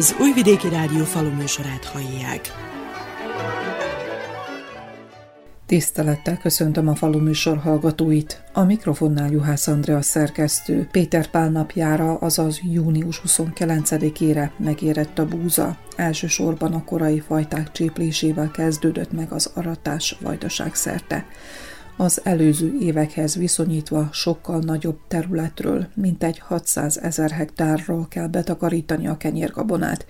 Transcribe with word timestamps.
Az 0.00 0.16
Újvidéki 0.20 0.68
Rádió 0.68 1.04
faluműsorát 1.04 1.84
hallják. 1.84 2.52
Tisztelettel 5.66 6.38
köszöntöm 6.38 6.88
a 6.88 6.94
falu 6.94 7.18
műsor 7.18 7.58
hallgatóit. 7.58 8.42
A 8.52 8.64
mikrofonnál 8.64 9.30
Juhász 9.30 9.66
Andrea 9.66 10.02
szerkesztő. 10.02 10.88
Péter 10.90 11.30
Pál 11.30 11.50
napjára, 11.50 12.14
azaz 12.14 12.60
június 12.72 13.22
29-ére 13.26 14.50
megérett 14.56 15.18
a 15.18 15.26
búza. 15.26 15.76
Elsősorban 15.96 16.72
a 16.72 16.84
korai 16.84 17.20
fajták 17.20 17.72
cséplésével 17.72 18.50
kezdődött 18.50 19.12
meg 19.12 19.32
az 19.32 19.52
aratás 19.54 20.16
vajdaság 20.20 20.74
szerte 20.74 21.26
az 22.00 22.20
előző 22.24 22.76
évekhez 22.80 23.36
viszonyítva 23.36 24.08
sokkal 24.12 24.58
nagyobb 24.58 24.98
területről, 25.08 25.86
mintegy 25.94 26.38
600 26.38 26.98
ezer 26.98 27.30
hektárról 27.30 28.06
kell 28.08 28.26
betakarítani 28.26 29.06
a 29.06 29.16
kenyérgabonát, 29.16 30.06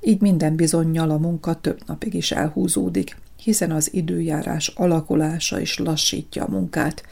így 0.00 0.20
minden 0.20 0.56
bizonyal 0.56 1.10
a 1.10 1.18
munka 1.18 1.54
több 1.54 1.78
napig 1.86 2.14
is 2.14 2.30
elhúzódik, 2.32 3.16
hiszen 3.42 3.70
az 3.70 3.94
időjárás 3.94 4.68
alakulása 4.68 5.60
is 5.60 5.78
lassítja 5.78 6.44
a 6.44 6.50
munkát. 6.50 7.02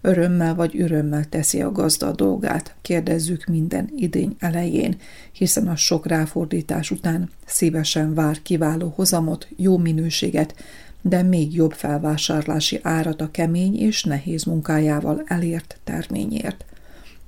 Örömmel 0.00 0.54
vagy 0.54 0.80
örömmel 0.80 1.24
teszi 1.24 1.62
a 1.62 1.72
gazda 1.72 2.06
a 2.06 2.12
dolgát, 2.12 2.74
kérdezzük 2.82 3.44
minden 3.44 3.90
idény 3.96 4.36
elején, 4.38 4.96
hiszen 5.32 5.68
a 5.68 5.76
sok 5.76 6.06
ráfordítás 6.06 6.90
után 6.90 7.30
szívesen 7.46 8.14
vár 8.14 8.42
kiváló 8.42 8.92
hozamot, 8.96 9.48
jó 9.56 9.76
minőséget, 9.76 10.54
de 11.02 11.22
még 11.22 11.54
jobb 11.54 11.72
felvásárlási 11.72 12.80
árat 12.82 13.20
a 13.20 13.30
kemény 13.30 13.76
és 13.76 14.04
nehéz 14.04 14.44
munkájával 14.44 15.22
elért 15.26 15.78
terményért. 15.84 16.64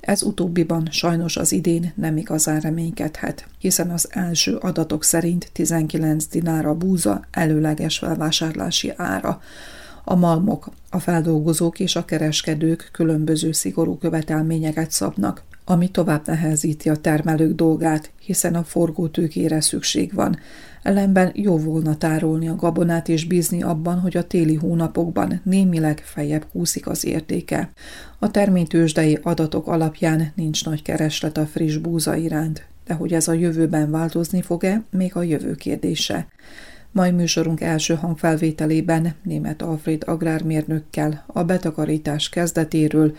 Ez 0.00 0.22
utóbbiban 0.22 0.88
sajnos 0.90 1.36
az 1.36 1.52
idén 1.52 1.92
nem 1.96 2.16
igazán 2.16 2.60
reménykedhet, 2.60 3.46
hiszen 3.58 3.90
az 3.90 4.08
első 4.10 4.56
adatok 4.56 5.04
szerint 5.04 5.50
19 5.52 6.26
dinár 6.26 6.66
a 6.66 6.74
búza 6.74 7.24
előleges 7.30 7.98
felvásárlási 7.98 8.92
ára. 8.96 9.40
A 10.04 10.14
malmok, 10.14 10.70
a 10.90 10.98
feldolgozók 10.98 11.80
és 11.80 11.96
a 11.96 12.04
kereskedők 12.04 12.88
különböző 12.92 13.52
szigorú 13.52 13.98
követelményeket 13.98 14.90
szabnak, 14.90 15.42
ami 15.64 15.90
tovább 15.90 16.26
nehezíti 16.26 16.88
a 16.88 16.96
termelők 16.96 17.54
dolgát, 17.54 18.10
hiszen 18.20 18.54
a 18.54 18.64
forgótőkére 18.64 19.60
szükség 19.60 20.14
van, 20.14 20.38
ellenben 20.82 21.30
jó 21.34 21.58
volna 21.58 21.96
tárolni 21.96 22.48
a 22.48 22.56
gabonát 22.56 23.08
és 23.08 23.26
bízni 23.26 23.62
abban, 23.62 23.98
hogy 23.98 24.16
a 24.16 24.26
téli 24.26 24.54
hónapokban 24.54 25.40
némileg 25.44 25.98
feljebb 26.04 26.46
kúszik 26.52 26.86
az 26.86 27.04
értéke. 27.04 27.70
A 28.18 28.30
terménytősdei 28.30 29.18
adatok 29.22 29.66
alapján 29.66 30.32
nincs 30.34 30.64
nagy 30.64 30.82
kereslet 30.82 31.36
a 31.36 31.46
friss 31.46 31.76
búza 31.76 32.16
iránt, 32.16 32.66
de 32.86 32.94
hogy 32.94 33.12
ez 33.12 33.28
a 33.28 33.32
jövőben 33.32 33.90
változni 33.90 34.42
fog-e, 34.42 34.82
még 34.90 35.16
a 35.16 35.22
jövő 35.22 35.54
kérdése. 35.54 36.26
Mai 36.92 37.10
műsorunk 37.10 37.60
első 37.60 37.94
hangfelvételében 37.94 39.14
német 39.22 39.62
Alfred 39.62 40.02
agrármérnökkel 40.06 41.24
a 41.26 41.44
betakarítás 41.44 42.28
kezdetéről 42.28 43.16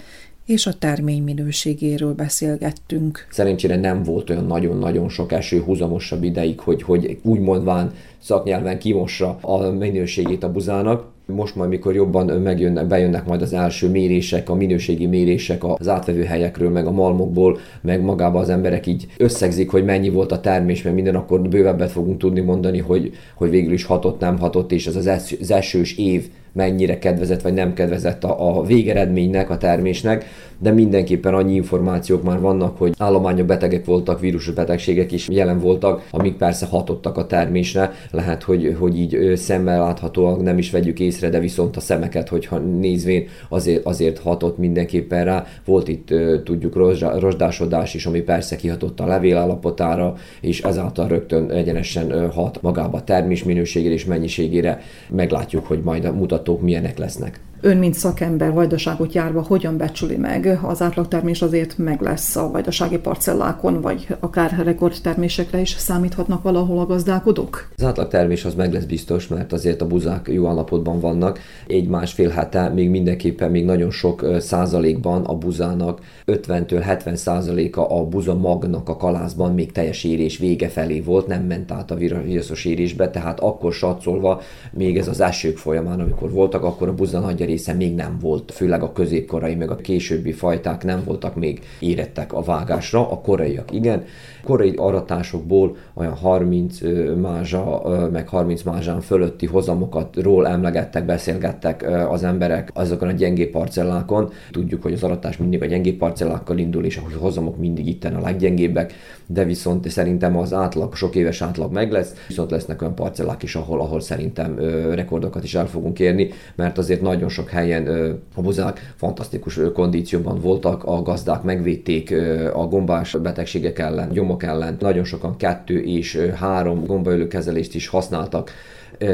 és 0.51 0.65
a 0.65 0.73
termény 0.73 1.23
minőségéről 1.23 2.13
beszélgettünk. 2.13 3.27
Szerencsére 3.29 3.75
nem 3.75 4.03
volt 4.03 4.29
olyan 4.29 4.45
nagyon-nagyon 4.45 5.09
sok 5.09 5.31
eső 5.31 5.61
húzamosabb 5.61 6.23
ideig, 6.23 6.59
hogy, 6.59 6.83
hogy 6.83 7.19
úgy 7.21 7.39
mondván 7.39 7.93
szaknyelven 8.21 8.79
kimossa 8.79 9.37
a 9.41 9.69
minőségét 9.69 10.43
a 10.43 10.51
buzának. 10.51 11.09
Most 11.25 11.55
majd, 11.55 11.69
mikor 11.69 11.95
jobban 11.95 12.41
megjönnek, 12.41 12.87
bejönnek 12.87 13.25
majd 13.25 13.41
az 13.41 13.53
első 13.53 13.89
mérések, 13.89 14.49
a 14.49 14.55
minőségi 14.55 15.05
mérések 15.05 15.63
az 15.63 15.87
átvevő 15.87 16.23
helyekről, 16.23 16.69
meg 16.69 16.85
a 16.85 16.91
malmokból, 16.91 17.57
meg 17.81 18.01
magába 18.01 18.39
az 18.39 18.49
emberek 18.49 18.87
így 18.87 19.07
összegzik, 19.17 19.69
hogy 19.69 19.85
mennyi 19.85 20.09
volt 20.09 20.31
a 20.31 20.39
termés, 20.39 20.81
mert 20.81 20.95
minden 20.95 21.15
akkor 21.15 21.41
bővebbet 21.41 21.91
fogunk 21.91 22.17
tudni 22.17 22.39
mondani, 22.39 22.79
hogy, 22.79 23.11
hogy 23.35 23.49
végül 23.49 23.73
is 23.73 23.83
hatott, 23.83 24.19
nem 24.19 24.39
hatott, 24.39 24.71
és 24.71 24.87
ez 24.87 24.95
az 24.95 25.51
esős 25.51 25.97
év 25.97 26.29
mennyire 26.53 26.99
kedvezett 26.99 27.41
vagy 27.41 27.53
nem 27.53 27.73
kedvezett 27.73 28.23
a, 28.23 28.57
a 28.57 28.63
végeredménynek, 28.63 29.49
a 29.49 29.57
termésnek, 29.57 30.25
de 30.61 30.71
mindenképpen 30.71 31.33
annyi 31.33 31.53
információk 31.53 32.23
már 32.23 32.39
vannak, 32.39 32.77
hogy 32.77 32.93
állományok 32.97 33.45
betegek 33.45 33.85
voltak, 33.85 34.19
vírusos 34.19 34.53
betegségek 34.53 35.11
is 35.11 35.27
jelen 35.29 35.59
voltak, 35.59 36.07
amik 36.11 36.35
persze 36.35 36.65
hatottak 36.65 37.17
a 37.17 37.27
termésre. 37.27 37.91
Lehet, 38.11 38.43
hogy, 38.43 38.75
hogy 38.79 38.99
így 38.99 39.35
szemmel 39.35 39.79
láthatóan 39.79 40.39
nem 40.39 40.57
is 40.57 40.71
vegyük 40.71 40.99
észre, 40.99 41.29
de 41.29 41.39
viszont 41.39 41.77
a 41.77 41.79
szemeket, 41.79 42.29
hogyha 42.29 42.57
nézvén 42.57 43.27
azért, 43.49 43.85
azért 43.85 44.19
hatott 44.19 44.57
mindenképpen 44.57 45.25
rá. 45.25 45.45
Volt 45.65 45.87
itt, 45.87 46.13
tudjuk, 46.43 46.75
rozsdásodás 47.19 47.93
is, 47.93 48.05
ami 48.05 48.19
persze 48.19 48.55
kihatott 48.55 48.99
a 48.99 49.05
levél 49.05 49.37
állapotára, 49.37 50.15
és 50.41 50.61
ezáltal 50.61 51.07
rögtön 51.07 51.49
egyenesen 51.49 52.31
hat 52.31 52.61
magába 52.61 52.97
a 52.97 53.03
termés 53.03 53.43
minőségére 53.43 53.93
és 53.93 54.05
mennyiségére. 54.05 54.81
Meglátjuk, 55.09 55.65
hogy 55.65 55.81
majd 55.83 56.05
a 56.05 56.11
mutatók 56.41 56.61
milyenek 56.61 56.97
lesznek. 56.97 57.39
Ön, 57.63 57.77
mint 57.77 57.93
szakember 57.93 58.53
vajdaságot 58.53 59.13
járva, 59.13 59.41
hogyan 59.41 59.77
becsüli 59.77 60.15
meg? 60.15 60.59
Az 60.63 60.81
átlagtermés 60.81 61.41
azért 61.41 61.77
meg 61.77 62.01
lesz 62.01 62.35
a 62.35 62.51
vajdasági 62.51 62.97
parcellákon, 62.97 63.81
vagy 63.81 64.07
akár 64.19 64.61
rekordtermésekre 64.63 65.59
is 65.59 65.69
számíthatnak 65.69 66.43
valahol 66.43 66.79
a 66.79 66.85
gazdálkodók? 66.85 67.69
Az 67.77 67.83
átlagtermés 67.83 68.45
az 68.45 68.53
meg 68.53 68.73
lesz 68.73 68.83
biztos, 68.83 69.27
mert 69.27 69.53
azért 69.53 69.81
a 69.81 69.87
buzák 69.87 70.27
jó 70.31 70.47
állapotban 70.47 70.99
vannak. 70.99 71.39
Egy 71.67 71.87
másfél 71.87 72.29
hete 72.29 72.69
még 72.69 72.89
mindenképpen 72.89 73.51
még 73.51 73.65
nagyon 73.65 73.91
sok 73.91 74.25
százalékban 74.39 75.23
a 75.23 75.35
buzának 75.35 75.99
50-től 76.27 76.81
70 76.83 77.15
százaléka 77.15 77.87
a 77.87 78.05
buza 78.05 78.35
magnak 78.35 78.89
a 78.89 78.97
kalászban 78.97 79.53
még 79.53 79.71
teljes 79.71 80.03
érés 80.03 80.37
vége 80.37 80.67
felé 80.69 80.99
volt, 80.99 81.27
nem 81.27 81.43
ment 81.43 81.71
át 81.71 81.91
a 81.91 81.95
virusos 81.95 82.65
érésbe, 82.65 83.09
tehát 83.09 83.39
akkor 83.39 83.73
satszolva 83.73 84.41
még 84.71 84.97
ez 84.97 85.07
az 85.07 85.21
esők 85.21 85.57
folyamán, 85.57 85.99
amikor 85.99 86.31
voltak, 86.31 86.63
akkor 86.63 86.87
a 86.87 86.93
buza 86.93 87.19
nagy 87.19 87.49
része 87.51 87.73
még 87.73 87.95
nem 87.95 88.17
volt, 88.21 88.51
főleg 88.51 88.83
a 88.83 88.91
középkorai, 88.91 89.55
meg 89.55 89.71
a 89.71 89.75
későbbi 89.75 90.31
fajták 90.31 90.83
nem 90.83 91.01
voltak 91.05 91.35
még 91.35 91.59
érettek 91.79 92.33
a 92.33 92.41
vágásra, 92.41 93.11
a 93.11 93.21
koraiak 93.21 93.71
igen. 93.71 94.03
Korai 94.43 94.73
aratásokból 94.75 95.75
olyan 95.93 96.13
30 96.13 96.79
mázsa, 97.21 97.81
meg 98.11 98.27
30 98.27 98.63
mázsán 98.63 99.01
fölötti 99.01 99.45
hozamokatról 99.45 100.47
emlegettek, 100.47 101.05
beszélgettek 101.05 101.85
az 102.09 102.23
emberek 102.23 102.69
azokon 102.73 103.07
a 103.07 103.11
gyengébb 103.11 103.49
parcellákon. 103.49 104.31
Tudjuk, 104.51 104.83
hogy 104.83 104.93
az 104.93 105.03
aratás 105.03 105.37
mindig 105.37 105.61
a 105.61 105.65
gyengébb 105.65 105.97
parcellákkal 105.97 106.57
indul, 106.57 106.85
és 106.85 106.97
a 106.97 107.01
hozamok 107.17 107.57
mindig 107.57 107.87
itten 107.87 108.15
a 108.15 108.21
leggyengébbek, 108.21 108.93
de 109.25 109.43
viszont 109.43 109.89
szerintem 109.89 110.37
az 110.37 110.53
átlag, 110.53 110.95
sok 110.95 111.15
éves 111.15 111.41
átlag 111.41 111.71
meg 111.71 111.91
lesz, 111.91 112.13
viszont 112.27 112.51
lesznek 112.51 112.81
olyan 112.81 112.95
parcellák 112.95 113.43
is, 113.43 113.55
ahol, 113.55 113.79
ahol 113.79 113.99
szerintem 113.99 114.55
rekordokat 114.93 115.43
is 115.43 115.55
el 115.55 115.67
fogunk 115.67 115.99
érni, 115.99 116.29
mert 116.55 116.77
azért 116.77 117.01
nagyon 117.01 117.29
sok 117.29 117.40
helyen 117.49 117.87
a 118.35 118.41
buzák 118.41 118.93
fantasztikus 118.95 119.59
kondícióban 119.73 120.39
voltak, 120.39 120.83
a 120.83 121.01
gazdák 121.01 121.43
megvédték 121.43 122.15
a 122.53 122.67
gombás 122.67 123.17
betegségek 123.21 123.79
ellen, 123.79 124.09
gyomok 124.11 124.43
ellen, 124.43 124.77
nagyon 124.79 125.03
sokan 125.03 125.37
kettő 125.37 125.81
és 125.83 126.15
három 126.35 126.85
gombaölő 126.85 127.27
kezelést 127.27 127.75
is 127.75 127.87
használtak, 127.87 128.51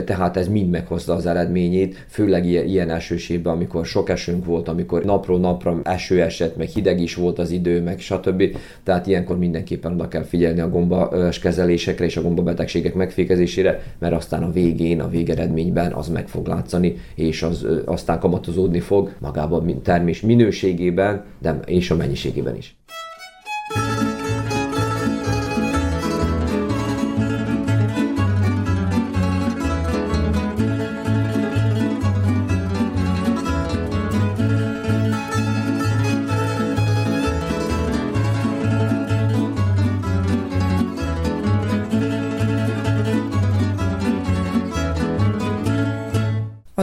tehát 0.05 0.37
ez 0.37 0.47
mind 0.47 0.69
meghozta 0.69 1.13
az 1.13 1.25
eredményét, 1.25 2.05
főleg 2.07 2.45
ilyen, 2.45 2.65
ilyen 2.65 2.89
esőségben, 2.89 3.53
amikor 3.53 3.85
sok 3.85 4.09
esőnk 4.09 4.45
volt, 4.45 4.67
amikor 4.67 5.03
napról 5.03 5.39
napra 5.39 5.79
eső 5.83 6.21
esett, 6.21 6.57
meg 6.57 6.67
hideg 6.67 7.01
is 7.01 7.15
volt 7.15 7.39
az 7.39 7.51
idő, 7.51 7.81
meg 7.81 7.99
stb. 7.99 8.43
Tehát 8.83 9.07
ilyenkor 9.07 9.37
mindenképpen 9.37 9.91
oda 9.91 10.07
kell 10.07 10.23
figyelni 10.23 10.59
a 10.59 10.69
gomba 10.69 11.13
kezelésekre 11.41 12.05
és 12.05 12.17
a 12.17 12.21
gombabetegségek 12.21 12.93
megfékezésére, 12.93 13.83
mert 13.99 14.13
aztán 14.13 14.43
a 14.43 14.51
végén, 14.51 15.01
a 15.01 15.09
végeredményben 15.09 15.91
az 15.91 16.07
meg 16.07 16.27
fog 16.27 16.47
látszani, 16.47 16.95
és 17.15 17.43
az 17.43 17.65
aztán 17.85 18.19
kamatozódni 18.19 18.79
fog 18.79 19.13
magában 19.19 19.81
termés 19.81 20.21
minőségében, 20.21 21.23
de 21.41 21.59
és 21.65 21.91
a 21.91 21.95
mennyiségében 21.95 22.55
is. 22.55 22.76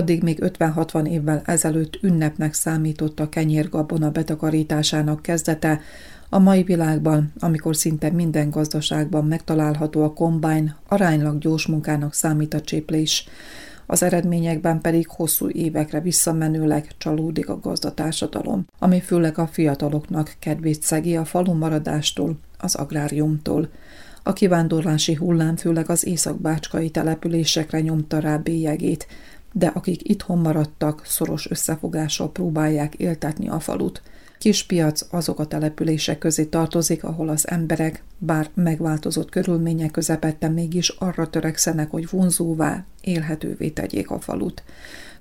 Addig 0.04 0.22
még 0.22 0.38
50-60 0.40 1.08
évvel 1.08 1.42
ezelőtt 1.44 1.98
ünnepnek 2.02 2.54
számított 2.54 3.20
a 3.20 3.28
kenyérgabona 3.28 4.10
betakarításának 4.10 5.22
kezdete, 5.22 5.80
a 6.28 6.38
mai 6.38 6.62
világban, 6.62 7.32
amikor 7.38 7.76
szinte 7.76 8.10
minden 8.10 8.50
gazdaságban 8.50 9.24
megtalálható 9.24 10.02
a 10.02 10.12
kombány, 10.12 10.74
aránylag 10.88 11.38
gyors 11.38 11.66
munkának 11.66 12.14
számít 12.14 12.54
a 12.54 12.60
cséplés. 12.60 13.28
Az 13.86 14.02
eredményekben 14.02 14.80
pedig 14.80 15.08
hosszú 15.08 15.48
évekre 15.48 16.00
visszamenőleg 16.00 16.90
csalódik 16.98 17.48
a 17.48 17.58
gazdatársadalom, 17.58 18.66
ami 18.78 19.00
főleg 19.00 19.38
a 19.38 19.46
fiataloknak 19.46 20.34
kedvét 20.38 20.82
szegi 20.82 21.16
a 21.16 21.24
falu 21.24 21.52
maradástól, 21.52 22.38
az 22.58 22.74
agráriumtól. 22.74 23.68
A 24.26 24.32
kivándorlási 24.32 25.14
hullám 25.14 25.56
főleg 25.56 25.90
az 25.90 26.06
északbácskai 26.06 26.90
településekre 26.90 27.80
nyomta 27.80 28.18
rá 28.18 28.36
bélyegét, 28.36 29.06
de 29.56 29.66
akik 29.66 30.08
itthon 30.08 30.38
maradtak, 30.38 31.02
szoros 31.04 31.50
összefogással 31.50 32.32
próbálják 32.32 32.94
éltetni 32.94 33.48
a 33.48 33.60
falut– 33.60 34.02
Kispiac 34.44 35.06
azok 35.10 35.38
a 35.38 35.46
települések 35.46 36.18
közé 36.18 36.44
tartozik, 36.44 37.04
ahol 37.04 37.28
az 37.28 37.48
emberek, 37.48 38.02
bár 38.18 38.50
megváltozott 38.54 39.30
körülmények 39.30 39.90
közepette 39.90 40.48
mégis 40.48 40.88
arra 40.88 41.30
törekszenek, 41.30 41.90
hogy 41.90 42.10
vonzóvá, 42.10 42.84
élhetővé 43.00 43.68
tegyék 43.68 44.10
a 44.10 44.20
falut. 44.20 44.62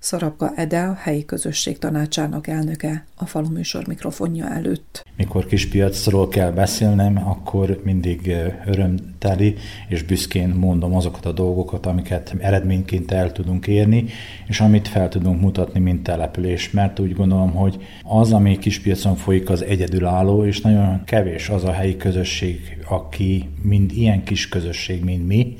Szarabka 0.03 0.51
Ede, 0.55 0.81
a 0.81 0.93
helyi 0.93 1.25
közösség 1.25 1.77
tanácsának 1.77 2.47
elnöke 2.47 3.05
a 3.15 3.25
falu 3.25 3.49
műsor 3.49 3.87
mikrofonja 3.87 4.49
előtt. 4.49 5.05
Mikor 5.17 5.45
kispiacról 5.45 6.27
kell 6.27 6.51
beszélnem, 6.51 7.27
akkor 7.27 7.81
mindig 7.83 8.31
örömteli 8.65 9.55
és 9.87 10.03
büszkén 10.03 10.49
mondom 10.49 10.95
azokat 10.95 11.25
a 11.25 11.31
dolgokat, 11.31 11.85
amiket 11.85 12.35
eredményként 12.39 13.11
el 13.11 13.31
tudunk 13.31 13.67
érni, 13.67 14.05
és 14.47 14.59
amit 14.59 14.87
fel 14.87 15.09
tudunk 15.09 15.41
mutatni, 15.41 15.79
mint 15.79 16.03
település, 16.03 16.71
mert 16.71 16.99
úgy 16.99 17.13
gondolom, 17.13 17.51
hogy 17.51 17.83
az, 18.03 18.33
ami 18.33 18.57
kispiacon 18.57 19.15
folyik, 19.15 19.49
az 19.49 19.63
egyedülálló, 19.63 20.45
és 20.45 20.61
nagyon 20.61 21.03
kevés 21.03 21.49
az 21.49 21.63
a 21.63 21.71
helyi 21.71 21.97
közösség, 21.97 22.77
aki 22.89 23.49
mind 23.61 23.91
ilyen 23.91 24.23
kis 24.23 24.49
közösség, 24.49 25.03
mint 25.03 25.27
mi, 25.27 25.55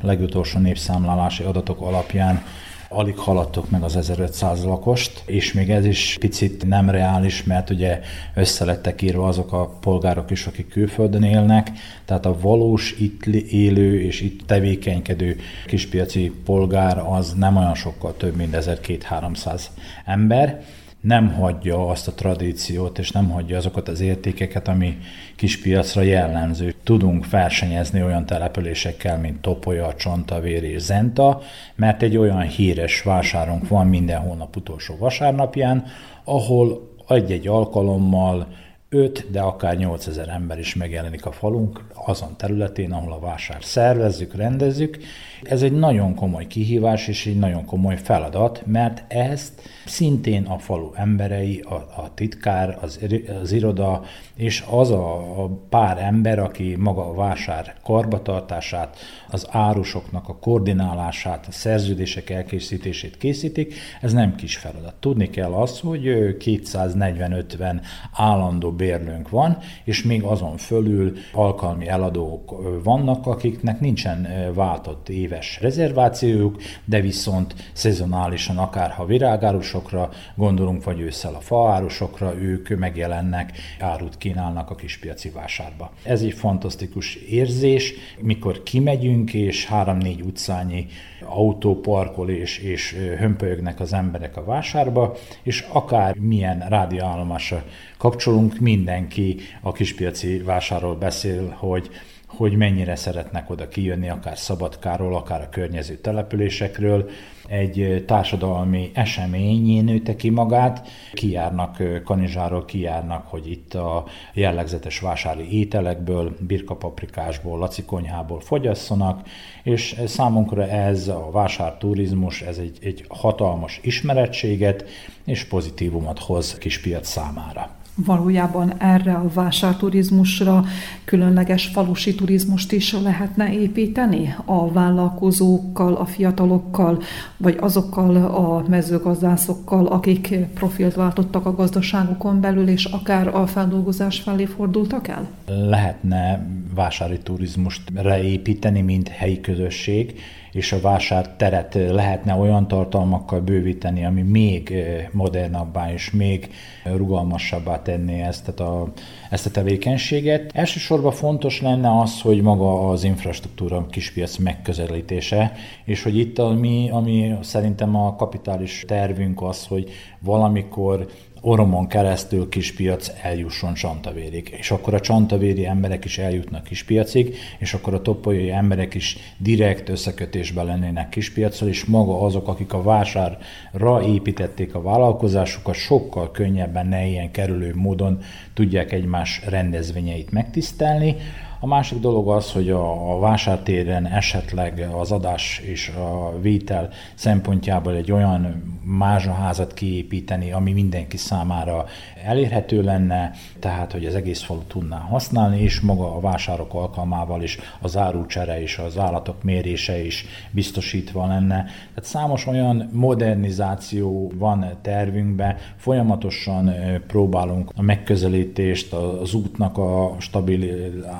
legutolsó 0.00 0.58
népszámlálási 0.58 1.42
adatok 1.42 1.80
alapján 1.80 2.42
alig 2.88 3.18
haladtok 3.18 3.70
meg 3.70 3.82
az 3.82 3.96
1500 3.96 4.64
lakost, 4.64 5.22
és 5.26 5.52
még 5.52 5.70
ez 5.70 5.84
is 5.84 6.16
picit 6.20 6.66
nem 6.66 6.90
reális, 6.90 7.44
mert 7.44 7.70
ugye 7.70 8.00
összelettek 8.34 9.02
írva 9.02 9.26
azok 9.26 9.52
a 9.52 9.66
polgárok 9.80 10.30
is, 10.30 10.46
akik 10.46 10.68
külföldön 10.68 11.22
élnek, 11.22 11.70
tehát 12.04 12.26
a 12.26 12.38
valós 12.40 12.94
itt 12.98 13.26
élő 13.50 14.00
és 14.00 14.20
itt 14.20 14.46
tevékenykedő 14.46 15.36
kispiaci 15.66 16.32
polgár 16.44 16.98
az 16.98 17.32
nem 17.32 17.56
olyan 17.56 17.74
sokkal 17.74 18.14
több, 18.16 18.36
mint 18.36 18.56
1200-300 18.60 19.62
ember, 20.04 20.64
nem 21.00 21.32
hagyja 21.32 21.88
azt 21.88 22.08
a 22.08 22.12
tradíciót, 22.12 22.98
és 22.98 23.10
nem 23.10 23.30
hagyja 23.30 23.56
azokat 23.56 23.88
az 23.88 24.00
értékeket, 24.00 24.68
ami 24.68 24.98
kispiacra 25.36 26.02
jellemző. 26.02 26.74
Tudunk 26.84 27.30
versenyezni 27.30 28.02
olyan 28.02 28.26
településekkel, 28.26 29.18
mint 29.18 29.40
Topolya, 29.40 29.94
Csontavér 29.94 30.62
és 30.62 30.80
Zenta, 30.80 31.40
mert 31.74 32.02
egy 32.02 32.16
olyan 32.16 32.42
híres 32.42 33.02
vásárunk 33.02 33.68
van 33.68 33.86
minden 33.86 34.20
hónap 34.20 34.56
utolsó 34.56 34.96
vasárnapján, 34.96 35.84
ahol 36.24 36.96
egy-egy 37.08 37.46
alkalommal 37.46 38.46
5, 38.90 39.30
de 39.30 39.40
akár 39.40 39.76
8000 39.76 40.28
ember 40.28 40.58
is 40.58 40.74
megjelenik 40.74 41.26
a 41.26 41.32
falunk 41.32 41.84
azon 41.94 42.36
területén, 42.36 42.92
ahol 42.92 43.12
a 43.12 43.18
vásár 43.18 43.64
szervezzük, 43.64 44.34
rendezzük. 44.34 44.98
Ez 45.42 45.62
egy 45.62 45.72
nagyon 45.72 46.14
komoly 46.14 46.46
kihívás 46.46 47.08
és 47.08 47.26
egy 47.26 47.38
nagyon 47.38 47.64
komoly 47.64 47.96
feladat, 47.96 48.62
mert 48.66 49.12
ezt 49.12 49.52
szintén 49.86 50.44
a 50.44 50.58
falu 50.58 50.90
emberei, 50.94 51.60
a, 51.60 51.74
a 51.74 52.10
titkár, 52.14 52.78
az, 52.80 53.00
az 53.42 53.52
iroda 53.52 54.02
és 54.34 54.64
az 54.70 54.90
a, 54.90 55.42
a 55.42 55.48
pár 55.68 55.98
ember, 55.98 56.38
aki 56.38 56.76
maga 56.78 57.08
a 57.08 57.14
vásár 57.14 57.74
karbatartását, 57.82 58.96
az 59.30 59.46
árusoknak 59.50 60.28
a 60.28 60.36
koordinálását, 60.36 61.46
a 61.46 61.52
szerződések 61.52 62.30
elkészítését 62.30 63.16
készítik, 63.16 63.74
ez 64.00 64.12
nem 64.12 64.34
kis 64.34 64.56
feladat. 64.56 64.94
Tudni 64.94 65.30
kell 65.30 65.52
azt, 65.52 65.80
hogy 65.80 66.02
240-50 66.38 67.80
állandó 68.12 68.72
bérlőnk 68.72 69.28
van, 69.28 69.58
és 69.84 70.02
még 70.02 70.22
azon 70.22 70.56
fölül 70.56 71.12
alkalmi 71.32 71.88
eladók 71.88 72.54
vannak, 72.82 73.26
akiknek 73.26 73.80
nincsen 73.80 74.28
váltott 74.54 75.08
éves 75.28 75.58
rezervációjuk, 75.60 76.56
de 76.84 77.00
viszont 77.00 77.54
szezonálisan 77.72 78.58
akár 78.58 78.90
ha 78.90 79.04
virágárusokra 79.04 80.10
gondolunk, 80.34 80.84
vagy 80.84 81.00
ősszel 81.00 81.34
a 81.34 81.40
faárusokra, 81.40 82.34
ők 82.40 82.68
megjelennek, 82.68 83.52
árut 83.78 84.18
kínálnak 84.18 84.70
a 84.70 84.74
kispiaci 84.74 85.30
vásárba. 85.30 85.92
Ez 86.02 86.22
egy 86.22 86.32
fantasztikus 86.32 87.14
érzés, 87.14 87.94
mikor 88.20 88.62
kimegyünk, 88.62 89.34
és 89.34 89.66
három-négy 89.66 90.20
utcányi 90.20 90.86
autó 91.24 91.80
parkol, 91.80 92.30
és, 92.30 92.58
és 92.58 92.96
hömpölyögnek 93.18 93.80
az 93.80 93.92
emberek 93.92 94.36
a 94.36 94.44
vásárba, 94.44 95.16
és 95.42 95.66
akár 95.72 96.16
milyen 96.16 96.58
rádióállomásra 96.68 97.64
kapcsolunk, 97.98 98.58
mindenki 98.58 99.36
a 99.60 99.72
kispiaci 99.72 100.38
vásárról 100.38 100.96
beszél, 100.96 101.54
hogy 101.58 101.90
hogy 102.28 102.56
mennyire 102.56 102.96
szeretnek 102.96 103.50
oda 103.50 103.68
kijönni, 103.68 104.08
akár 104.08 104.38
Szabadkáról, 104.38 105.16
akár 105.16 105.40
a 105.40 105.48
környező 105.48 105.94
településekről. 105.94 107.10
Egy 107.48 108.04
társadalmi 108.06 108.90
eseményé 108.94 109.80
nőtte 109.80 110.16
ki 110.16 110.30
magát, 110.30 110.88
kijárnak 111.12 111.82
Kanizsáról, 112.04 112.64
kijárnak, 112.64 113.26
hogy 113.26 113.50
itt 113.50 113.74
a 113.74 114.04
jellegzetes 114.34 115.00
vásári 115.00 115.58
ételekből, 115.58 116.36
birkapaprikásból, 116.40 117.58
lacikonyhából 117.58 118.40
fogyasszanak, 118.40 119.28
és 119.62 120.00
számunkra 120.06 120.66
ez 120.68 121.08
a 121.08 121.28
vásárturizmus, 121.32 122.42
ez 122.42 122.58
egy, 122.58 122.78
egy 122.82 123.04
hatalmas 123.08 123.80
ismerettséget 123.82 124.84
és 125.24 125.44
pozitívumot 125.44 126.18
hoz 126.18 126.58
kispiac 126.58 127.08
számára 127.08 127.77
valójában 128.04 128.72
erre 128.78 129.14
a 129.14 129.28
vásárturizmusra 129.34 130.64
különleges 131.04 131.66
falusi 131.66 132.14
turizmust 132.14 132.72
is 132.72 132.92
lehetne 132.92 133.52
építeni 133.52 134.34
a 134.44 134.72
vállalkozókkal, 134.72 135.94
a 135.94 136.04
fiatalokkal, 136.04 137.02
vagy 137.36 137.56
azokkal 137.60 138.16
a 138.16 138.64
mezőgazdászokkal, 138.68 139.86
akik 139.86 140.34
profilt 140.54 140.94
váltottak 140.94 141.46
a 141.46 141.54
gazdaságukon 141.54 142.40
belül, 142.40 142.68
és 142.68 142.84
akár 142.84 143.28
a 143.28 143.46
feldolgozás 143.46 144.20
felé 144.20 144.44
fordultak 144.44 145.08
el? 145.08 145.28
Lehetne 145.46 146.46
vásári 146.74 147.18
turizmust 147.18 147.82
reépíteni, 147.94 148.80
mint 148.80 149.08
helyi 149.08 149.40
közösség, 149.40 150.14
és 150.52 150.72
a 150.72 150.80
vásár 150.80 151.28
teret 151.36 151.74
lehetne 151.74 152.34
olyan 152.34 152.68
tartalmakkal 152.68 153.40
bővíteni, 153.40 154.04
ami 154.04 154.22
még 154.22 154.74
modernabbá 155.12 155.92
és 155.92 156.10
még 156.10 156.50
rugalmasabbá 156.84 157.82
tenné 157.82 158.22
ezt 158.22 158.48
a, 158.48 158.92
ezt 159.30 159.46
a 159.46 159.50
tevékenységet. 159.50 160.50
Elsősorban 160.54 161.12
fontos 161.12 161.60
lenne 161.60 162.00
az, 162.00 162.20
hogy 162.20 162.42
maga 162.42 162.88
az 162.88 163.04
infrastruktúra 163.04 163.86
kispiac 163.86 164.36
megközelítése, 164.36 165.52
és 165.84 166.02
hogy 166.02 166.18
itt 166.18 166.38
ami, 166.38 166.88
ami 166.92 167.34
szerintem 167.40 167.96
a 167.96 168.16
kapitális 168.16 168.84
tervünk 168.86 169.42
az, 169.42 169.66
hogy 169.66 169.90
valamikor 170.18 171.06
Oromon 171.40 171.86
keresztül 171.86 172.48
kispiac 172.48 173.12
eljusson 173.22 173.74
Csantavérig. 173.74 174.54
És 174.58 174.70
akkor 174.70 174.94
a 174.94 175.00
csantavéri 175.00 175.66
emberek 175.66 176.04
is 176.04 176.18
eljutnak 176.18 176.64
kispiacig, 176.64 177.36
és 177.58 177.74
akkor 177.74 177.94
a 177.94 178.02
topolyai 178.02 178.50
emberek 178.50 178.94
is 178.94 179.16
direkt 179.38 179.88
összekötésben 179.88 180.66
lennének 180.66 181.08
kispiacsal, 181.08 181.68
és 181.68 181.84
maga 181.84 182.20
azok, 182.20 182.48
akik 182.48 182.72
a 182.72 182.82
vásárra 182.82 184.02
építették 184.06 184.74
a 184.74 184.82
vállalkozásukat, 184.82 185.74
sokkal 185.74 186.30
könnyebben, 186.30 186.86
ne 186.86 187.06
ilyen 187.06 187.30
kerülő 187.30 187.72
módon 187.74 188.20
tudják 188.54 188.92
egymás 188.92 189.40
rendezvényeit 189.46 190.30
megtisztelni. 190.30 191.16
A 191.60 191.66
másik 191.66 191.98
dolog 192.00 192.28
az, 192.28 192.52
hogy 192.52 192.70
a, 192.70 193.18
vásártéren 193.18 194.06
esetleg 194.06 194.88
az 195.00 195.12
adás 195.12 195.58
és 195.58 195.88
a 195.88 196.40
vétel 196.40 196.88
szempontjából 197.14 197.94
egy 197.94 198.12
olyan 198.12 198.62
mázsaházat 198.84 199.74
kiépíteni, 199.74 200.52
ami 200.52 200.72
mindenki 200.72 201.16
számára 201.16 201.84
elérhető 202.24 202.82
lenne, 202.82 203.32
tehát 203.58 203.92
hogy 203.92 204.04
az 204.04 204.14
egész 204.14 204.42
falu 204.42 204.60
tudná 204.66 204.98
használni, 204.98 205.60
és 205.60 205.80
maga 205.80 206.16
a 206.16 206.20
vásárok 206.20 206.74
alkalmával 206.74 207.42
is 207.42 207.58
az 207.80 207.96
árucsere 207.96 208.62
és 208.62 208.78
az 208.78 208.98
állatok 208.98 209.42
mérése 209.42 210.04
is 210.04 210.24
biztosítva 210.50 211.26
lenne. 211.26 211.64
Tehát 211.94 212.10
számos 212.10 212.46
olyan 212.46 212.88
modernizáció 212.92 214.32
van 214.34 214.66
tervünkben, 214.82 215.56
folyamatosan 215.76 216.74
próbálunk 217.06 217.70
a 217.76 217.82
megközelítést, 217.82 218.92
az 218.92 219.34
útnak 219.34 219.78
a 219.78 220.16
stabil 220.18 220.64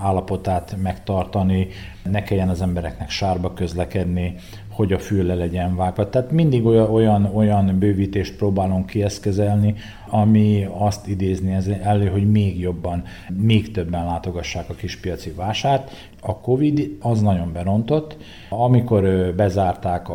állapotát 0.02 0.26
megtartani, 0.77 1.69
ne 2.03 2.23
kelljen 2.23 2.49
az 2.49 2.61
embereknek 2.61 3.11
sárba 3.11 3.55
közlekedni, 3.55 4.35
hogy 4.79 4.93
a 4.93 4.99
fülle 4.99 5.35
legyen 5.35 5.77
vágva. 5.77 6.11
Tehát 6.11 6.31
mindig 6.31 6.65
olyan, 6.67 7.25
olyan, 7.35 7.79
bővítést 7.79 8.37
próbálunk 8.37 8.87
kieszkezelni, 8.87 9.75
ami 10.07 10.69
azt 10.79 11.07
idézni 11.07 11.57
elő, 11.83 12.07
hogy 12.07 12.31
még 12.31 12.61
jobban, 12.61 13.03
még 13.29 13.71
többen 13.71 14.05
látogassák 14.05 14.69
a 14.69 14.75
kispiaci 14.75 15.31
vásárt. 15.31 15.91
A 16.21 16.41
Covid 16.41 16.97
az 17.01 17.21
nagyon 17.21 17.53
berontott. 17.53 18.17
Amikor 18.49 19.33
bezárták 19.37 20.07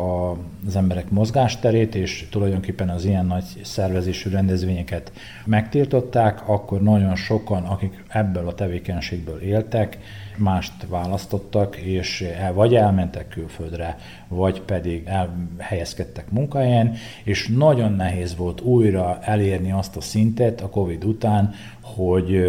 az 0.66 0.76
emberek 0.76 1.10
mozgásterét, 1.10 1.94
és 1.94 2.26
tulajdonképpen 2.30 2.88
az 2.88 3.04
ilyen 3.04 3.26
nagy 3.26 3.44
szervezésű 3.62 4.30
rendezvényeket 4.30 5.12
megtiltották, 5.44 6.48
akkor 6.48 6.82
nagyon 6.82 7.16
sokan, 7.16 7.64
akik 7.64 8.04
ebből 8.08 8.48
a 8.48 8.54
tevékenységből 8.54 9.40
éltek, 9.40 9.98
mást 10.36 10.72
választottak, 10.88 11.76
és 11.76 12.20
el, 12.20 12.52
vagy 12.52 12.74
elmentek 12.74 13.28
külföldre, 13.28 13.96
vagy 14.28 14.60
pedig 14.60 15.06
elhelyezkedtek 15.06 16.30
munkahelyen, 16.30 16.94
és 17.24 17.48
nagyon 17.56 17.92
nehéz 17.92 18.36
volt 18.36 18.60
újra 18.60 19.18
elérni 19.22 19.72
azt 19.72 19.96
a 19.96 20.00
szintet 20.00 20.60
a 20.60 20.68
Covid 20.68 21.04
után, 21.04 21.54
hogy 21.80 22.40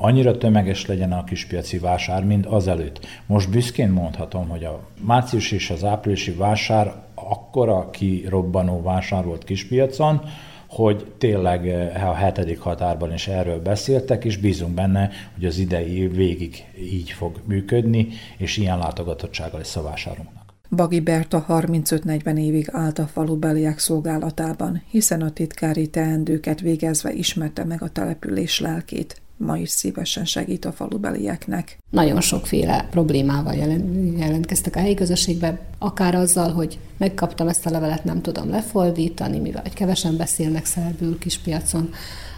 annyira 0.00 0.38
tömeges 0.38 0.86
legyen 0.86 1.12
a 1.12 1.24
kispiaci 1.24 1.78
vásár, 1.78 2.24
mint 2.24 2.46
azelőtt. 2.46 3.06
Most 3.26 3.50
büszkén 3.50 3.90
mondhatom, 3.90 4.48
hogy 4.48 4.64
a 4.64 4.80
március 5.00 5.52
és 5.52 5.70
az 5.70 5.84
áprilisi 5.84 6.32
vásár 6.32 6.94
akkora 7.14 7.90
kirobbanó 7.90 8.82
vásár 8.82 9.24
volt 9.24 9.44
kispiacon, 9.44 10.20
hogy 10.68 11.12
tényleg 11.18 11.68
eh, 11.68 12.08
a 12.08 12.14
hetedik 12.14 12.60
határban 12.60 13.12
is 13.12 13.28
erről 13.28 13.62
beszéltek, 13.62 14.24
és 14.24 14.36
bízunk 14.36 14.74
benne, 14.74 15.10
hogy 15.34 15.44
az 15.44 15.58
idei 15.58 15.96
év 15.96 16.14
végig 16.14 16.64
így 16.80 17.10
fog 17.10 17.40
működni, 17.44 18.08
és 18.36 18.56
ilyen 18.56 18.78
látogatottsággal 18.78 19.58
lesz 19.58 19.76
a 19.76 19.82
vásárunknak. 19.82 20.54
Bagi 20.70 21.00
Berta 21.00 21.44
35-40 21.48 22.38
évig 22.38 22.68
állt 22.72 22.98
a 22.98 23.06
falubeliek 23.06 23.78
szolgálatában, 23.78 24.82
hiszen 24.90 25.22
a 25.22 25.30
titkári 25.30 25.88
teendőket 25.88 26.60
végezve 26.60 27.12
ismerte 27.12 27.64
meg 27.64 27.82
a 27.82 27.88
település 27.88 28.60
lelkét 28.60 29.20
ma 29.38 29.56
is 29.56 29.70
szívesen 29.70 30.24
segít 30.24 30.64
a 30.64 30.72
falubelieknek. 30.72 31.78
Nagyon 31.90 32.20
sokféle 32.20 32.86
problémával 32.90 33.54
jelentkeztek 34.18 34.76
a 34.76 34.78
helyi 34.78 34.94
közösségbe, 34.94 35.60
akár 35.78 36.14
azzal, 36.14 36.52
hogy 36.52 36.78
megkaptam 36.96 37.48
ezt 37.48 37.66
a 37.66 37.70
levelet, 37.70 38.04
nem 38.04 38.22
tudom 38.22 38.50
lefordítani, 38.50 39.38
mivel 39.38 39.62
hogy 39.62 39.72
kevesen 39.72 40.16
beszélnek 40.16 40.64
szerbül 40.64 41.18
kispiacon, 41.18 41.90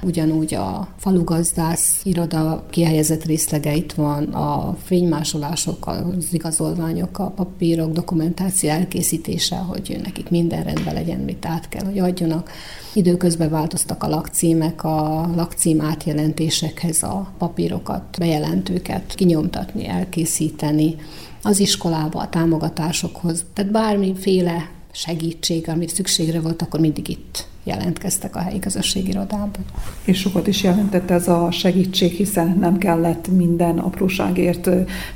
Ugyanúgy 0.03 0.55
a 0.55 0.89
falugazdász 0.97 2.01
iroda 2.03 2.65
kihelyezett 2.71 3.25
részlege 3.25 3.75
itt 3.75 3.93
van, 3.93 4.25
a 4.25 4.77
fénymásolások, 4.85 5.87
az 5.87 6.27
igazolványok, 6.31 7.19
a 7.19 7.31
papírok, 7.31 7.93
dokumentáció 7.93 8.71
elkészítése, 8.71 9.57
hogy 9.57 10.01
nekik 10.03 10.31
minden 10.31 10.63
rendben 10.63 10.95
legyen, 10.95 11.21
mit 11.21 11.47
át 11.47 11.69
kell, 11.69 11.85
hogy 11.85 11.99
adjanak. 11.99 12.51
Időközben 12.93 13.51
változtak 13.51 14.03
a 14.03 14.09
lakcímek, 14.09 14.85
a 14.85 15.31
lakcím 15.37 15.81
átjelentésekhez 15.81 17.03
a 17.03 17.33
papírokat, 17.39 18.17
bejelentőket 18.19 19.15
kinyomtatni, 19.41 19.89
elkészíteni, 19.89 20.97
az 21.43 21.59
iskolába, 21.59 22.21
a 22.21 22.29
támogatásokhoz, 22.29 23.45
tehát 23.55 23.71
bármiféle 23.71 24.69
segítség, 24.93 25.69
amit 25.69 25.95
szükségre 25.95 26.41
volt, 26.41 26.63
akkor 26.63 26.81
mindig 26.81 27.09
itt 27.09 27.49
jelentkeztek 27.65 28.37
a 28.37 28.39
helyi 28.39 28.59
közösségirodában. 28.59 29.65
És 30.05 30.19
sokat 30.19 30.47
is 30.47 30.63
jelentett 30.63 31.11
ez 31.11 31.29
a 31.29 31.51
segítség, 31.51 32.13
hiszen 32.13 32.57
nem 32.61 32.79
kellett 32.79 33.29
minden 33.29 33.79
apróságért, 33.79 34.69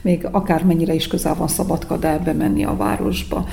még 0.02 0.26
akármennyire 0.30 0.94
is 0.94 1.06
közel 1.06 1.34
van 1.34 1.48
Szabadka, 1.48 1.96
de 1.96 2.18
bemenni 2.18 2.64
a 2.64 2.76
városba. 2.76 3.46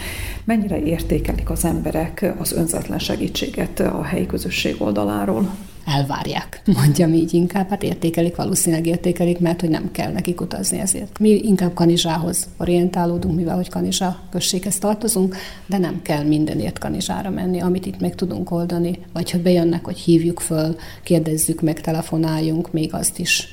Mennyire 0.43 0.81
értékelik 0.81 1.49
az 1.49 1.65
emberek 1.65 2.33
az 2.39 2.51
önzetlen 2.51 2.99
segítséget 2.99 3.79
a 3.79 4.03
helyi 4.03 4.25
közösség 4.25 4.75
oldaláról? 4.81 5.49
Elvárják, 5.85 6.61
mondjam 6.79 7.13
így 7.13 7.33
inkább, 7.33 7.69
hát 7.69 7.83
értékelik, 7.83 8.35
valószínűleg 8.35 8.85
értékelik, 8.85 9.39
mert 9.39 9.61
hogy 9.61 9.69
nem 9.69 9.91
kell 9.91 10.11
nekik 10.11 10.41
utazni 10.41 10.79
ezért. 10.79 11.19
Mi 11.19 11.29
inkább 11.29 11.73
Kanizsához 11.73 12.47
orientálódunk, 12.57 13.35
mivel 13.35 13.55
hogy 13.55 13.69
Kanizsá 13.69 14.19
községhez 14.29 14.77
tartozunk, 14.77 15.35
de 15.65 15.77
nem 15.77 16.01
kell 16.01 16.23
mindenért 16.23 16.79
Kanizsára 16.79 17.29
menni, 17.29 17.61
amit 17.61 17.85
itt 17.85 17.99
meg 17.99 18.15
tudunk 18.15 18.51
oldani, 18.51 18.99
vagy 19.13 19.31
hogy 19.31 19.41
bejönnek, 19.41 19.85
hogy 19.85 19.97
hívjuk 19.97 20.39
föl, 20.39 20.75
kérdezzük 21.03 21.61
meg, 21.61 21.81
telefonáljunk, 21.81 22.71
még 22.71 22.93
azt 22.93 23.19
is 23.19 23.47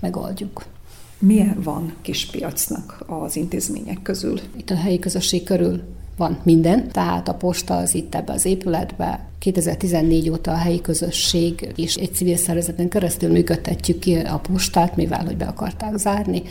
megoldjuk. 0.00 0.64
Milyen 1.18 1.60
van 1.62 1.94
kispiacnak 2.02 3.04
az 3.06 3.36
intézmények 3.36 4.02
közül? 4.02 4.40
Itt 4.56 4.70
a 4.70 4.76
helyi 4.76 4.98
közösség 4.98 5.42
körül 5.42 5.82
van 6.20 6.38
minden, 6.42 6.88
tehát 6.88 7.28
a 7.28 7.34
posta 7.34 7.76
az 7.76 7.94
itt 7.94 8.14
ebbe 8.14 8.32
az 8.32 8.44
épületbe. 8.44 9.28
2014 9.38 10.30
óta 10.30 10.50
a 10.52 10.56
helyi 10.56 10.80
közösség 10.80 11.72
és 11.76 11.94
egy 11.94 12.14
civil 12.14 12.36
szervezeten 12.36 12.88
keresztül 12.88 13.30
működtetjük 13.30 13.98
ki 13.98 14.16
a 14.16 14.38
postát, 14.38 14.96
mivel 14.96 15.24
hogy 15.24 15.36
be 15.36 15.44
akarták 15.44 15.96
zárni 15.96 16.42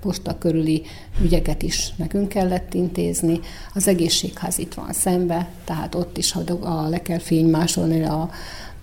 posta 0.00 0.38
körüli 0.38 0.82
ügyeket 1.22 1.62
is 1.62 1.92
nekünk 1.96 2.28
kellett 2.28 2.74
intézni. 2.74 3.40
Az 3.74 3.88
egészségház 3.88 4.58
itt 4.58 4.74
van 4.74 4.92
szembe, 4.92 5.48
tehát 5.64 5.94
ott 5.94 6.18
is, 6.18 6.32
ha 6.32 6.88
le 6.88 7.02
kell 7.02 7.18
fénymásolni 7.18 8.02
a 8.02 8.30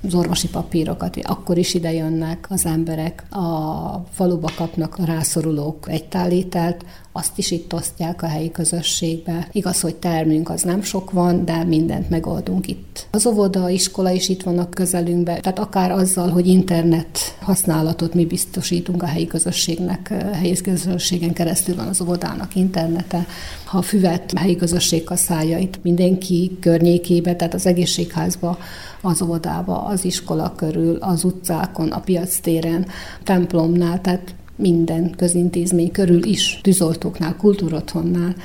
az 0.06 0.14
orvosi 0.14 0.48
papírokat, 0.48 1.18
akkor 1.24 1.58
is 1.58 1.74
ide 1.74 1.94
jönnek 1.94 2.48
az 2.50 2.66
emberek, 2.66 3.24
a 3.30 4.06
faluba 4.12 4.50
kapnak 4.56 4.96
a 4.98 5.06
rászorulók 5.06 5.86
egy 5.90 6.06
tálételt, 6.06 6.86
azt 7.18 7.38
is 7.38 7.52
itt 7.52 7.74
osztják 7.74 8.22
a 8.22 8.28
helyi 8.28 8.52
közösségbe. 8.52 9.48
Igaz, 9.52 9.82
hogy 9.82 9.96
termünk 9.96 10.50
az 10.50 10.62
nem 10.62 10.82
sok 10.82 11.12
van, 11.12 11.46
de 11.46 11.64
mindent 11.64 12.10
megoldunk 12.10 12.68
itt. 12.68 13.08
Az 13.12 13.26
óvoda, 13.26 13.70
iskola 13.70 14.10
is 14.10 14.30
itt 14.30 14.44
vannak 14.44 14.70
közelünkben, 14.70 15.42
tehát 15.42 15.60
akár 15.60 15.92
azzal, 15.92 16.30
hogy 16.30 16.48
internet 16.48 17.20
használatot 17.42 18.14
mi 18.14 18.26
biztosítunk 18.26 19.04
a 19.04 19.06
helyi 19.06 19.28
közösségnek, 19.28 20.08
a 20.32 20.36
helyi 20.36 20.56
közösségen 20.56 21.34
keresztül 21.34 21.76
van 21.76 21.88
az 21.88 22.02
óvodának 22.02 22.56
internete. 22.56 23.26
Ha 23.64 23.82
füvet 23.82 24.32
a 24.36 24.40
helyi 24.40 24.56
közösség 24.56 25.04
kaszálja 25.04 25.58
itt 25.58 25.84
mindenki 25.84 26.58
környékébe, 26.62 27.36
tehát 27.36 27.54
az 27.54 27.66
egészségházba 27.66 28.58
az 29.06 29.22
óvodába, 29.22 29.84
az 29.84 30.06
iskola 30.06 30.54
körül, 30.56 30.96
az 30.96 31.24
utcákon, 31.24 31.92
a 31.92 32.00
piac 32.00 32.40
téren, 32.40 32.88
templomnál, 33.24 34.02
tehát 34.02 34.36
minden 34.56 35.14
közintézmény 35.18 35.92
körül 35.92 36.24
is, 36.24 36.60
tűzoltóknál, 36.64 37.36
kultúrotthonnál, 37.36 38.36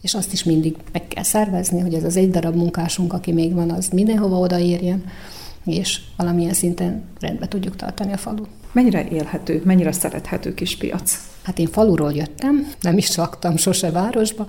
és 0.00 0.14
azt 0.14 0.32
is 0.32 0.44
mindig 0.44 0.76
meg 0.92 1.08
kell 1.08 1.22
szervezni, 1.22 1.80
hogy 1.80 1.94
ez 1.94 2.04
az 2.04 2.16
egy 2.16 2.30
darab 2.30 2.54
munkásunk, 2.54 3.12
aki 3.12 3.32
még 3.32 3.54
van, 3.54 3.70
az 3.70 3.88
mindenhova 3.88 4.38
odaérjen, 4.38 5.04
és 5.64 6.00
valamilyen 6.16 6.52
szinten 6.52 7.02
rendbe 7.20 7.48
tudjuk 7.48 7.76
tartani 7.76 8.12
a 8.12 8.16
falut. 8.16 8.48
Mennyire 8.72 9.08
élhető, 9.08 9.62
mennyire 9.64 9.92
szerethető 9.92 10.54
kis 10.54 10.76
piac? 10.76 11.18
Hát 11.42 11.58
én 11.58 11.66
faluról 11.66 12.12
jöttem, 12.12 12.72
nem 12.80 12.96
is 12.96 13.16
laktam 13.16 13.56
sose 13.56 13.90
városba, 13.90 14.46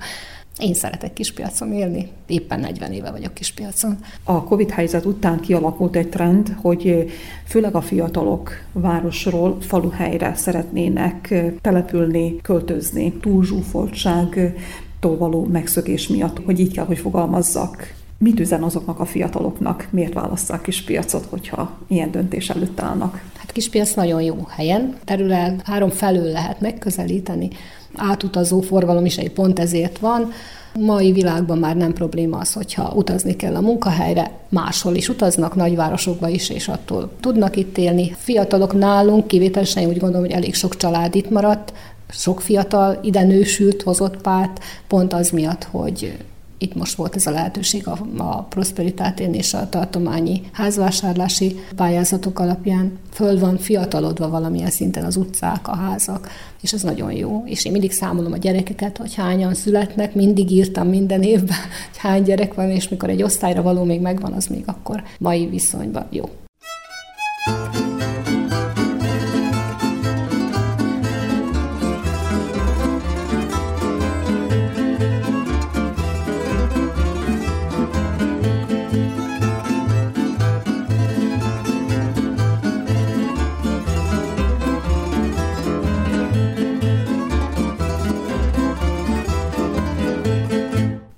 én 0.59 0.73
szeretek 0.73 1.13
kispiacon 1.13 1.73
élni, 1.73 2.07
éppen 2.27 2.59
40 2.59 2.91
éve 2.91 3.11
vagyok 3.11 3.33
kispiacon. 3.33 3.97
A 4.23 4.43
Covid 4.43 4.69
helyzet 4.69 5.05
után 5.05 5.39
kialakult 5.39 5.95
egy 5.95 6.09
trend, 6.09 6.55
hogy 6.61 7.11
főleg 7.45 7.75
a 7.75 7.81
fiatalok 7.81 8.51
városról 8.71 9.57
faluhelyre 9.61 10.35
szeretnének 10.35 11.33
települni, 11.61 12.35
költözni, 12.41 13.11
túlzsúfoltságtól 13.11 15.17
való 15.17 15.45
megszökés 15.45 16.07
miatt, 16.07 16.45
hogy 16.45 16.59
így 16.59 16.73
kell, 16.73 16.85
hogy 16.85 16.97
fogalmazzak. 16.97 17.95
Mit 18.19 18.39
üzen 18.39 18.63
azoknak 18.63 18.99
a 18.99 19.05
fiataloknak, 19.05 19.87
miért 19.89 20.13
válasszák 20.13 20.61
kispiacot, 20.61 21.25
hogyha 21.25 21.77
ilyen 21.87 22.11
döntés 22.11 22.49
előtt 22.49 22.79
állnak? 22.79 23.21
Kispiac 23.57 23.93
nagyon 23.93 24.21
jó 24.21 24.47
helyen, 24.49 24.95
terület 25.05 25.61
három 25.65 25.89
felől 25.89 26.31
lehet 26.31 26.61
megközelíteni, 26.61 27.49
átutazó 27.95 28.61
forgalom 28.61 29.05
is 29.05 29.17
egy 29.17 29.31
pont 29.31 29.59
ezért 29.59 29.97
van. 29.97 30.31
Mai 30.79 31.11
világban 31.11 31.57
már 31.57 31.75
nem 31.75 31.93
probléma 31.93 32.37
az, 32.37 32.53
hogyha 32.53 32.93
utazni 32.95 33.35
kell 33.35 33.55
a 33.55 33.61
munkahelyre, 33.61 34.31
máshol 34.49 34.95
is 34.95 35.09
utaznak, 35.09 35.55
nagyvárosokba 35.55 36.27
is, 36.27 36.49
és 36.49 36.67
attól 36.67 37.11
tudnak 37.19 37.55
itt 37.55 37.77
élni. 37.77 38.15
Fiatalok 38.17 38.73
nálunk, 38.73 39.27
kivételesen 39.27 39.87
úgy 39.87 39.99
gondolom, 39.99 40.25
hogy 40.25 40.35
elég 40.35 40.55
sok 40.55 40.77
család 40.77 41.15
itt 41.15 41.29
maradt, 41.29 41.73
sok 42.09 42.41
fiatal 42.41 42.99
ide 43.03 43.23
nősült, 43.23 43.81
hozott 43.81 44.21
párt, 44.21 44.63
pont 44.87 45.13
az 45.13 45.29
miatt, 45.29 45.63
hogy 45.63 46.17
itt 46.57 46.75
most 46.75 46.95
volt 46.95 47.15
ez 47.15 47.27
a 47.27 47.31
lehetőség 47.31 47.87
a, 47.87 47.97
a 48.17 48.43
Prosperitátén 48.43 49.33
és 49.33 49.53
a 49.53 49.69
tartományi 49.69 50.41
házvásárlási 50.51 51.59
pályázatok 51.75 52.39
alapján. 52.39 52.97
Föl 53.11 53.39
van 53.39 53.57
fiatalodva 53.57 54.29
valamilyen 54.29 54.69
szinten 54.69 55.03
az 55.03 55.15
utcák, 55.15 55.67
a 55.67 55.75
házak, 55.75 56.29
és 56.61 56.73
ez 56.73 56.81
nagyon 56.81 57.11
jó. 57.11 57.43
És 57.45 57.65
én 57.65 57.71
mindig 57.71 57.91
számolom 57.91 58.31
a 58.31 58.37
gyerekeket, 58.37 58.97
hogy 58.97 59.15
hányan 59.15 59.53
születnek, 59.53 60.15
mindig 60.15 60.51
írtam 60.51 60.87
minden 60.87 61.23
évben, 61.23 61.57
hogy 61.89 61.97
hány 61.97 62.23
gyerek 62.23 62.53
van, 62.53 62.69
és 62.69 62.89
mikor 62.89 63.09
egy 63.09 63.23
osztályra 63.23 63.61
való 63.61 63.83
még 63.83 64.01
megvan, 64.01 64.33
az 64.33 64.47
még 64.47 64.63
akkor 64.65 65.03
mai 65.19 65.45
viszonyban 65.45 66.05
jó. 66.09 66.29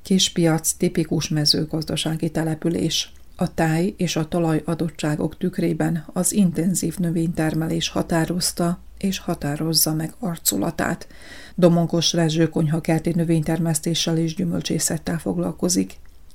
Kispiac 0.10 0.72
tipikus 0.72 1.28
mezőgazdasági 1.28 2.30
település. 2.30 3.12
A 3.36 3.54
táj 3.54 3.94
és 3.98 4.16
a 4.16 4.28
talaj 4.28 4.62
adottságok 4.66 5.38
tükrében 5.38 6.06
az 6.14 6.34
intenzív 6.34 6.98
növénytermelés 6.98 7.90
határozta 7.90 8.80
és 8.98 9.18
határozza 9.18 9.94
meg 9.94 10.14
arculatát. 10.20 11.08
Domonkos 11.56 12.14
Rezső 12.14 12.50
konyhakerti 12.50 13.12
növénytermesztéssel 13.16 14.18
és 14.18 14.36
gyümölcsészettel 14.36 15.18
foglalkozik, 15.18 15.94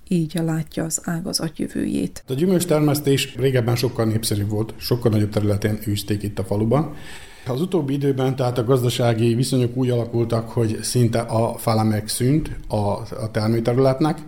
így 0.09 0.35
látja 0.35 0.85
az 0.85 1.01
ágazat 1.05 1.59
jövőjét. 1.59 2.25
A 2.27 2.35
gyümölcstermesztés 2.35 3.35
régebben 3.37 3.77
sokkal 3.77 4.07
népszerűbb 4.07 4.49
volt, 4.49 4.75
sokkal 4.77 5.11
nagyobb 5.11 5.31
területen 5.31 5.79
űzték 5.89 6.23
itt 6.23 6.39
a 6.39 6.45
faluban. 6.45 6.95
Az 7.47 7.61
utóbbi 7.61 7.93
időben 7.93 8.37
tehát 8.37 8.59
a 8.59 8.65
gazdasági 8.65 9.35
viszonyok 9.35 9.77
úgy 9.77 9.91
alakultak, 9.91 10.49
hogy 10.49 10.79
szinte 10.83 11.21
a 11.21 11.55
fele 11.59 11.83
megszűnt 11.83 12.51
a, 12.69 12.77
a 12.77 13.31
termőterületnek, 13.31 14.19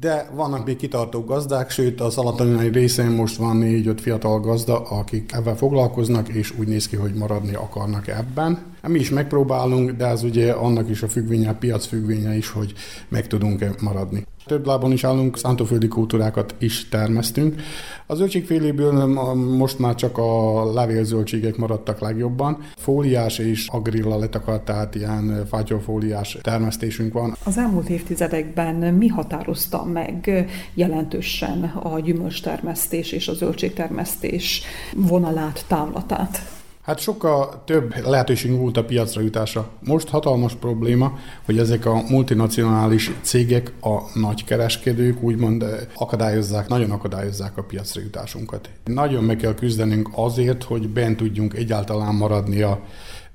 de 0.00 0.30
vannak 0.34 0.66
még 0.66 0.76
kitartó 0.76 1.24
gazdák, 1.24 1.70
sőt 1.70 2.00
az 2.00 2.16
alattanyai 2.16 2.68
részén 2.68 3.10
most 3.10 3.36
van 3.36 3.56
négy-öt 3.56 4.00
fiatal 4.00 4.40
gazda, 4.40 4.82
akik 4.82 5.32
ebben 5.32 5.56
foglalkoznak, 5.56 6.28
és 6.28 6.58
úgy 6.58 6.68
néz 6.68 6.88
ki, 6.88 6.96
hogy 6.96 7.14
maradni 7.14 7.54
akarnak 7.54 8.08
ebben. 8.08 8.58
Mi 8.86 8.98
is 8.98 9.10
megpróbálunk, 9.10 9.90
de 9.90 10.06
ez 10.06 10.22
ugye 10.22 10.52
annak 10.52 10.88
is 10.88 11.02
a 11.02 11.08
függvénye, 11.08 11.48
a 11.48 11.54
piac 11.54 11.86
függvénye 11.86 12.36
is, 12.36 12.48
hogy 12.48 12.72
meg 13.08 13.26
tudunk-e 13.26 13.74
maradni. 13.80 14.26
Több 14.46 14.66
lábon 14.66 14.92
is 14.92 15.04
állunk, 15.04 15.38
szántóföldi 15.38 15.88
kultúrákat 15.88 16.54
is 16.58 16.88
termesztünk. 16.88 17.60
A 18.06 18.14
zöldségféléből 18.14 19.06
most 19.34 19.78
már 19.78 19.94
csak 19.94 20.18
a 20.18 20.64
levélzöldségek 20.72 21.56
maradtak 21.56 22.00
legjobban. 22.00 22.58
Fóliás 22.76 23.38
és 23.38 23.66
agrilla 23.68 24.18
letakart, 24.18 24.64
tehát 24.64 24.94
ilyen 24.94 25.46
fátyolfóliás 25.48 26.38
termesztésünk 26.42 27.12
van. 27.12 27.36
Az 27.44 27.58
elmúlt 27.58 27.88
évtizedekben 27.88 28.74
mi 28.74 29.06
határozta 29.06 29.84
meg 29.84 30.46
jelentősen 30.74 31.62
a 31.64 32.00
gyümölcstermesztés 32.00 33.12
és 33.12 33.28
a 33.28 33.34
zöldségtermesztés 33.34 34.62
vonalát, 34.94 35.64
távlatát? 35.68 36.59
Hát 36.82 36.98
sokkal 36.98 37.62
több 37.64 38.06
lehetőség 38.06 38.56
volt 38.56 38.76
a 38.76 38.84
piacra 38.84 39.20
jutása. 39.20 39.68
Most 39.80 40.08
hatalmas 40.08 40.54
probléma, 40.54 41.18
hogy 41.44 41.58
ezek 41.58 41.86
a 41.86 42.02
multinacionális 42.08 43.10
cégek, 43.22 43.72
a 43.80 44.18
nagy 44.18 44.44
kereskedők 44.44 45.22
úgymond 45.22 45.62
eh, 45.62 45.78
akadályozzák, 45.94 46.68
nagyon 46.68 46.90
akadályozzák 46.90 47.56
a 47.56 47.62
piacra 47.62 48.00
jutásunkat. 48.00 48.70
Nagyon 48.84 49.24
meg 49.24 49.36
kell 49.36 49.54
küzdenünk 49.54 50.08
azért, 50.12 50.62
hogy 50.62 50.88
bent 50.88 51.16
tudjunk 51.16 51.54
egyáltalán 51.54 52.14
maradni 52.14 52.62
a 52.62 52.80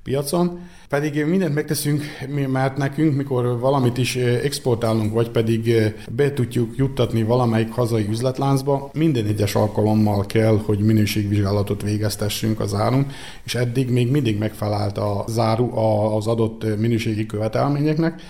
piacon, 0.06 0.60
pedig 0.88 1.24
mindent 1.24 1.54
megteszünk, 1.54 2.02
mert 2.48 2.76
nekünk, 2.76 3.16
mikor 3.16 3.58
valamit 3.60 3.98
is 3.98 4.16
eh, 4.16 4.40
exportálunk, 4.44 5.12
vagy 5.12 5.30
pedig 5.30 5.70
eh, 5.70 5.92
be 6.10 6.32
tudjuk 6.32 6.76
juttatni 6.76 7.22
valamelyik 7.22 7.72
hazai 7.72 8.06
üzletláncba, 8.08 8.90
minden 8.92 9.26
egyes 9.26 9.54
alkalommal 9.54 10.26
kell, 10.26 10.60
hogy 10.64 10.78
minőségvizsgálatot 10.78 11.82
végeztessünk 11.82 12.60
az 12.60 12.74
árunk, 12.74 13.12
és 13.44 13.54
eddig 13.54 13.90
még 13.90 14.10
mindig 14.10 14.38
megfelelt 14.38 14.98
a 14.98 15.24
záru 15.28 15.78
az 15.78 16.26
adott 16.26 16.64
eh, 16.64 16.76
minőségi 16.76 17.26
követelményeknek, 17.26 18.22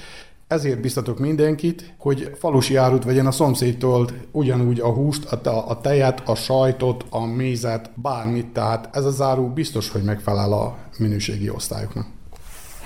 ezért 0.48 0.80
biztatok 0.80 1.18
mindenkit, 1.18 1.94
hogy 1.98 2.30
falusi 2.38 2.76
árut 2.76 3.04
vegyen 3.04 3.26
a 3.26 3.30
szomszédtól, 3.30 4.08
ugyanúgy 4.32 4.80
a 4.80 4.92
húst, 4.92 5.24
a, 5.24 5.68
a 5.68 5.80
tejet, 5.80 6.28
a 6.28 6.34
sajtot, 6.34 7.04
a 7.10 7.24
mézet, 7.24 7.90
bármit, 7.94 8.46
tehát 8.46 8.96
ez 8.96 9.04
a 9.04 9.10
záró 9.10 9.48
biztos, 9.48 9.90
hogy 9.90 10.02
megfelel 10.02 10.52
a 10.52 10.76
minőségi 10.98 11.50
osztályoknak 11.50 12.06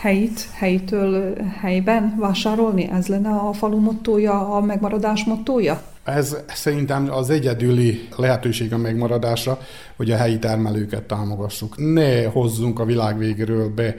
helyit, 0.00 0.49
helytől 0.52 1.37
helyben 1.61 2.17
vásárolni? 2.19 2.88
Ez 2.88 3.07
lenne 3.07 3.31
a 3.31 3.52
falu 3.52 3.81
mottója, 3.81 4.55
a 4.57 4.61
megmaradás 4.61 5.25
mottója? 5.25 5.83
Ez 6.05 6.37
szerintem 6.49 7.09
az 7.11 7.31
egyedüli 7.31 8.09
lehetőség 8.16 8.73
a 8.73 8.77
megmaradásra, 8.77 9.59
hogy 9.96 10.11
a 10.11 10.16
helyi 10.16 10.38
termelőket 10.38 11.03
támogassuk. 11.03 11.75
Ne 11.92 12.25
hozzunk 12.25 12.79
a 12.79 12.85
világ 12.85 13.18
végéről 13.18 13.68
be 13.75 13.94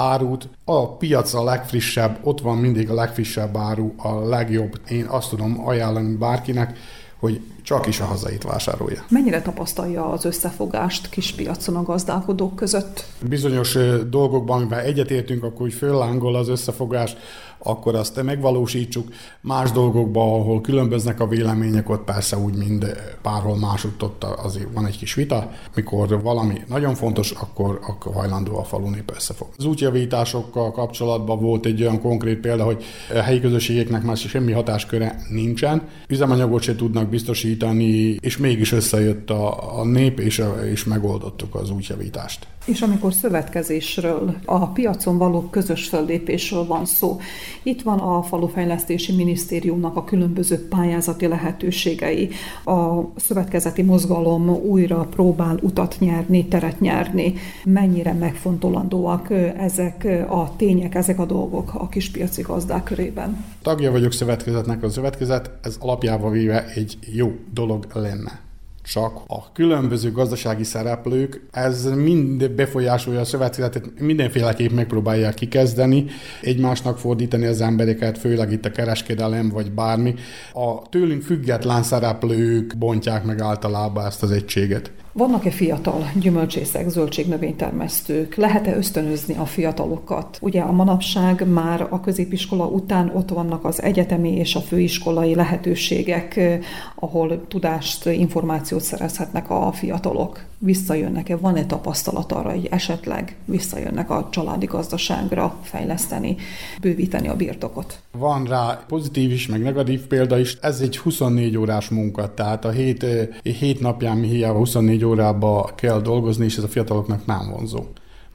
árut. 0.00 0.48
A 0.64 0.96
piac 0.96 1.34
a 1.34 1.44
legfrissebb, 1.44 2.18
ott 2.22 2.40
van 2.40 2.56
mindig 2.56 2.90
a 2.90 2.94
legfrissebb 2.94 3.56
áru, 3.56 3.92
a 3.96 4.28
legjobb. 4.28 4.80
Én 4.88 5.04
azt 5.04 5.28
tudom 5.28 5.66
ajánlani 5.66 6.16
bárkinek, 6.16 6.78
hogy 7.18 7.40
csak 7.62 7.86
is 7.86 8.00
a 8.00 8.04
hazait 8.04 8.42
vásárolja. 8.42 9.04
Mennyire 9.08 9.42
tapasztalja 9.42 10.08
az 10.08 10.24
összefogást 10.24 11.08
kispiacon 11.08 11.76
a 11.76 11.82
gazdálkodók 11.82 12.56
között? 12.56 13.04
Bizonyos 13.28 13.76
dolgokban, 14.10 14.56
amiben 14.56 14.78
egyetértünk, 14.78 15.42
akkor 15.42 15.62
úgy 15.62 15.72
föllángol 15.72 16.36
az 16.36 16.48
összefogás, 16.48 17.16
akkor 17.62 17.94
azt 17.94 18.22
megvalósítsuk. 18.22 19.08
Más 19.40 19.72
dolgokban, 19.72 20.40
ahol 20.40 20.60
különböznek 20.60 21.20
a 21.20 21.26
vélemények, 21.26 21.88
ott 21.88 22.04
persze 22.04 22.38
úgy, 22.38 22.54
mind 22.54 22.96
párhol 23.22 23.58
másutt 23.58 24.02
ott 24.02 24.24
azért 24.24 24.72
van 24.74 24.86
egy 24.86 24.98
kis 24.98 25.14
vita. 25.14 25.50
Mikor 25.74 26.22
valami 26.22 26.60
nagyon 26.68 26.94
fontos, 26.94 27.30
akkor, 27.30 27.78
akkor 27.88 28.14
hajlandó 28.14 28.58
a 28.58 28.64
falu 28.64 28.88
nép 28.88 29.12
összefog. 29.14 29.48
Az 29.56 29.64
útjavításokkal 29.64 30.72
kapcsolatban 30.72 31.40
volt 31.40 31.66
egy 31.66 31.80
olyan 31.82 32.00
konkrét 32.00 32.38
példa, 32.38 32.64
hogy 32.64 32.84
a 33.14 33.18
helyi 33.18 33.40
közösségeknek 33.40 34.02
már 34.02 34.16
semmi 34.16 34.52
hatásköre 34.52 35.22
nincsen, 35.28 35.88
üzemanyagot 36.08 36.62
se 36.62 36.74
tudnak 36.76 37.08
biztosítani, 37.08 38.16
és 38.20 38.36
mégis 38.36 38.72
összejött 38.72 39.30
a, 39.30 39.78
a 39.80 39.84
nép, 39.84 40.20
és, 40.20 40.38
a, 40.38 40.66
és 40.70 40.84
megoldottuk 40.84 41.54
az 41.54 41.70
útjavítást. 41.70 42.46
És 42.64 42.80
amikor 42.80 43.12
szövetkezésről, 43.12 44.34
a 44.44 44.66
piacon 44.66 45.18
való 45.18 45.48
közös 45.50 45.88
föllépésről 45.88 46.66
van 46.66 46.86
szó, 46.86 47.20
itt 47.62 47.82
van 47.82 47.98
a 47.98 48.22
Falufejlesztési 48.22 49.12
Minisztériumnak 49.12 49.96
a 49.96 50.04
különböző 50.04 50.68
pályázati 50.68 51.26
lehetőségei. 51.26 52.28
A 52.64 53.00
szövetkezeti 53.16 53.82
mozgalom 53.82 54.48
újra 54.48 55.06
próbál 55.10 55.58
utat 55.62 55.96
nyerni, 55.98 56.46
teret 56.46 56.80
nyerni. 56.80 57.34
Mennyire 57.64 58.12
megfontolandóak 58.12 59.30
ezek 59.56 60.04
a 60.28 60.56
tények, 60.56 60.94
ezek 60.94 61.18
a 61.18 61.24
dolgok 61.24 61.74
a 61.74 61.88
kispiaci 61.88 62.42
gazdák 62.42 62.84
körében? 62.84 63.44
Tagja 63.62 63.90
vagyok 63.90 64.12
szövetkezetnek, 64.12 64.82
a 64.82 64.88
szövetkezet 64.88 65.50
ez 65.62 65.76
alapjában 65.80 66.30
véve 66.30 66.66
egy 66.74 66.98
jó 67.14 67.32
dolog 67.52 67.86
lenne 67.92 68.49
csak 68.82 69.20
a 69.26 69.52
különböző 69.52 70.12
gazdasági 70.12 70.64
szereplők, 70.64 71.46
ez 71.50 71.84
mind 71.84 72.50
befolyásolja 72.50 73.20
a 73.20 73.24
szövetkezetet, 73.24 74.00
mindenféleképp 74.00 74.70
megpróbálják 74.70 75.34
kikezdeni, 75.34 76.04
egymásnak 76.42 76.98
fordítani 76.98 77.46
az 77.46 77.60
embereket, 77.60 78.18
főleg 78.18 78.52
itt 78.52 78.64
a 78.64 78.70
kereskedelem 78.70 79.48
vagy 79.48 79.72
bármi. 79.72 80.14
A 80.52 80.88
tőlünk 80.88 81.22
független 81.22 81.82
szereplők 81.82 82.78
bontják 82.78 83.24
meg 83.24 83.40
általában 83.40 84.06
ezt 84.06 84.22
az 84.22 84.30
egységet. 84.30 84.92
Vannak-e 85.12 85.50
fiatal 85.50 86.10
gyümölcsészek, 86.14 86.88
zöldségnövénytermesztők? 86.88 88.34
Lehet-e 88.34 88.76
ösztönözni 88.76 89.36
a 89.36 89.44
fiatalokat? 89.44 90.38
Ugye 90.40 90.60
a 90.60 90.72
manapság 90.72 91.48
már 91.48 91.86
a 91.90 92.00
középiskola 92.00 92.66
után 92.66 93.10
ott 93.14 93.28
vannak 93.28 93.64
az 93.64 93.82
egyetemi 93.82 94.36
és 94.36 94.54
a 94.54 94.60
főiskolai 94.60 95.34
lehetőségek, 95.34 96.36
eh, 96.36 96.60
ahol 96.94 97.46
tudást, 97.48 98.06
információt 98.06 98.82
szerezhetnek 98.82 99.50
a 99.50 99.72
fiatalok. 99.72 100.49
Visszajönnek-e? 100.62 101.36
Van-e 101.36 101.66
tapasztalat 101.66 102.32
arra, 102.32 102.50
hogy 102.50 102.66
esetleg 102.70 103.36
visszajönnek 103.44 104.10
a 104.10 104.28
családi 104.30 104.66
gazdaságra 104.66 105.58
fejleszteni, 105.62 106.36
bővíteni 106.80 107.28
a 107.28 107.36
birtokot? 107.36 108.00
Van 108.12 108.44
rá 108.44 108.84
pozitív 108.88 109.30
is, 109.30 109.46
meg 109.46 109.62
negatív 109.62 110.06
példa 110.06 110.38
is. 110.38 110.56
Ez 110.60 110.80
egy 110.80 110.98
24 110.98 111.56
órás 111.56 111.88
munka, 111.88 112.34
tehát 112.34 112.64
a 112.64 112.70
hét, 112.70 113.06
hét 113.42 113.80
napján 113.80 114.16
mi 114.16 114.26
hiába 114.26 114.58
24 114.58 114.88
négy 114.90 115.04
órába 115.04 115.70
kell 115.74 116.00
dolgozni, 116.00 116.44
és 116.44 116.56
ez 116.56 116.64
a 116.64 116.68
fiataloknak 116.68 117.26
nem 117.26 117.50
vonzó. 117.50 117.84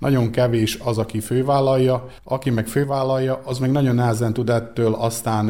Nagyon 0.05 0.31
kevés 0.31 0.77
az, 0.83 0.97
aki 0.97 1.19
fővállalja, 1.19 2.07
aki 2.23 2.49
meg 2.49 2.67
fővállalja, 2.67 3.41
az 3.45 3.59
meg 3.59 3.71
nagyon 3.71 3.95
nehezen 3.95 4.33
tud 4.33 4.49
ettől 4.49 4.93
aztán 4.93 5.45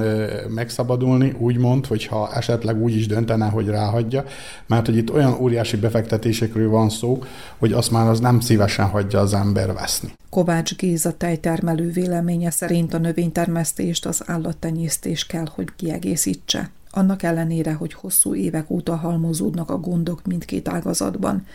megszabadulni, 0.50 1.36
úgymond, 1.38 1.86
hogyha 1.86 2.34
esetleg 2.34 2.82
úgy 2.82 2.96
is 2.96 3.08
döntene, 3.08 3.50
hogy 3.50 3.68
ráhagyja, 3.68 4.24
mert 4.68 4.86
hogy 4.86 4.96
itt 4.96 5.12
olyan 5.12 5.38
óriási 5.40 5.78
befektetésekről 5.78 6.70
van 6.70 6.90
szó, 6.90 7.24
hogy 7.58 7.74
azt 7.74 7.92
már 7.92 8.08
az 8.08 8.20
nem 8.20 8.40
szívesen 8.40 8.86
hagyja 8.86 9.20
az 9.20 9.34
ember 9.34 9.74
veszni. 9.74 10.14
Kovács 10.30 10.76
Géza 10.76 11.18
tejtermelő 11.18 11.92
véleménye 11.92 12.50
szerint 12.50 12.94
a 12.94 12.98
növénytermesztést 12.98 14.06
az 14.06 14.24
állattenyésztés 14.26 15.26
kell, 15.26 15.48
hogy 15.56 15.68
kiegészítse 15.76 16.70
annak 16.92 17.24
ellenére, 17.24 17.74
hogy 17.74 17.94
hosszú 17.94 18.36
évek 18.36 18.70
óta 18.70 18.96
halmozódnak 18.96 19.70
a 19.70 19.78
gondok 19.78 20.26
mindkét 20.26 20.68
ágazatban. 20.68 21.46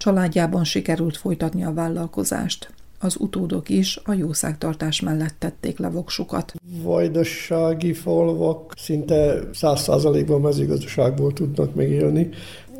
Családjában 0.00 0.64
sikerült 0.64 1.16
folytatni 1.16 1.64
a 1.64 1.72
vállalkozást. 1.72 2.70
Az 2.98 3.16
utódok 3.18 3.68
is 3.68 4.00
a 4.04 4.12
jószágtartás 4.12 5.00
mellett 5.00 5.34
tették 5.38 5.78
le 5.78 5.88
voksukat. 5.88 6.54
Vajdasági 6.82 7.92
falvak 7.92 8.72
szinte 8.76 9.40
száz 9.52 9.82
százalékban 9.82 10.40
mezőgazdaságból 10.40 11.32
tudnak 11.32 11.74
megélni. 11.74 12.28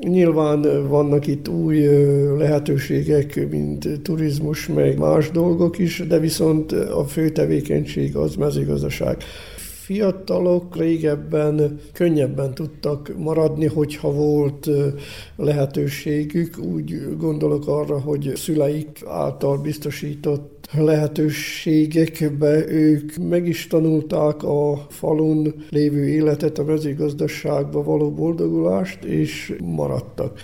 Nyilván 0.01 0.89
vannak 0.89 1.27
itt 1.27 1.49
új 1.49 1.87
lehetőségek, 2.39 3.49
mint 3.51 4.03
turizmus, 4.03 4.67
meg 4.67 4.99
más 4.99 5.31
dolgok 5.31 5.79
is, 5.79 6.03
de 6.09 6.19
viszont 6.19 6.73
a 6.73 7.05
fő 7.05 7.29
tevékenység 7.29 8.17
az 8.17 8.35
mezőgazdaság 8.35 9.23
fiatalok 9.91 10.77
régebben 10.77 11.81
könnyebben 11.93 12.55
tudtak 12.55 13.13
maradni, 13.17 13.67
hogyha 13.67 14.13
volt 14.13 14.71
lehetőségük. 15.37 16.59
Úgy 16.59 17.17
gondolok 17.19 17.69
arra, 17.69 18.01
hogy 18.01 18.33
szüleik 18.35 19.03
által 19.07 19.59
biztosított 19.59 20.60
lehetőségekbe 20.73 22.69
ők 22.69 23.17
meg 23.17 23.47
is 23.47 23.67
tanulták 23.67 24.43
a 24.43 24.87
falun 24.89 25.55
lévő 25.71 26.09
életet, 26.09 26.59
a 26.59 26.65
mezőgazdaságba 26.65 27.83
való 27.83 28.11
boldogulást, 28.11 29.05
és 29.05 29.57
maradtak. 29.65 30.41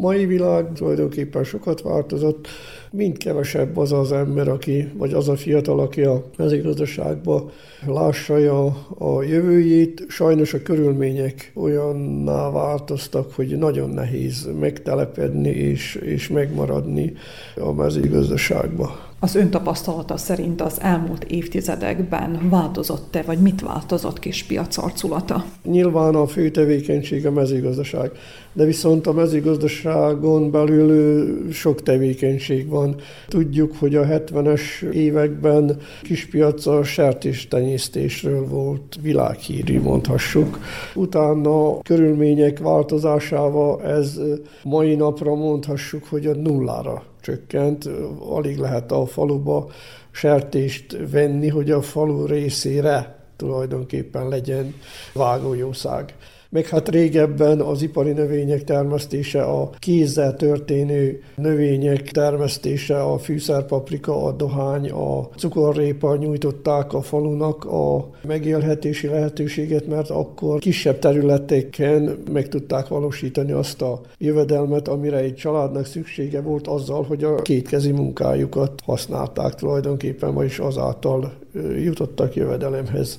Mai 0.00 0.26
világ 0.26 0.72
tulajdonképpen 0.72 1.44
sokat 1.44 1.82
változott, 1.82 2.48
mind 2.92 3.16
kevesebb 3.16 3.76
az 3.76 3.92
az 3.92 4.12
ember, 4.12 4.48
aki, 4.48 4.88
vagy 4.96 5.12
az 5.12 5.28
a 5.28 5.36
fiatal, 5.36 5.80
aki 5.80 6.02
a 6.02 6.24
mezőgazdaságba 6.36 7.50
lássa 7.86 8.34
a, 8.34 8.86
a 8.98 9.22
jövőjét. 9.22 10.04
Sajnos 10.08 10.54
a 10.54 10.62
körülmények 10.62 11.52
olyanná 11.54 12.50
változtak, 12.50 13.32
hogy 13.32 13.58
nagyon 13.58 13.90
nehéz 13.90 14.48
megtelepedni 14.60 15.50
és, 15.50 15.94
és 15.94 16.28
megmaradni 16.28 17.12
a 17.56 17.72
mezőgazdaságba. 17.72 19.09
Az 19.22 19.34
ön 19.34 19.50
tapasztalata 19.50 20.16
szerint 20.16 20.60
az 20.60 20.80
elmúlt 20.80 21.24
évtizedekben 21.24 22.48
változott-e, 22.50 23.22
vagy 23.22 23.38
mit 23.38 23.60
változott 23.60 24.18
kis 24.18 24.44
piac 24.44 24.76
arculata? 24.76 25.44
Nyilván 25.64 26.14
a 26.14 26.26
fő 26.26 26.50
tevékenység 26.50 27.26
a 27.26 27.30
mezőgazdaság, 27.30 28.10
de 28.52 28.64
viszont 28.64 29.06
a 29.06 29.12
mezőgazdaságon 29.12 30.50
belül 30.50 31.52
sok 31.52 31.82
tevékenység 31.82 32.68
van. 32.68 32.96
Tudjuk, 33.28 33.76
hogy 33.76 33.94
a 33.94 34.04
70-es 34.04 34.82
években 34.92 35.76
kispiac 36.02 36.66
a 36.66 36.82
sertéstenyésztésről 36.82 38.46
volt 38.46 38.98
világhírű, 39.02 39.80
mondhassuk. 39.80 40.58
Utána 40.94 41.82
körülmények 41.82 42.58
változásával 42.58 43.82
ez 43.82 44.20
mai 44.62 44.94
napra 44.94 45.34
mondhassuk, 45.34 46.04
hogy 46.04 46.26
a 46.26 46.34
nullára 46.34 47.09
csökkent, 47.20 47.88
alig 48.28 48.58
lehet 48.58 48.92
a 48.92 49.06
faluba 49.06 49.70
sertést 50.10 50.96
venni, 51.10 51.48
hogy 51.48 51.70
a 51.70 51.82
falu 51.82 52.26
részére 52.26 53.18
tulajdonképpen 53.36 54.28
legyen 54.28 54.74
vágójószág 55.12 56.14
meg 56.50 56.66
hát 56.66 56.88
régebben 56.88 57.60
az 57.60 57.82
ipari 57.82 58.12
növények 58.12 58.64
termesztése, 58.64 59.42
a 59.42 59.70
kézzel 59.78 60.36
történő 60.36 61.22
növények 61.36 62.10
termesztése, 62.10 63.02
a 63.02 63.18
fűszerpaprika, 63.18 64.24
a 64.24 64.32
dohány, 64.32 64.90
a 64.90 65.28
cukorrépa 65.36 66.16
nyújtották 66.16 66.92
a 66.92 67.02
falunak 67.02 67.64
a 67.64 68.10
megélhetési 68.22 69.06
lehetőséget, 69.06 69.86
mert 69.86 70.10
akkor 70.10 70.58
kisebb 70.58 70.98
területeken 70.98 72.18
meg 72.32 72.48
tudták 72.48 72.88
valósítani 72.88 73.52
azt 73.52 73.82
a 73.82 74.00
jövedelmet, 74.18 74.88
amire 74.88 75.16
egy 75.16 75.34
családnak 75.34 75.86
szüksége 75.86 76.40
volt 76.40 76.66
azzal, 76.66 77.02
hogy 77.02 77.24
a 77.24 77.34
kétkezi 77.34 77.90
munkájukat 77.90 78.80
használták 78.84 79.54
tulajdonképpen, 79.54 80.34
vagyis 80.34 80.58
azáltal 80.58 81.32
jutottak 81.76 82.34
jövedelemhez. 82.34 83.18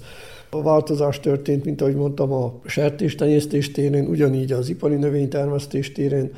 A 0.53 0.61
változás 0.61 1.19
történt, 1.19 1.65
mint 1.65 1.81
ahogy 1.81 1.95
mondtam, 1.95 2.33
a 2.33 2.53
sertéstenyésztés 2.65 3.71
térén, 3.71 4.05
ugyanígy 4.05 4.51
az 4.51 4.69
ipari 4.69 4.95
növénytermesztés 4.95 5.91
térén. 5.91 6.31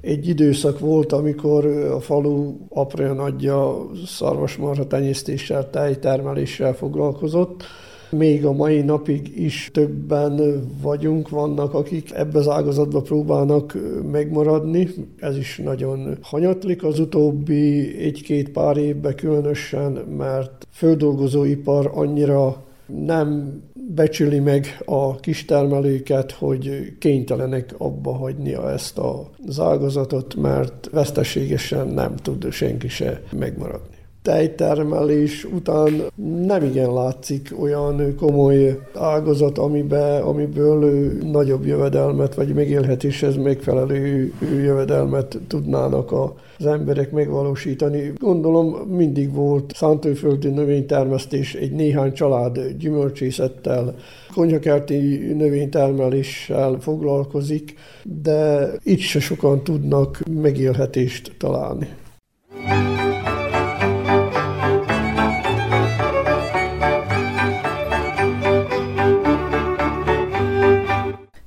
Egy 0.00 0.28
időszak 0.28 0.78
volt, 0.78 1.12
amikor 1.12 1.66
a 1.66 2.00
falu 2.00 2.54
apró 2.68 3.12
nagyja 3.12 3.86
szarvasmarha 4.06 4.86
tenyésztéssel, 4.86 5.70
tejtermeléssel 5.70 6.74
foglalkozott. 6.74 7.62
Még 8.10 8.46
a 8.46 8.52
mai 8.52 8.80
napig 8.80 9.40
is 9.40 9.70
többen 9.72 10.62
vagyunk, 10.82 11.28
vannak, 11.28 11.74
akik 11.74 12.12
ebbe 12.14 12.38
az 12.38 12.48
ágazatba 12.48 13.00
próbálnak 13.00 13.78
megmaradni. 14.10 14.88
Ez 15.20 15.36
is 15.36 15.60
nagyon 15.64 16.18
hanyatlik 16.22 16.84
az 16.84 16.98
utóbbi 16.98 17.96
egy-két 17.98 18.48
pár 18.48 18.76
évben 18.76 19.14
különösen, 19.14 19.92
mert 19.92 20.66
földolgozóipar 20.70 21.90
annyira 21.94 22.64
nem 22.86 23.62
becsüli 23.94 24.38
meg 24.38 24.82
a 24.84 25.16
kistermelőket, 25.16 26.32
hogy 26.32 26.96
kénytelenek 26.98 27.74
abba 27.78 28.12
hagynia 28.12 28.70
ezt 28.70 28.98
az 28.98 29.60
ágazatot, 29.60 30.34
mert 30.34 30.88
veszteségesen 30.92 31.88
nem 31.88 32.16
tud 32.16 32.52
senki 32.52 32.88
se 32.88 33.22
megmaradni 33.32 33.95
tejtermelés 34.26 35.44
után 35.44 36.02
nem 36.46 36.62
igen 36.64 36.92
látszik 36.92 37.54
olyan 37.60 38.14
komoly 38.16 38.78
ágazat, 38.94 39.58
amibe, 39.58 40.18
amiből 40.18 41.12
nagyobb 41.32 41.66
jövedelmet, 41.66 42.34
vagy 42.34 42.54
megélhetéshez 42.54 43.36
megfelelő 43.36 44.32
jövedelmet 44.40 45.38
tudnának 45.48 46.12
az 46.58 46.66
emberek 46.66 47.10
megvalósítani. 47.10 48.12
Gondolom 48.18 48.66
mindig 48.96 49.34
volt 49.34 49.72
szántóföldi 49.74 50.48
növénytermesztés, 50.48 51.54
egy 51.54 51.72
néhány 51.72 52.12
család 52.12 52.58
gyümölcsészettel, 52.78 53.94
konyhakerti 54.34 55.32
növénytermeléssel 55.36 56.76
foglalkozik, 56.80 57.74
de 58.22 58.70
itt 58.82 59.00
se 59.00 59.20
sokan 59.20 59.64
tudnak 59.64 60.20
megélhetést 60.30 61.34
találni. 61.38 61.88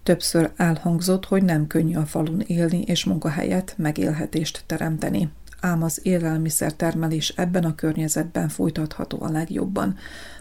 Többször 0.10 0.52
elhangzott, 0.56 1.26
hogy 1.26 1.44
nem 1.44 1.68
könnyű 1.68 1.96
a 1.96 2.06
falun 2.06 2.40
élni 2.40 2.82
és 2.82 3.06
munkahelyet, 3.06 3.74
megélhetést 3.78 4.64
teremteni. 4.66 5.30
Ám 5.60 5.84
az 5.84 6.00
élelmiszertermelés 6.04 7.30
ebben 7.30 7.64
a 7.64 7.76
környezetben 7.76 8.50
folytatható 8.50 9.22
a 9.22 9.32
legjobban, 9.32 9.98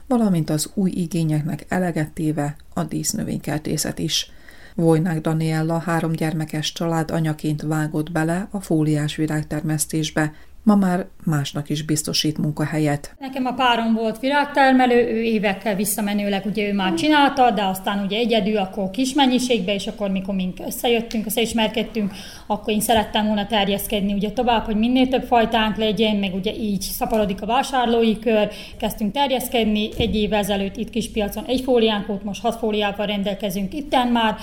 valamint 0.07 0.51
az 0.51 0.71
új 0.75 0.91
igényeknek 0.91 1.65
eleget 1.69 2.11
téve 2.11 2.57
a 2.75 2.85
dísznövénykertészet 2.85 3.99
is. 3.99 4.31
Vojnák 4.75 5.21
Daniella 5.21 5.79
három 5.79 6.13
gyermekes 6.13 6.73
család 6.73 7.11
anyaként 7.11 7.63
vágott 7.63 8.13
bele 8.13 8.49
a 8.51 8.61
fóliás 8.61 9.17
virágtermesztésbe, 9.17 10.33
ma 10.69 10.75
már 10.75 11.07
másnak 11.25 11.69
is 11.69 11.83
biztosít 11.83 12.39
munkahelyet. 12.39 13.15
Nekem 13.19 13.47
a 13.47 13.53
párom 13.53 13.95
volt 13.95 14.21
virágtermelő, 14.21 14.95
ő 14.95 15.23
évekkel 15.23 15.75
visszamenőleg 15.75 16.47
ugye 16.47 16.69
ő 16.69 16.73
már 16.75 16.95
csinálta, 16.95 17.51
de 17.51 17.65
aztán 17.65 18.05
ugye 18.05 18.19
egyedül, 18.19 18.57
akkor 18.57 18.91
kis 18.91 19.15
mennyiségbe, 19.15 19.75
és 19.75 19.87
akkor 19.87 20.11
mikor 20.11 20.35
mink 20.35 20.59
összejöttünk, 20.67 21.27
összeismerkedtünk, 21.27 22.13
akkor 22.47 22.73
én 22.73 22.81
szerettem 22.81 23.27
volna 23.27 23.47
terjeszkedni 23.47 24.13
ugye 24.13 24.31
tovább, 24.31 24.65
hogy 24.65 24.77
minél 24.77 25.09
több 25.09 25.25
fajtánk 25.25 25.77
legyen, 25.77 26.17
meg 26.17 26.35
ugye 26.35 26.55
így 26.55 26.81
szaporodik 26.81 27.43
a 27.43 27.47
vásárlói 27.47 28.19
kör, 28.19 28.49
kezdtünk 28.79 29.13
terjeszkedni, 29.13 29.89
egy 29.99 30.17
év 30.17 30.33
ezelőtt 30.33 30.77
itt 30.77 30.91
kis 30.91 31.11
piacon 31.11 31.45
egy 31.45 31.61
fóliánk 31.61 32.07
volt, 32.07 32.25
most 32.25 32.43
hat 32.43 32.59
fóliával 32.59 33.07
rendelkezünk 33.07 33.75
itten 33.75 34.09
már, 34.09 34.37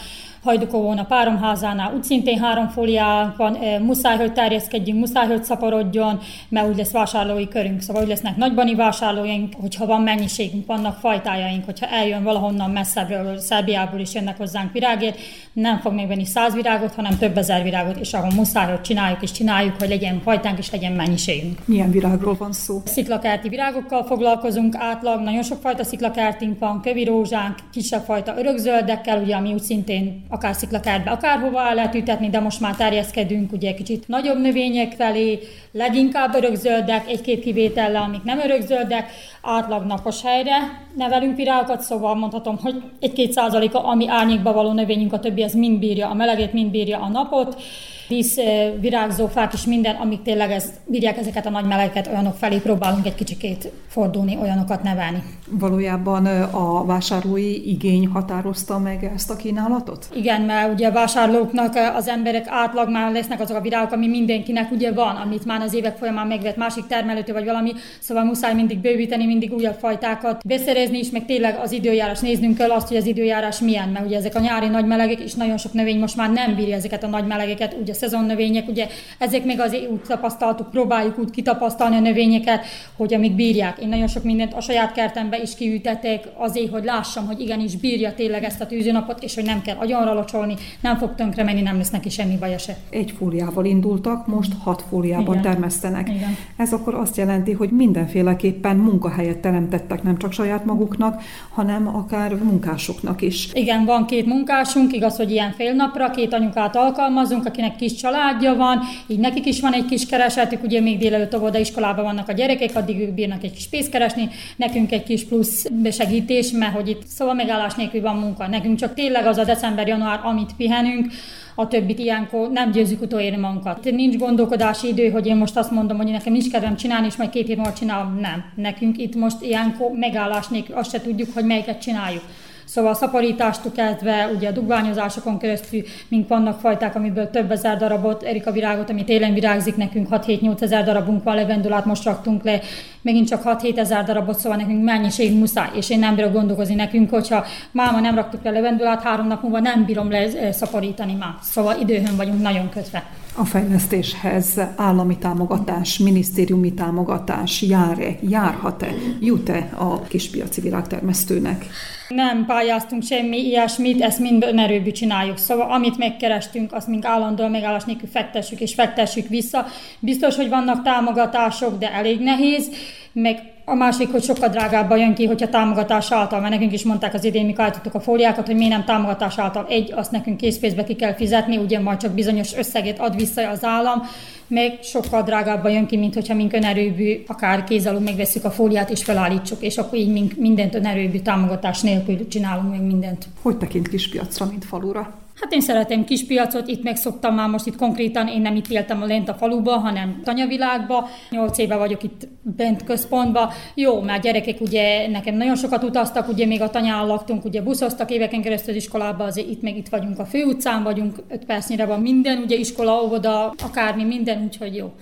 Hajdukovón 0.45 0.97
a 0.97 1.05
páromházánál. 1.05 1.93
Úgy 1.95 2.03
szintén 2.03 2.39
három 2.39 2.67
fóliánk 2.67 3.35
van, 3.37 3.57
muszáj, 3.81 4.17
hogy 4.17 4.33
terjeszkedjünk, 4.33 4.99
muszáj, 4.99 5.27
hogy 5.27 5.43
szaporodjon, 5.43 6.19
mert 6.49 6.67
úgy 6.67 6.77
lesz 6.77 6.91
vásárlói 6.91 7.47
körünk, 7.47 7.81
szóval 7.81 8.01
úgy 8.01 8.07
lesznek 8.07 8.35
nagybani 8.35 8.75
vásárlóink, 8.75 9.53
hogyha 9.61 9.85
van 9.85 10.01
mennyiségünk, 10.01 10.65
vannak 10.65 10.99
fajtájaink, 10.99 11.65
hogyha 11.65 11.85
eljön 11.87 12.23
valahonnan 12.23 12.69
messzebbről, 12.69 13.37
Szerbiából 13.37 13.99
is 13.99 14.13
jönnek 14.13 14.37
hozzánk 14.37 14.71
virágért, 14.71 15.17
nem 15.53 15.79
fog 15.79 15.93
még 15.93 16.07
venni 16.07 16.25
száz 16.25 16.53
virágot, 16.53 16.93
hanem 16.93 17.17
több 17.17 17.37
ezer 17.37 17.63
virágot, 17.63 17.97
és 17.99 18.13
ahol 18.13 18.31
muszáj, 18.35 18.69
hogy 18.69 18.81
csináljuk 18.81 19.21
és 19.21 19.31
csináljuk, 19.31 19.75
hogy 19.79 19.89
legyen 19.89 20.21
fajtánk 20.23 20.57
és 20.57 20.71
legyen 20.71 20.91
mennyiségünk. 20.91 21.59
Milyen 21.65 21.91
virágról 21.91 22.35
van 22.39 22.51
szó? 22.51 22.81
Sziklakerti 22.85 23.49
virágokkal 23.49 24.03
foglalkozunk 24.03 24.75
átlag, 24.77 25.21
nagyon 25.21 25.43
sok 25.43 25.61
fajta 25.61 25.83
sziklakertünk 25.83 26.59
van, 26.59 26.81
kövi 26.81 27.03
rózsánk, 27.03 27.55
kisebb 27.71 28.03
fajta 28.03 28.37
örökzöldekkel, 28.37 29.21
ugye, 29.21 29.35
ami 29.35 29.53
úgy 29.53 29.63
szintén 29.63 30.25
akár 30.35 30.55
sziklakertbe, 30.55 31.11
akárhova 31.11 31.67
el 31.67 31.75
lehet 31.75 31.95
ütetni, 31.95 32.29
de 32.29 32.39
most 32.39 32.59
már 32.59 32.75
terjeszkedünk 32.75 33.51
ugye 33.51 33.73
kicsit 33.73 34.07
nagyobb 34.07 34.41
növények 34.41 34.91
felé, 34.91 35.39
leginkább 35.71 36.35
örökzöldek, 36.35 37.07
egy-két 37.09 37.43
kivétellel, 37.43 38.01
amik 38.01 38.23
nem 38.23 38.39
örökzöldek, 38.39 39.11
átlag 39.41 39.85
napos 39.85 40.21
helyre 40.21 40.57
nevelünk 40.95 41.35
virágokat, 41.35 41.81
szóval 41.81 42.15
mondhatom, 42.15 42.57
hogy 42.61 42.81
egy-két 42.99 43.31
százaléka, 43.31 43.83
ami 43.83 44.07
árnyékba 44.09 44.53
való 44.53 44.71
növényünk, 44.71 45.13
a 45.13 45.19
többi 45.19 45.43
ez 45.43 45.53
mind 45.53 45.79
bírja 45.79 46.09
a 46.09 46.13
meleget, 46.13 46.53
mind 46.53 46.71
bírja 46.71 46.99
a 46.99 47.09
napot 47.09 47.61
dísz, 48.07 48.35
virágzófák 48.79 49.53
és 49.53 49.65
minden, 49.65 49.95
amik 49.95 50.21
tényleg 50.21 50.51
ez, 50.51 50.69
bírják 50.85 51.17
ezeket 51.17 51.45
a 51.45 51.49
nagy 51.49 51.65
melegeket, 51.65 52.07
olyanok 52.07 52.35
felé 52.35 52.57
próbálunk 52.57 53.05
egy 53.05 53.15
kicsikét 53.15 53.71
fordulni, 53.87 54.37
olyanokat 54.41 54.83
nevelni. 54.83 55.23
Valójában 55.49 56.25
a 56.51 56.85
vásárlói 56.85 57.69
igény 57.69 58.07
határozta 58.07 58.79
meg 58.79 59.11
ezt 59.15 59.29
a 59.29 59.35
kínálatot? 59.35 60.07
Igen, 60.13 60.41
mert 60.41 60.73
ugye 60.73 60.87
a 60.87 60.91
vásárlóknak 60.91 61.75
az 61.95 62.07
emberek 62.07 62.45
átlag 62.47 62.89
már 62.89 63.11
lesznek 63.11 63.39
azok 63.39 63.57
a 63.57 63.61
virágok, 63.61 63.91
ami 63.91 64.07
mindenkinek 64.07 64.71
ugye 64.71 64.91
van, 64.91 65.15
amit 65.15 65.45
már 65.45 65.61
az 65.61 65.73
évek 65.73 65.97
folyamán 65.97 66.27
megvett 66.27 66.55
másik 66.55 66.87
termelőtől 66.87 67.35
vagy 67.35 67.45
valami, 67.45 67.71
szóval 67.99 68.23
muszáj 68.23 68.53
mindig 68.53 68.79
bővíteni, 68.79 69.25
mindig 69.25 69.53
újabb 69.53 69.77
fajtákat 69.79 70.47
beszerezni 70.47 70.97
is, 70.97 71.09
meg 71.09 71.25
tényleg 71.25 71.59
az 71.63 71.71
időjárás 71.71 72.19
néznünk 72.19 72.57
kell 72.57 72.71
azt, 72.71 72.87
hogy 72.87 72.97
az 72.97 73.05
időjárás 73.05 73.59
milyen, 73.59 73.89
mert 73.89 74.05
ugye 74.05 74.17
ezek 74.17 74.35
a 74.35 74.39
nyári 74.39 74.67
nagy 74.67 74.85
melegek, 74.85 75.19
és 75.19 75.33
nagyon 75.33 75.57
sok 75.57 75.73
növény 75.73 75.99
most 75.99 76.15
már 76.15 76.31
nem 76.31 76.55
bírja 76.55 76.75
ezeket 76.75 77.03
a 77.03 77.07
nagy 77.07 77.25
melegeket, 77.27 77.75
ugye 77.81 77.93
szezonnövények, 77.95 78.67
ugye 78.67 78.87
ezek 79.17 79.45
még 79.45 79.59
azért 79.59 79.89
úgy 79.89 80.01
tapasztaltuk, 80.07 80.69
próbáljuk 80.69 81.19
úgy 81.19 81.31
kitapasztalni 81.31 81.95
a 81.95 81.99
növényeket, 81.99 82.65
hogy 82.95 83.13
amíg 83.13 83.31
bírják. 83.31 83.79
Én 83.79 83.87
nagyon 83.87 84.07
sok 84.07 84.23
mindent 84.23 84.53
a 84.53 84.61
saját 84.61 84.91
kertembe 84.91 85.41
is 85.41 85.55
kiütetek 85.55 86.27
azért, 86.37 86.71
hogy 86.71 86.83
lássam, 86.83 87.25
hogy 87.25 87.39
igenis 87.39 87.75
bírja 87.75 88.13
tényleg 88.13 88.43
ezt 88.43 88.61
a 88.61 88.67
tűzőnapot, 88.67 89.23
és 89.23 89.35
hogy 89.35 89.45
nem 89.45 89.61
kell 89.61 89.75
agyonra 89.79 90.13
locsolni, 90.13 90.55
nem 90.81 90.97
fog 90.97 91.15
tönkre 91.15 91.43
menni, 91.43 91.61
nem 91.61 91.77
lesz 91.77 91.89
neki 91.89 92.09
semmi 92.09 92.37
baja 92.37 92.57
se. 92.57 92.77
Egy 92.89 93.13
fóliával 93.17 93.65
indultak, 93.65 94.27
most 94.27 94.51
hat 94.63 94.83
fóliában 94.89 95.37
Igen. 95.37 95.51
termesztenek. 95.51 96.09
Igen. 96.09 96.37
Ez 96.57 96.73
akkor 96.73 96.93
azt 96.93 97.17
jelenti, 97.17 97.51
hogy 97.51 97.69
mindenféleképpen 97.69 98.75
munkahelyet 98.75 99.37
teremtettek 99.37 100.03
nem 100.03 100.17
csak 100.17 100.31
saját 100.31 100.65
maguknak, 100.65 101.21
hanem 101.49 101.87
akár 101.87 102.33
munkásoknak 102.35 103.21
is. 103.21 103.49
Igen, 103.53 103.85
van 103.85 104.05
két 104.05 104.25
munkásunk, 104.25 104.93
igaz, 104.93 105.15
hogy 105.15 105.31
ilyen 105.31 105.51
fél 105.51 105.73
napra, 105.73 106.09
két 106.09 106.33
anyukát 106.33 106.75
alkalmazunk, 106.75 107.45
akinek 107.45 107.75
kis 107.87 107.95
családja 107.95 108.55
van, 108.55 108.79
így 109.07 109.19
nekik 109.19 109.45
is 109.45 109.59
van 109.59 109.73
egy 109.73 109.85
kis 109.85 110.05
keresetük, 110.05 110.63
ugye 110.63 110.79
még 110.79 110.97
délelőtt 110.97 111.57
iskolában 111.57 112.03
vannak 112.03 112.29
a 112.29 112.33
gyerekek, 112.33 112.75
addig 112.75 112.99
ők 112.99 113.13
bírnak 113.13 113.43
egy 113.43 113.53
kis 113.53 113.67
pénzt 113.67 113.89
keresni, 113.89 114.29
nekünk 114.55 114.91
egy 114.91 115.03
kis 115.03 115.25
plusz 115.25 115.65
besegítés, 115.69 116.51
mert 116.51 116.73
hogy 116.73 116.89
itt 116.89 117.05
szóval 117.07 117.33
megállás 117.33 117.73
nélkül 117.73 118.01
van 118.01 118.15
munka. 118.15 118.47
Nekünk 118.47 118.79
csak 118.79 118.93
tényleg 118.93 119.25
az 119.25 119.37
a 119.37 119.43
december-január, 119.43 120.19
amit 120.23 120.55
pihenünk, 120.57 121.11
a 121.55 121.67
többit 121.67 121.99
ilyenkor 121.99 122.51
nem 122.51 122.71
győzzük 122.71 123.01
utolérni 123.01 123.37
magunkat. 123.37 123.91
Nincs 123.91 124.17
gondolkodási 124.17 124.87
idő, 124.87 125.09
hogy 125.09 125.25
én 125.27 125.35
most 125.35 125.57
azt 125.57 125.71
mondom, 125.71 125.97
hogy 125.97 126.11
nekem 126.11 126.33
nincs 126.33 126.51
kedvem 126.51 126.75
csinálni, 126.75 127.07
és 127.07 127.15
majd 127.15 127.29
két 127.29 127.47
hét 127.47 127.55
múlva 127.55 127.73
csinálom. 127.73 128.19
Nem. 128.19 128.43
Nekünk 128.55 128.97
itt 128.97 129.15
most 129.15 129.41
ilyenkor 129.41 129.91
megállás 129.91 130.47
nélkül 130.47 130.75
azt 130.75 130.91
se 130.91 131.01
tudjuk, 131.01 131.33
hogy 131.33 131.45
melyiket 131.45 131.81
csináljuk. 131.81 132.23
Szóval 132.65 132.91
a 132.91 132.95
szaporítástól 132.95 133.71
kezdve, 133.71 134.29
ugye 134.35 134.47
a 134.47 134.51
dugványozásokon 134.51 135.37
keresztül, 135.37 135.81
mink 136.07 136.27
vannak 136.27 136.59
fajták, 136.59 136.95
amiből 136.95 137.29
több 137.29 137.51
ezer 137.51 137.77
darabot, 137.77 138.23
Erika 138.23 138.51
virágot, 138.51 138.89
ami 138.89 139.03
télen 139.03 139.33
virágzik 139.33 139.75
nekünk, 139.75 140.07
6-7-8 140.11 140.61
ezer 140.61 140.83
darabunk 140.83 141.23
van, 141.23 141.35
levendulát 141.35 141.85
most 141.85 142.03
raktunk 142.03 142.43
le, 142.43 142.61
megint 143.05 143.27
csak 143.27 143.41
6-7 143.45 143.77
ezer 143.77 144.03
darabot, 144.03 144.39
szóval 144.39 144.57
nekünk 144.57 144.83
mennyiség 144.83 145.37
muszáj, 145.37 145.69
és 145.73 145.89
én 145.89 145.99
nem 145.99 146.15
bírok 146.15 146.33
gondolkozni 146.33 146.75
nekünk, 146.75 147.09
hogyha 147.09 147.45
máma 147.71 147.99
nem 147.99 148.15
raktuk 148.15 148.43
le 148.43 148.51
levendulát, 148.51 149.03
három 149.03 149.27
nap 149.27 149.41
múlva 149.41 149.59
nem 149.59 149.85
bírom 149.85 150.09
le 150.09 150.17
eh, 150.17 150.51
szaporítani 150.51 151.13
már. 151.13 151.33
Szóval 151.41 151.79
időhön 151.79 152.15
vagyunk 152.15 152.41
nagyon 152.41 152.69
kötve. 152.69 153.03
A 153.37 153.45
fejlesztéshez 153.45 154.59
állami 154.75 155.17
támogatás, 155.17 155.97
minisztériumi 155.97 156.73
támogatás 156.73 157.61
jár-e, 157.61 158.15
járhat-e, 158.21 158.87
jut-e 159.21 159.69
a 159.77 160.01
kispiaci 160.01 160.61
virágtermesztőnek? 160.61 161.65
Nem 162.07 162.45
pályáztunk 162.45 163.03
semmi 163.03 163.37
ilyesmit, 163.37 164.01
ezt 164.01 164.19
mind 164.19 164.43
önerőbű 164.43 164.91
csináljuk. 164.91 165.37
Szóval 165.37 165.71
amit 165.71 165.97
megkerestünk, 165.97 166.73
azt 166.73 166.87
mink 166.87 167.05
állandóan 167.05 167.51
megállás 167.51 167.83
nélkül 167.83 168.09
fektessük 168.09 168.59
és 168.59 168.73
fektessük 168.73 169.27
vissza. 169.27 169.65
Biztos, 169.99 170.35
hogy 170.35 170.49
vannak 170.49 170.83
támogatások, 170.83 171.77
de 171.77 171.93
elég 171.93 172.19
nehéz, 172.19 172.69
meg 173.11 173.53
a 173.65 173.73
másik, 173.73 174.11
hogy 174.11 174.23
sokkal 174.23 174.49
drágábban 174.49 174.97
jön 174.97 175.13
ki, 175.13 175.25
hogyha 175.25 175.49
támogatás 175.49 176.11
által, 176.11 176.39
mert 176.39 176.53
nekünk 176.53 176.73
is 176.73 176.83
mondták 176.83 177.13
az 177.13 177.23
idén, 177.23 177.45
mikor 177.45 177.63
állítottuk 177.63 177.93
a 177.93 177.99
fóliákat, 177.99 178.45
hogy 178.45 178.55
mi 178.55 178.67
nem 178.67 178.83
támogatás 178.83 179.37
által. 179.37 179.65
Egy, 179.69 179.93
azt 179.95 180.11
nekünk 180.11 180.37
készpénzbe 180.37 180.83
ki 180.83 180.95
kell 180.95 181.13
fizetni, 181.13 181.57
ugye 181.57 181.79
majd 181.79 181.99
csak 181.99 182.11
bizonyos 182.11 182.55
összeget 182.55 182.99
ad 182.99 183.15
vissza 183.15 183.49
az 183.49 183.63
állam, 183.63 184.01
meg 184.47 184.77
sokkal 184.83 185.21
drágábban 185.21 185.71
jön 185.71 185.85
ki, 185.85 185.97
mint 185.97 186.13
hogyha 186.13 186.33
mink 186.35 186.53
önerőbű, 186.53 187.23
akár 187.27 187.63
kézalul 187.63 187.99
megveszük 187.99 188.43
a 188.43 188.51
fóliát 188.51 188.89
és 188.89 189.03
felállítsuk, 189.03 189.61
és 189.61 189.77
akkor 189.77 189.97
így 189.97 190.37
mindent 190.37 190.75
önerőbű 190.75 191.19
támogatás 191.19 191.81
nélkül 191.81 192.27
csinálunk 192.27 192.69
meg 192.69 192.81
mindent. 192.81 193.27
Hogy 193.41 193.57
tekint 193.57 193.87
kispiacra, 193.87 194.45
mint 194.45 194.65
falura? 194.65 195.24
Hát 195.41 195.53
én 195.53 195.61
szeretem 195.61 196.03
kispiacot, 196.03 196.67
itt 196.67 196.83
megszoktam 196.83 197.35
már 197.35 197.49
most 197.49 197.65
itt 197.65 197.75
konkrétan, 197.75 198.27
én 198.27 198.41
nem 198.41 198.55
itt 198.55 198.67
éltem 198.67 199.07
lent 199.07 199.29
a 199.29 199.33
faluba, 199.33 199.77
hanem 199.77 200.21
tanyavilágba. 200.23 201.09
Nyolc 201.29 201.57
éve 201.57 201.75
vagyok 201.75 202.03
itt 202.03 202.27
bent 202.41 202.83
központba. 202.83 203.53
Jó, 203.73 204.01
mert 204.01 204.21
gyerekek 204.21 204.61
ugye 204.61 205.07
nekem 205.07 205.35
nagyon 205.35 205.55
sokat 205.55 205.83
utaztak, 205.83 206.27
ugye 206.27 206.45
még 206.45 206.61
a 206.61 206.69
tanyán 206.69 207.07
laktunk, 207.07 207.45
ugye 207.45 207.61
buszoztak 207.61 208.11
éveken 208.11 208.41
keresztül 208.41 208.75
iskolába, 208.75 209.23
azért 209.23 209.49
itt 209.49 209.61
meg 209.61 209.77
itt 209.77 209.89
vagyunk 209.89 210.19
a 210.19 210.25
főutcán 210.25 210.83
vagyunk, 210.83 211.15
öt 211.29 211.45
percnyire 211.45 211.85
van 211.85 212.01
minden, 212.01 212.37
ugye 212.37 212.55
iskola, 212.55 213.03
óvoda, 213.03 213.53
akármi, 213.63 214.03
minden, 214.03 214.43
úgyhogy 214.43 214.75
jó 214.75 214.93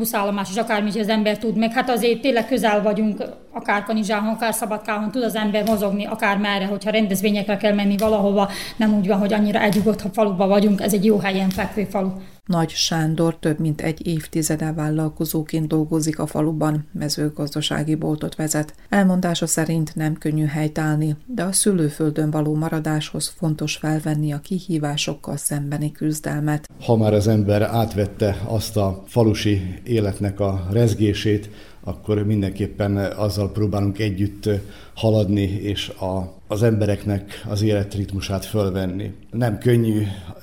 buszállomás, 0.00 0.48
és 0.50 0.56
akármi 0.56 1.00
az 1.00 1.08
ember 1.08 1.38
tud, 1.38 1.56
meg. 1.56 1.72
Hát 1.72 1.90
azért 1.90 2.20
tényleg 2.20 2.46
közel 2.46 2.82
vagyunk, 2.82 3.22
akár 3.52 3.84
Kanizsáhon, 3.84 4.34
akár 4.34 4.54
Szabadkáhon 4.54 5.10
tud 5.10 5.22
az 5.22 5.34
ember 5.34 5.64
mozogni, 5.66 6.06
akár 6.06 6.38
merre, 6.38 6.66
hogyha 6.66 6.90
rendezvényekre 6.90 7.56
kell 7.56 7.74
menni 7.74 7.96
valahova, 7.96 8.48
nem 8.76 8.94
úgy 8.94 9.06
van, 9.06 9.18
hogy 9.18 9.32
annyira 9.32 9.60
egyugott, 9.60 10.00
ha 10.00 10.08
faluba 10.12 10.46
vagyunk, 10.46 10.80
ez 10.80 10.92
egy 10.92 11.04
jó 11.04 11.18
helyen 11.18 11.48
fekvő 11.48 11.84
falu. 11.84 12.10
Nagy 12.46 12.70
Sándor 12.70 13.36
több 13.38 13.58
mint 13.58 13.80
egy 13.80 14.06
évtizede 14.06 14.72
vállalkozóként 14.72 15.66
dolgozik 15.68 16.18
a 16.18 16.26
faluban, 16.26 16.88
mezőgazdasági 16.92 17.94
boltot 17.94 18.34
vezet. 18.34 18.74
Elmondása 18.88 19.46
szerint 19.46 19.94
nem 19.94 20.14
könnyű 20.14 20.44
helytállni, 20.44 21.16
de 21.26 21.42
a 21.42 21.52
szülőföldön 21.52 22.30
való 22.30 22.54
maradáshoz 22.54 23.32
fontos 23.36 23.76
felvenni 23.76 24.32
a 24.32 24.40
kihívásokkal 24.40 25.36
szembeni 25.36 25.92
küzdelmet. 25.92 26.68
Ha 26.80 26.96
már 26.96 27.14
az 27.14 27.28
ember 27.28 27.62
átvette 27.62 28.42
azt 28.44 28.76
a 28.76 29.02
falusi 29.06 29.80
életnek 29.84 30.40
a 30.40 30.66
rezgését, 30.70 31.50
akkor 31.84 32.22
mindenképpen 32.22 32.96
azzal 32.96 33.52
próbálunk 33.52 33.98
együtt 33.98 34.48
haladni, 34.94 35.42
és 35.42 35.88
a, 35.88 36.32
az 36.46 36.62
embereknek 36.62 37.44
az 37.48 37.62
életritmusát 37.62 38.44
fölvenni. 38.44 39.14
Nem 39.30 39.58
könnyű 39.58 40.02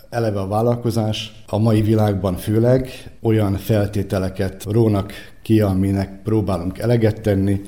eleve 0.10 0.40
a 0.40 0.48
vállalkozás, 0.48 1.44
a 1.48 1.58
mai 1.58 1.82
világban 1.82 2.36
főleg 2.36 2.90
olyan 3.22 3.54
feltételeket 3.54 4.64
rónak 4.64 5.12
ki, 5.42 5.62
aminek 5.62 6.22
próbálunk 6.24 6.78
eleget 6.78 7.22
tenni. 7.22 7.62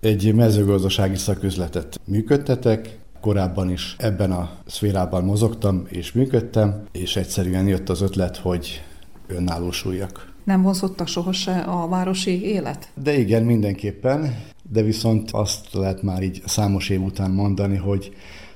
Egy 0.00 0.34
mezőgazdasági 0.34 1.16
szaküzletet 1.16 2.00
működtetek, 2.04 2.98
korábban 3.20 3.70
is 3.70 3.96
ebben 3.98 4.32
a 4.32 4.50
szférában 4.66 5.24
mozogtam 5.24 5.86
és 5.88 6.12
működtem, 6.12 6.82
és 6.92 7.16
egyszerűen 7.16 7.66
jött 7.66 7.88
az 7.88 8.00
ötlet, 8.00 8.36
hogy 8.36 8.82
önállósuljak. 9.26 10.36
Nem 10.48 10.62
vonzotta 10.62 11.06
sohasem 11.06 11.68
a 11.68 11.88
városi 11.88 12.44
élet? 12.44 12.88
De 13.02 13.18
igen, 13.18 13.42
mindenképpen, 13.42 14.42
de 14.70 14.82
viszont 14.82 15.30
azt 15.30 15.72
lehet 15.72 16.02
már 16.02 16.22
így 16.22 16.42
számos 16.46 16.88
év 16.88 17.02
után 17.02 17.30
mondani, 17.30 17.76
hogy 17.76 18.12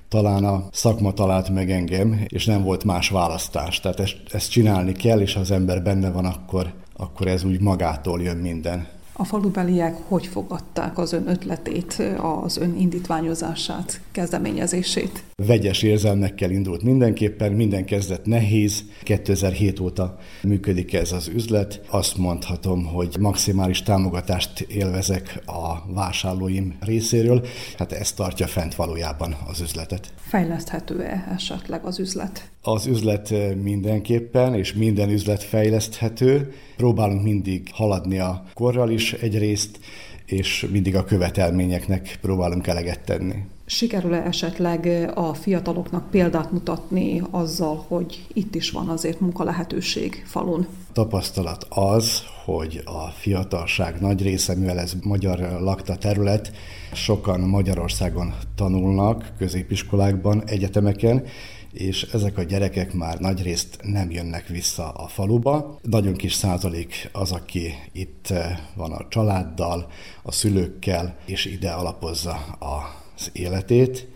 talán 0.09 0.45
a 0.45 0.69
szakma 0.71 1.13
talált 1.13 1.49
meg 1.49 1.71
engem, 1.71 2.25
és 2.27 2.47
nem 2.47 2.63
volt 2.63 2.85
más 2.85 3.09
választás. 3.09 3.81
Tehát 3.81 4.01
ezt, 4.01 4.17
ezt 4.31 4.51
csinálni 4.51 4.93
kell, 4.93 5.21
és 5.21 5.35
ha 5.35 5.41
az 5.41 5.51
ember 5.51 5.83
benne 5.83 6.11
van, 6.11 6.25
akkor, 6.25 6.73
akkor 6.97 7.27
ez 7.27 7.45
úgy 7.45 7.61
magától 7.61 8.23
jön 8.23 8.37
minden. 8.37 8.87
A 9.15 9.25
falubeliek 9.25 9.97
hogy 10.09 10.27
fogadták 10.27 10.99
az 10.99 11.13
ön 11.13 11.29
ötletét, 11.29 12.03
az 12.43 12.57
ön 12.57 12.77
indítványozását, 12.79 14.01
kezdeményezését? 14.11 15.23
Vegyes 15.47 15.83
érzelmekkel 15.83 16.51
indult 16.51 16.83
mindenképpen, 16.83 17.53
minden 17.53 17.85
kezdet 17.85 18.27
nehéz. 18.27 18.85
2007 19.03 19.81
óta 19.81 20.19
működik 20.43 20.93
ez 20.95 21.13
az 21.13 21.29
üzlet. 21.29 21.81
Azt 21.89 22.17
mondhatom, 22.17 22.85
hogy 22.85 23.17
maximális 23.21 23.83
támogatást 23.83 24.61
élvezek 24.61 25.43
a 25.47 25.93
vásárlóim 25.95 26.77
részéről. 26.81 27.47
Hát 27.79 27.93
ez 27.93 28.13
tartja 28.13 28.47
fent 28.47 28.75
valójában 28.75 29.37
az 29.47 29.61
üzletet. 29.61 30.13
Fejleszthető-e 30.17 31.33
esetleg 31.35 31.85
az 31.85 31.99
üzlet? 31.99 32.51
Az 32.63 32.87
üzlet 32.87 33.35
mindenképpen, 33.63 34.55
és 34.55 34.73
minden 34.73 35.11
üzlet 35.11 35.43
fejleszthető. 35.43 36.53
Próbálunk 36.83 37.23
mindig 37.23 37.69
haladni 37.73 38.19
a 38.19 38.45
korral 38.55 38.91
is 38.91 39.13
egyrészt, 39.13 39.79
és 40.27 40.67
mindig 40.73 40.97
a 40.97 41.05
követelményeknek 41.05 42.19
próbálunk 42.21 42.67
eleget 42.67 43.01
tenni. 43.01 43.35
Sikerül-e 43.67 44.23
esetleg 44.27 45.11
a 45.15 45.35
fiataloknak 45.35 46.11
példát 46.11 46.53
mutatni 46.53 47.23
azzal, 47.31 47.85
hogy 47.89 48.27
itt 48.33 48.55
is 48.55 48.71
van 48.71 48.89
azért 48.89 49.21
munkalehetőség 49.21 50.23
falun? 50.27 50.67
Tapasztalat 50.93 51.67
az, 51.69 52.23
hogy 52.45 52.83
a 52.85 53.09
fiatalság 53.09 54.01
nagy 54.01 54.23
része, 54.23 54.55
mivel 54.55 54.79
ez 54.79 54.95
magyar 55.03 55.39
lakta 55.61 55.97
terület, 55.97 56.53
sokan 56.93 57.41
Magyarországon 57.41 58.35
tanulnak 58.55 59.33
középiskolákban, 59.39 60.43
egyetemeken, 60.47 61.25
és 61.73 62.03
ezek 62.03 62.39
a 62.39 62.43
gyerekek 62.43 62.93
már 62.93 63.19
nagy 63.19 63.43
részt 63.43 63.79
nem 63.83 64.11
jönnek 64.11 64.47
vissza 64.47 64.91
a 64.91 65.07
faluba. 65.07 65.79
Nagyon 65.83 66.15
kis 66.15 66.33
százalék 66.33 67.09
az, 67.13 67.33
aki 67.33 67.75
itt 67.93 68.31
eh, 68.31 68.59
van 68.75 68.93
a 68.93 69.09
családdal, 69.09 69.91
a 70.23 70.33
szülőkkel, 70.33 71.17
és 71.27 71.45
ide 71.45 71.71
alapozza 71.71 72.37
az 72.59 73.31
életét. 73.33 74.09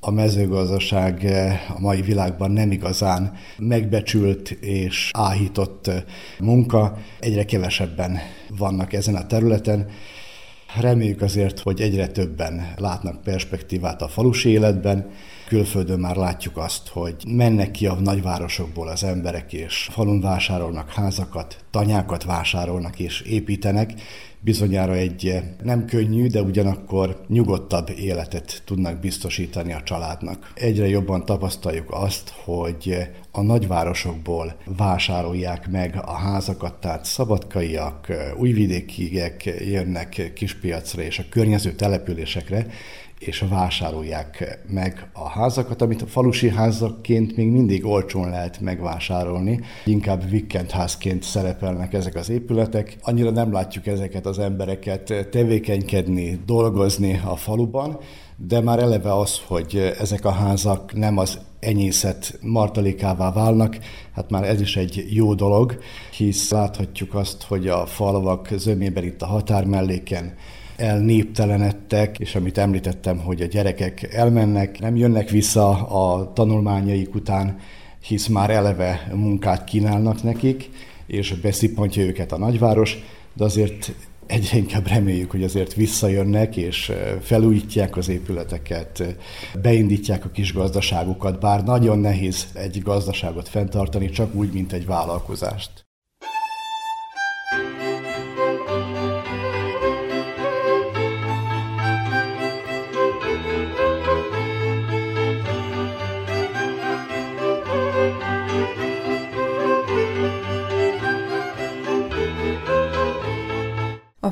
A 0.00 0.10
mezőgazdaság 0.10 1.24
eh, 1.24 1.60
a 1.76 1.80
mai 1.80 2.02
világban 2.02 2.50
nem 2.50 2.70
igazán 2.70 3.36
megbecsült 3.58 4.50
és 4.50 5.10
áhított 5.12 5.86
eh, 5.86 6.02
munka. 6.38 6.98
Egyre 7.20 7.44
kevesebben 7.44 8.18
vannak 8.56 8.92
ezen 8.92 9.14
a 9.14 9.26
területen. 9.26 9.88
Reméljük 10.80 11.22
azért, 11.22 11.58
hogy 11.60 11.80
egyre 11.80 12.06
többen 12.06 12.74
látnak 12.76 13.22
perspektívát 13.22 14.02
a 14.02 14.08
falusi 14.08 14.48
életben, 14.48 15.10
Külföldön 15.48 15.98
már 15.98 16.16
látjuk 16.16 16.56
azt, 16.56 16.88
hogy 16.88 17.14
mennek 17.26 17.70
ki 17.70 17.86
a 17.86 17.94
nagyvárosokból 17.94 18.88
az 18.88 19.04
emberek, 19.04 19.52
és 19.52 19.88
falun 19.90 20.20
vásárolnak 20.20 20.90
házakat, 20.90 21.64
tanyákat 21.70 22.24
vásárolnak 22.24 22.98
és 22.98 23.20
építenek, 23.20 23.92
bizonyára 24.40 24.94
egy 24.94 25.42
nem 25.62 25.84
könnyű, 25.84 26.26
de 26.26 26.42
ugyanakkor 26.42 27.20
nyugodtabb 27.28 27.90
életet 27.96 28.62
tudnak 28.64 29.00
biztosítani 29.00 29.72
a 29.72 29.82
családnak. 29.82 30.52
Egyre 30.54 30.88
jobban 30.88 31.24
tapasztaljuk 31.24 31.88
azt, 31.90 32.32
hogy 32.44 32.96
a 33.32 33.42
nagyvárosokból 33.42 34.56
vásárolják 34.64 35.70
meg 35.70 36.00
a 36.04 36.12
házakat, 36.12 36.80
tehát 36.80 37.04
szabadkaiak, 37.04 38.12
újvidékiek 38.36 39.44
jönnek 39.44 40.32
kispiacra 40.34 41.02
és 41.02 41.18
a 41.18 41.24
környező 41.30 41.72
településekre, 41.72 42.66
és 43.18 43.44
vásárolják 43.48 44.60
meg 44.68 45.10
a 45.12 45.28
házakat, 45.28 45.82
amit 45.82 46.02
a 46.02 46.06
falusi 46.06 46.48
házakként 46.48 47.36
még 47.36 47.50
mindig 47.50 47.84
olcsón 47.84 48.30
lehet 48.30 48.60
megvásárolni. 48.60 49.60
Inkább 49.84 50.24
házként 50.70 51.22
szerepelnek 51.22 51.92
ezek 51.92 52.14
az 52.14 52.28
épületek. 52.28 52.96
Annyira 53.00 53.30
nem 53.30 53.52
látjuk 53.52 53.86
ezeket 53.86 54.26
az 54.26 54.38
embereket 54.38 55.28
tevékenykedni, 55.30 56.40
dolgozni 56.46 57.20
a 57.24 57.36
faluban, 57.36 57.98
de 58.36 58.60
már 58.60 58.78
eleve 58.78 59.14
az, 59.14 59.40
hogy 59.46 59.94
ezek 59.98 60.24
a 60.24 60.30
házak 60.30 60.94
nem 60.94 61.18
az 61.18 61.38
enyészet 61.60 62.38
martalékává 62.42 63.32
válnak, 63.32 63.78
hát 64.14 64.30
már 64.30 64.44
ez 64.44 64.60
is 64.60 64.76
egy 64.76 65.06
jó 65.10 65.34
dolog, 65.34 65.78
hisz 66.16 66.50
láthatjuk 66.50 67.14
azt, 67.14 67.42
hogy 67.42 67.68
a 67.68 67.86
falvak 67.86 68.48
zömében 68.56 69.04
itt 69.04 69.22
a 69.22 69.26
határmelléken 69.26 70.34
elnéptelenedtek, 70.78 72.18
és 72.18 72.34
amit 72.34 72.58
említettem, 72.58 73.18
hogy 73.18 73.42
a 73.42 73.46
gyerekek 73.46 74.14
elmennek, 74.14 74.80
nem 74.80 74.96
jönnek 74.96 75.30
vissza 75.30 75.86
a 75.86 76.32
tanulmányaik 76.32 77.14
után, 77.14 77.58
hisz 78.00 78.26
már 78.26 78.50
eleve 78.50 79.08
munkát 79.14 79.64
kínálnak 79.64 80.22
nekik, 80.22 80.70
és 81.06 81.34
beszippantja 81.40 82.02
őket 82.04 82.32
a 82.32 82.38
nagyváros, 82.38 82.98
de 83.34 83.44
azért 83.44 83.92
egyre 84.26 84.56
inkább 84.56 84.86
reméljük, 84.86 85.30
hogy 85.30 85.42
azért 85.42 85.74
visszajönnek, 85.74 86.56
és 86.56 86.92
felújítják 87.20 87.96
az 87.96 88.08
épületeket, 88.08 89.16
beindítják 89.62 90.24
a 90.24 90.30
kis 90.30 90.52
gazdaságukat, 90.52 91.40
bár 91.40 91.64
nagyon 91.64 91.98
nehéz 91.98 92.46
egy 92.54 92.82
gazdaságot 92.82 93.48
fenntartani, 93.48 94.10
csak 94.10 94.34
úgy, 94.34 94.52
mint 94.52 94.72
egy 94.72 94.86
vállalkozást. 94.86 95.87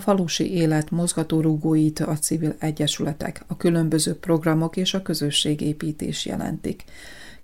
Falusi 0.07 0.53
élet 0.53 0.91
mozgatórugóit 0.91 2.01
a 2.01 2.19
civil 2.19 2.55
egyesületek, 2.59 3.43
a 3.47 3.57
különböző 3.57 4.15
programok 4.15 4.77
és 4.77 4.95
a 4.95 5.03
közösségépítés 5.03 6.27
jelentik. 6.27 6.85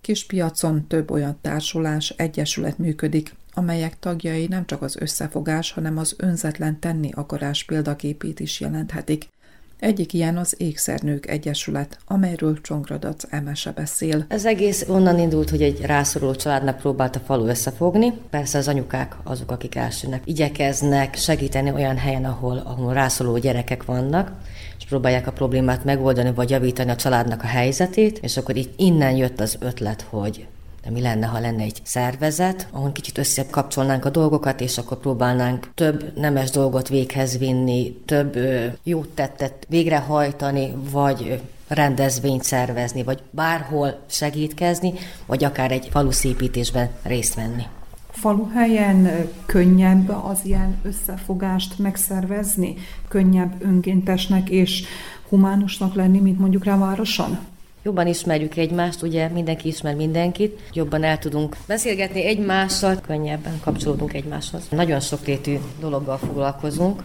Kispiacon 0.01 0.87
több 0.87 1.11
olyan 1.11 1.38
társulás, 1.40 2.14
egyesület 2.16 2.79
működik, 2.79 3.35
amelyek 3.55 3.98
tagjai 3.98 4.46
nem 4.46 4.66
csak 4.66 4.83
az 4.83 4.96
összefogás, 4.96 5.72
hanem 5.72 5.98
az 5.98 6.14
önzetlen 6.18 6.81
tenni 6.81 7.11
akarás 7.14 7.64
példaképét 7.64 8.40
is 8.40 8.61
jelenthetik– 8.61 9.29
egyik 9.82 10.12
ilyen 10.12 10.36
az 10.36 10.54
Ékszernők 10.58 11.28
Egyesület, 11.28 11.98
amelyről 12.06 12.60
Csongradac 12.60 13.24
Emese 13.30 13.70
beszél. 13.70 14.24
Ez 14.28 14.46
egész 14.46 14.84
onnan 14.88 15.18
indult, 15.18 15.50
hogy 15.50 15.62
egy 15.62 15.80
rászoruló 15.80 16.34
családnak 16.34 16.78
próbált 16.78 17.16
a 17.16 17.18
falu 17.18 17.46
összefogni. 17.46 18.12
Persze 18.30 18.58
az 18.58 18.68
anyukák 18.68 19.16
azok, 19.24 19.50
akik 19.50 19.74
elsőnek 19.74 20.22
igyekeznek 20.24 21.14
segíteni 21.14 21.70
olyan 21.70 21.96
helyen, 21.96 22.24
ahol, 22.24 22.58
ahol 22.58 22.92
rászoruló 22.92 23.38
gyerekek 23.38 23.84
vannak, 23.84 24.32
és 24.78 24.84
próbálják 24.84 25.26
a 25.26 25.32
problémát 25.32 25.84
megoldani, 25.84 26.32
vagy 26.32 26.50
javítani 26.50 26.90
a 26.90 26.96
családnak 26.96 27.42
a 27.42 27.46
helyzetét, 27.46 28.18
és 28.18 28.36
akkor 28.36 28.56
itt 28.56 28.72
innen 28.76 29.16
jött 29.16 29.40
az 29.40 29.56
ötlet, 29.60 30.06
hogy 30.10 30.46
de 30.82 30.90
mi 30.90 31.00
lenne, 31.00 31.26
ha 31.26 31.38
lenne 31.38 31.62
egy 31.62 31.80
szervezet, 31.82 32.68
ahol 32.70 32.92
kicsit 32.92 33.18
összekapcsolnánk 33.18 34.04
a 34.04 34.10
dolgokat, 34.10 34.60
és 34.60 34.78
akkor 34.78 34.98
próbálnánk 34.98 35.70
több 35.74 36.12
nemes 36.16 36.50
dolgot 36.50 36.88
véghez 36.88 37.38
vinni, 37.38 37.92
több 38.04 38.36
ö, 38.36 38.66
jót 38.82 39.08
tettet 39.08 39.66
végrehajtani, 39.68 40.74
vagy 40.90 41.40
rendezvényt 41.68 42.42
szervezni, 42.42 43.02
vagy 43.02 43.22
bárhol 43.30 43.98
segítkezni, 44.06 44.92
vagy 45.26 45.44
akár 45.44 45.72
egy 45.72 45.88
faluszépítésben 45.90 46.88
részt 47.02 47.34
venni. 47.34 47.62
Faluhelyen 48.10 49.28
könnyebb 49.46 50.08
az 50.08 50.40
ilyen 50.42 50.78
összefogást 50.82 51.78
megszervezni, 51.78 52.74
könnyebb 53.08 53.64
önkéntesnek 53.64 54.48
és 54.50 54.84
humánusnak 55.28 55.94
lenni, 55.94 56.18
mint 56.18 56.38
mondjuk 56.38 56.64
rá 56.64 56.78
városon? 56.78 57.38
Jobban 57.82 58.06
ismerjük 58.06 58.56
egymást, 58.56 59.02
ugye 59.02 59.28
mindenki 59.28 59.68
ismer 59.68 59.94
mindenkit, 59.94 60.60
jobban 60.72 61.04
el 61.04 61.18
tudunk 61.18 61.56
beszélgetni 61.66 62.24
egymással, 62.24 63.00
könnyebben 63.06 63.60
kapcsolódunk 63.60 64.12
egymáshoz. 64.14 64.62
Nagyon 64.70 65.00
sokrétű 65.00 65.56
dologgal 65.80 66.18
foglalkozunk. 66.18 67.02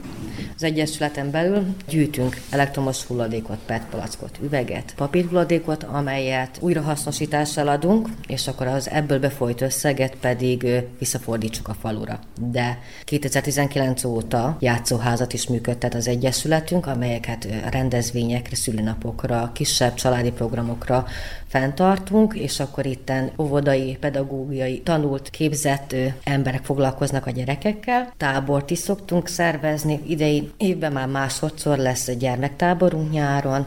Az 0.55 0.63
Egyesületen 0.63 1.31
belül 1.31 1.65
gyűjtünk 1.89 2.41
elektromos 2.49 3.03
hulladékot, 3.03 3.57
petpalackot, 3.65 4.39
üveget, 4.43 4.93
papírhulladékot, 4.95 5.83
amelyet 5.83 6.57
újrahasznosítással 6.59 7.67
adunk, 7.67 8.09
és 8.27 8.47
akkor 8.47 8.67
az 8.67 8.89
ebből 8.89 9.19
befolyt 9.19 9.61
összeget 9.61 10.15
pedig 10.15 10.67
visszafordítsuk 10.99 11.67
a 11.67 11.75
falura. 11.81 12.19
De 12.41 12.79
2019 13.03 14.03
óta 14.03 14.57
játszóházat 14.59 15.33
is 15.33 15.47
működtet 15.47 15.93
az 15.93 16.07
Egyesületünk, 16.07 16.85
amelyeket 16.87 17.47
rendezvényekre, 17.71 18.55
szülinapokra, 18.55 19.51
kisebb 19.53 19.93
családi 19.93 20.31
programokra 20.31 21.05
fenntartunk, 21.47 22.33
és 22.33 22.59
akkor 22.59 22.85
itten 22.85 23.31
óvodai, 23.37 23.97
pedagógiai, 23.99 24.81
tanult, 24.81 25.29
képzett 25.29 25.95
emberek 26.23 26.63
foglalkoznak 26.63 27.25
a 27.25 27.31
gyerekekkel. 27.31 28.13
Tábort 28.17 28.69
is 28.69 28.77
szoktunk 28.79 29.27
szervezni, 29.27 29.99
idei 30.27 30.51
évben 30.57 30.91
már 30.91 31.07
másodszor 31.07 31.77
lesz 31.77 32.07
egy 32.07 32.17
gyermektáborunk 32.17 33.11
nyáron, 33.11 33.65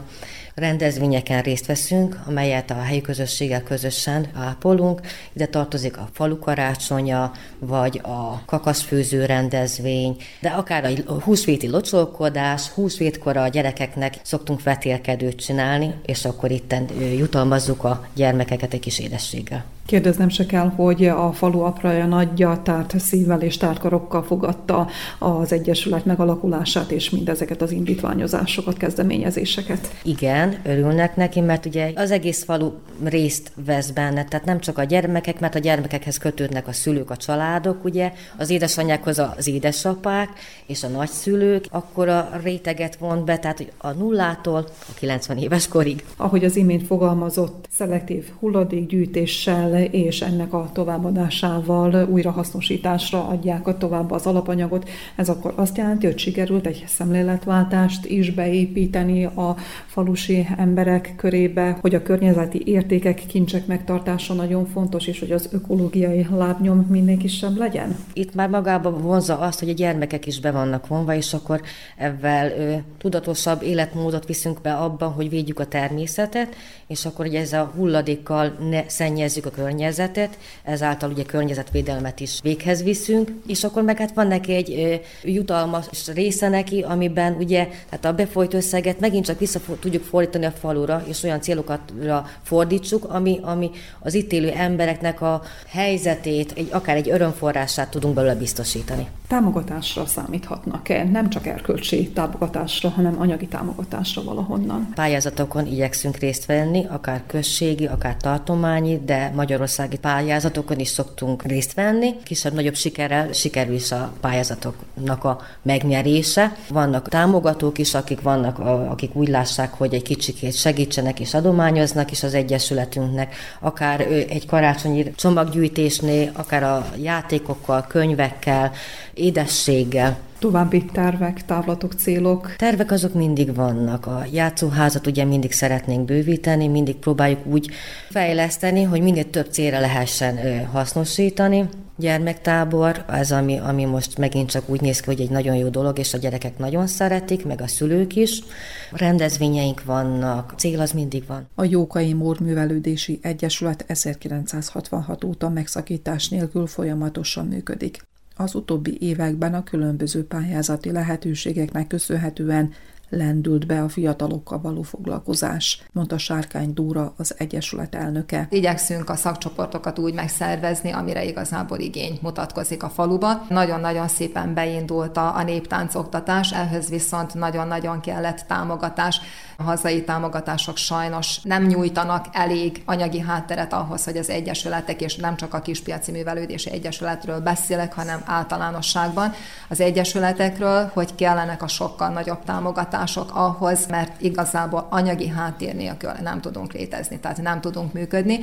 rendezvényeken 0.61 1.41
részt 1.41 1.65
veszünk, 1.65 2.19
amelyet 2.27 2.71
a 2.71 2.81
helyi 2.81 3.01
közösséggel 3.01 3.63
közösen 3.63 4.27
ápolunk. 4.33 5.01
Ide 5.33 5.45
tartozik 5.45 5.97
a 5.97 6.09
falu 6.11 6.39
karácsonya, 6.39 7.31
vagy 7.59 7.99
a 8.03 8.45
kakaszfőző 8.45 9.25
rendezvény, 9.25 10.15
de 10.39 10.49
akár 10.49 11.03
a 11.05 11.13
húsvéti 11.13 11.69
locsolkodás, 11.69 12.69
húsvétkor 12.69 13.37
a 13.37 13.47
gyerekeknek 13.47 14.19
szoktunk 14.23 14.63
vetélkedőt 14.63 15.35
csinálni, 15.35 15.93
és 16.05 16.25
akkor 16.25 16.51
itten 16.51 16.87
jutalmazzuk 17.17 17.83
a 17.83 18.05
gyermekeket 18.13 18.73
egy 18.73 18.79
kis 18.79 18.99
édességgel. 18.99 19.63
Kérdeznem 19.85 20.29
se 20.29 20.45
kell, 20.45 20.71
hogy 20.75 21.05
a 21.05 21.31
falu 21.31 21.59
apraja 21.59 22.05
nagyja 22.05 22.61
tárt 22.63 22.99
szívvel 22.99 23.41
és 23.41 23.57
tárkarokkal 23.57 24.23
fogadta 24.23 24.87
az 25.19 25.51
Egyesület 25.53 26.05
megalakulását 26.05 26.91
és 26.91 27.09
mindezeket 27.09 27.61
az 27.61 27.71
indítványozásokat, 27.71 28.77
kezdeményezéseket. 28.77 29.91
Igen, 30.03 30.50
örülnek 30.63 31.15
neki, 31.15 31.39
mert 31.39 31.65
ugye 31.65 31.91
az 31.95 32.11
egész 32.11 32.43
falu 32.43 32.71
részt 33.03 33.51
vesz 33.65 33.89
benne, 33.89 34.25
tehát 34.25 34.45
nem 34.45 34.59
csak 34.59 34.77
a 34.77 34.83
gyermekek, 34.83 35.39
mert 35.39 35.55
a 35.55 35.59
gyermekekhez 35.59 36.17
kötődnek 36.17 36.67
a 36.67 36.71
szülők, 36.71 37.09
a 37.09 37.17
családok, 37.17 37.83
ugye, 37.83 38.11
az 38.37 38.49
édesanyjákhoz 38.49 39.19
az 39.19 39.47
édesapák 39.47 40.29
és 40.65 40.83
a 40.83 40.87
nagyszülők, 40.87 41.65
akkor 41.69 42.07
a 42.09 42.29
réteget 42.43 42.95
von 42.95 43.25
be, 43.25 43.37
tehát 43.37 43.57
hogy 43.57 43.71
a 43.77 43.91
nullától 43.91 44.67
a 44.89 44.93
90 44.95 45.37
éves 45.37 45.67
korig. 45.67 46.03
Ahogy 46.17 46.45
az 46.45 46.55
imént 46.55 46.85
fogalmazott, 46.85 47.67
szelektív 47.69 48.29
hulladékgyűjtéssel 48.39 49.83
és 49.83 50.21
ennek 50.21 50.53
a 50.53 50.69
továbbadásával 50.73 52.07
újrahasznosításra 52.09 53.27
adják 53.27 53.67
a 53.67 53.77
tovább 53.77 54.11
az 54.11 54.25
alapanyagot. 54.25 54.89
Ez 55.15 55.29
akkor 55.29 55.53
azt 55.55 55.77
jelenti, 55.77 56.05
hogy 56.05 56.17
sikerült 56.17 56.65
egy 56.65 56.83
szemléletváltást 56.87 58.05
is 58.05 58.31
beépíteni 58.31 59.25
a 59.25 59.55
falusi 59.85 60.30
emberek 60.57 61.13
körébe, 61.17 61.77
hogy 61.81 61.95
a 61.95 62.01
környezeti 62.01 62.61
értékek, 62.65 63.23
kincsek 63.27 63.65
megtartása 63.65 64.33
nagyon 64.33 64.65
fontos, 64.65 65.07
és 65.07 65.19
hogy 65.19 65.31
az 65.31 65.49
ökológiai 65.51 66.27
lábnyom 66.31 66.85
minél 66.89 67.17
kisebb 67.17 67.57
legyen? 67.57 67.95
Itt 68.13 68.33
már 68.35 68.49
magában 68.49 69.01
vonza 69.01 69.39
azt, 69.39 69.59
hogy 69.59 69.69
a 69.69 69.73
gyermekek 69.73 70.27
is 70.27 70.39
be 70.39 70.51
vannak 70.51 70.87
vonva, 70.87 71.15
és 71.15 71.33
akkor 71.33 71.61
ebben 71.97 72.51
tudatosabb 72.97 73.61
életmódot 73.63 74.25
viszünk 74.25 74.61
be 74.61 74.73
abban, 74.73 75.11
hogy 75.11 75.29
védjük 75.29 75.59
a 75.59 75.65
természetet, 75.65 76.55
és 76.87 77.05
akkor 77.05 77.25
ugye 77.25 77.39
ez 77.39 77.53
a 77.53 77.71
hulladékkal 77.75 78.57
ne 78.69 78.83
szennyezzük 78.87 79.45
a 79.45 79.49
környezetet, 79.49 80.37
ezáltal 80.63 81.11
ugye 81.11 81.23
környezetvédelmet 81.23 82.19
is 82.19 82.39
véghez 82.43 82.83
viszünk, 82.83 83.31
és 83.47 83.63
akkor 83.63 83.83
meg 83.83 83.97
hát 83.97 84.13
van 84.13 84.27
neki 84.27 84.53
egy 84.53 85.01
jutalmas 85.23 85.87
része 86.13 86.49
neki, 86.49 86.81
amiben 86.81 87.33
ugye 87.33 87.67
tehát 87.89 88.05
a 88.05 88.13
befolyt 88.13 88.53
összeget 88.53 88.99
megint 88.99 89.25
csak 89.25 89.39
vissza 89.39 89.59
tudjuk 89.79 90.03
fordítani 90.03 90.20
a 90.43 90.51
falura, 90.59 91.03
és 91.07 91.23
olyan 91.23 91.41
célokatra 91.41 92.25
fordítsuk, 92.43 93.05
ami, 93.09 93.39
ami 93.41 93.69
az 93.99 94.13
itt 94.13 94.31
élő 94.31 94.49
embereknek 94.49 95.21
a 95.21 95.41
helyzetét, 95.67 96.51
egy, 96.55 96.67
akár 96.71 96.95
egy 96.95 97.09
örömforrását 97.09 97.89
tudunk 97.89 98.13
belőle 98.13 98.35
biztosítani. 98.35 99.07
Támogatásra 99.27 100.05
számíthatnak-e? 100.05 101.03
Nem 101.03 101.29
csak 101.29 101.47
erkölcsi 101.47 102.09
támogatásra, 102.09 102.89
hanem 102.89 103.15
anyagi 103.19 103.47
támogatásra 103.47 104.23
valahonnan? 104.23 104.91
Pályázatokon 104.95 105.65
igyekszünk 105.65 106.17
részt 106.17 106.45
venni, 106.45 106.85
akár 106.89 107.23
községi, 107.27 107.87
akár 107.87 108.17
tartományi, 108.17 109.01
de 109.05 109.31
magyarországi 109.35 109.97
pályázatokon 109.97 110.79
is 110.79 110.87
szoktunk 110.87 111.43
részt 111.43 111.73
venni. 111.73 112.13
Kisebb-nagyobb 112.23 112.75
sikerrel 112.75 113.31
sikerül 113.31 113.73
is 113.73 113.91
a 113.91 114.11
pályázatoknak 114.21 115.23
a 115.23 115.41
megnyerése. 115.61 116.55
Vannak 116.69 117.07
támogatók 117.07 117.77
is, 117.77 117.93
akik 117.93 118.21
vannak, 118.21 118.59
akik 118.89 119.15
úgy 119.15 119.27
lássák, 119.27 119.73
hogy 119.73 119.93
egy 119.93 120.03
kicsikét 120.11 120.55
segítsenek 120.55 121.19
és 121.19 121.33
adományoznak 121.33 122.11
is 122.11 122.23
az 122.23 122.33
Egyesületünknek, 122.33 123.35
akár 123.59 124.01
egy 124.29 124.45
karácsonyi 124.45 125.11
csomaggyűjtésnél, 125.15 126.31
akár 126.33 126.63
a 126.63 126.85
játékokkal, 127.01 127.85
könyvekkel, 127.87 128.71
édességgel. 129.13 130.19
További 130.41 130.85
tervek, 130.85 131.45
távlatok, 131.45 131.93
célok? 131.93 132.55
Tervek 132.55 132.91
azok 132.91 133.13
mindig 133.13 133.55
vannak. 133.55 134.05
A 134.05 134.25
játszóházat 134.31 135.07
ugye 135.07 135.23
mindig 135.23 135.51
szeretnénk 135.51 136.05
bővíteni, 136.05 136.67
mindig 136.67 136.95
próbáljuk 136.95 137.45
úgy 137.45 137.69
fejleszteni, 138.09 138.83
hogy 138.83 139.01
minél 139.01 139.29
több 139.29 139.51
célra 139.51 139.79
lehessen 139.79 140.65
hasznosítani. 140.65 141.69
Gyermektábor, 141.97 143.05
ez 143.09 143.31
ami, 143.31 143.57
ami 143.57 143.85
most 143.85 144.17
megint 144.17 144.49
csak 144.49 144.69
úgy 144.69 144.81
néz 144.81 144.99
ki, 144.99 145.05
hogy 145.05 145.21
egy 145.21 145.29
nagyon 145.29 145.55
jó 145.55 145.67
dolog, 145.67 145.99
és 145.99 146.13
a 146.13 146.17
gyerekek 146.17 146.57
nagyon 146.57 146.87
szeretik, 146.87 147.45
meg 147.45 147.61
a 147.61 147.67
szülők 147.67 148.15
is. 148.15 148.43
Rendezvényeink 148.91 149.83
vannak, 149.83 150.53
cél 150.57 150.79
az 150.79 150.91
mindig 150.91 151.23
van. 151.27 151.49
A 151.55 151.63
Jókai 151.63 152.13
Mór 152.13 152.39
Művelődési 152.39 153.19
Egyesület 153.21 153.85
1966 153.87 155.23
óta 155.23 155.49
megszakítás 155.49 156.29
nélkül 156.29 156.67
folyamatosan 156.67 157.47
működik. 157.47 158.09
Az 158.35 158.55
utóbbi 158.55 158.97
években 158.99 159.53
a 159.53 159.63
különböző 159.63 160.25
pályázati 160.25 160.91
lehetőségeknek 160.91 161.87
köszönhetően 161.87 162.73
lendült 163.11 163.67
be 163.67 163.83
a 163.83 163.89
fiatalokkal 163.89 164.61
való 164.61 164.81
foglalkozás, 164.81 165.83
mondta 165.91 166.17
Sárkány 166.17 166.73
Dúra, 166.73 167.13
az 167.17 167.35
Egyesület 167.37 167.95
elnöke. 167.95 168.47
Igyekszünk 168.49 169.09
a 169.09 169.15
szakcsoportokat 169.15 169.99
úgy 169.99 170.13
megszervezni, 170.13 170.91
amire 170.91 171.23
igazából 171.23 171.79
igény 171.79 172.19
mutatkozik 172.21 172.83
a 172.83 172.89
faluba. 172.89 173.45
Nagyon-nagyon 173.49 174.07
szépen 174.07 174.53
beindult 174.53 175.17
a, 175.17 175.35
a 175.35 175.43
néptáncoktatás, 175.43 176.53
ehhez 176.53 176.89
viszont 176.89 177.33
nagyon-nagyon 177.33 177.99
kellett 177.99 178.45
támogatás. 178.47 179.21
A 179.61 179.63
hazai 179.63 180.03
támogatások 180.03 180.77
sajnos 180.77 181.39
nem 181.43 181.63
nyújtanak 181.63 182.25
elég 182.31 182.81
anyagi 182.85 183.19
hátteret 183.19 183.73
ahhoz, 183.73 184.03
hogy 184.03 184.17
az 184.17 184.29
egyesületek, 184.29 185.01
és 185.01 185.15
nem 185.15 185.35
csak 185.35 185.53
a 185.53 185.61
Kispiaci 185.61 186.11
Művelődési 186.11 186.71
Egyesületről 186.71 187.39
beszélek, 187.39 187.93
hanem 187.93 188.21
általánosságban 188.25 189.33
az 189.69 189.79
egyesületekről, 189.79 190.91
hogy 190.93 191.15
kellenek 191.15 191.63
a 191.63 191.67
sokkal 191.67 192.09
nagyobb 192.09 192.43
támogatások 192.43 193.35
ahhoz, 193.35 193.87
mert 193.87 194.21
igazából 194.21 194.87
anyagi 194.89 195.27
háttér 195.27 195.75
nélkül 195.75 196.11
nem 196.21 196.41
tudunk 196.41 196.73
létezni, 196.73 197.19
tehát 197.19 197.41
nem 197.41 197.61
tudunk 197.61 197.93
működni 197.93 198.39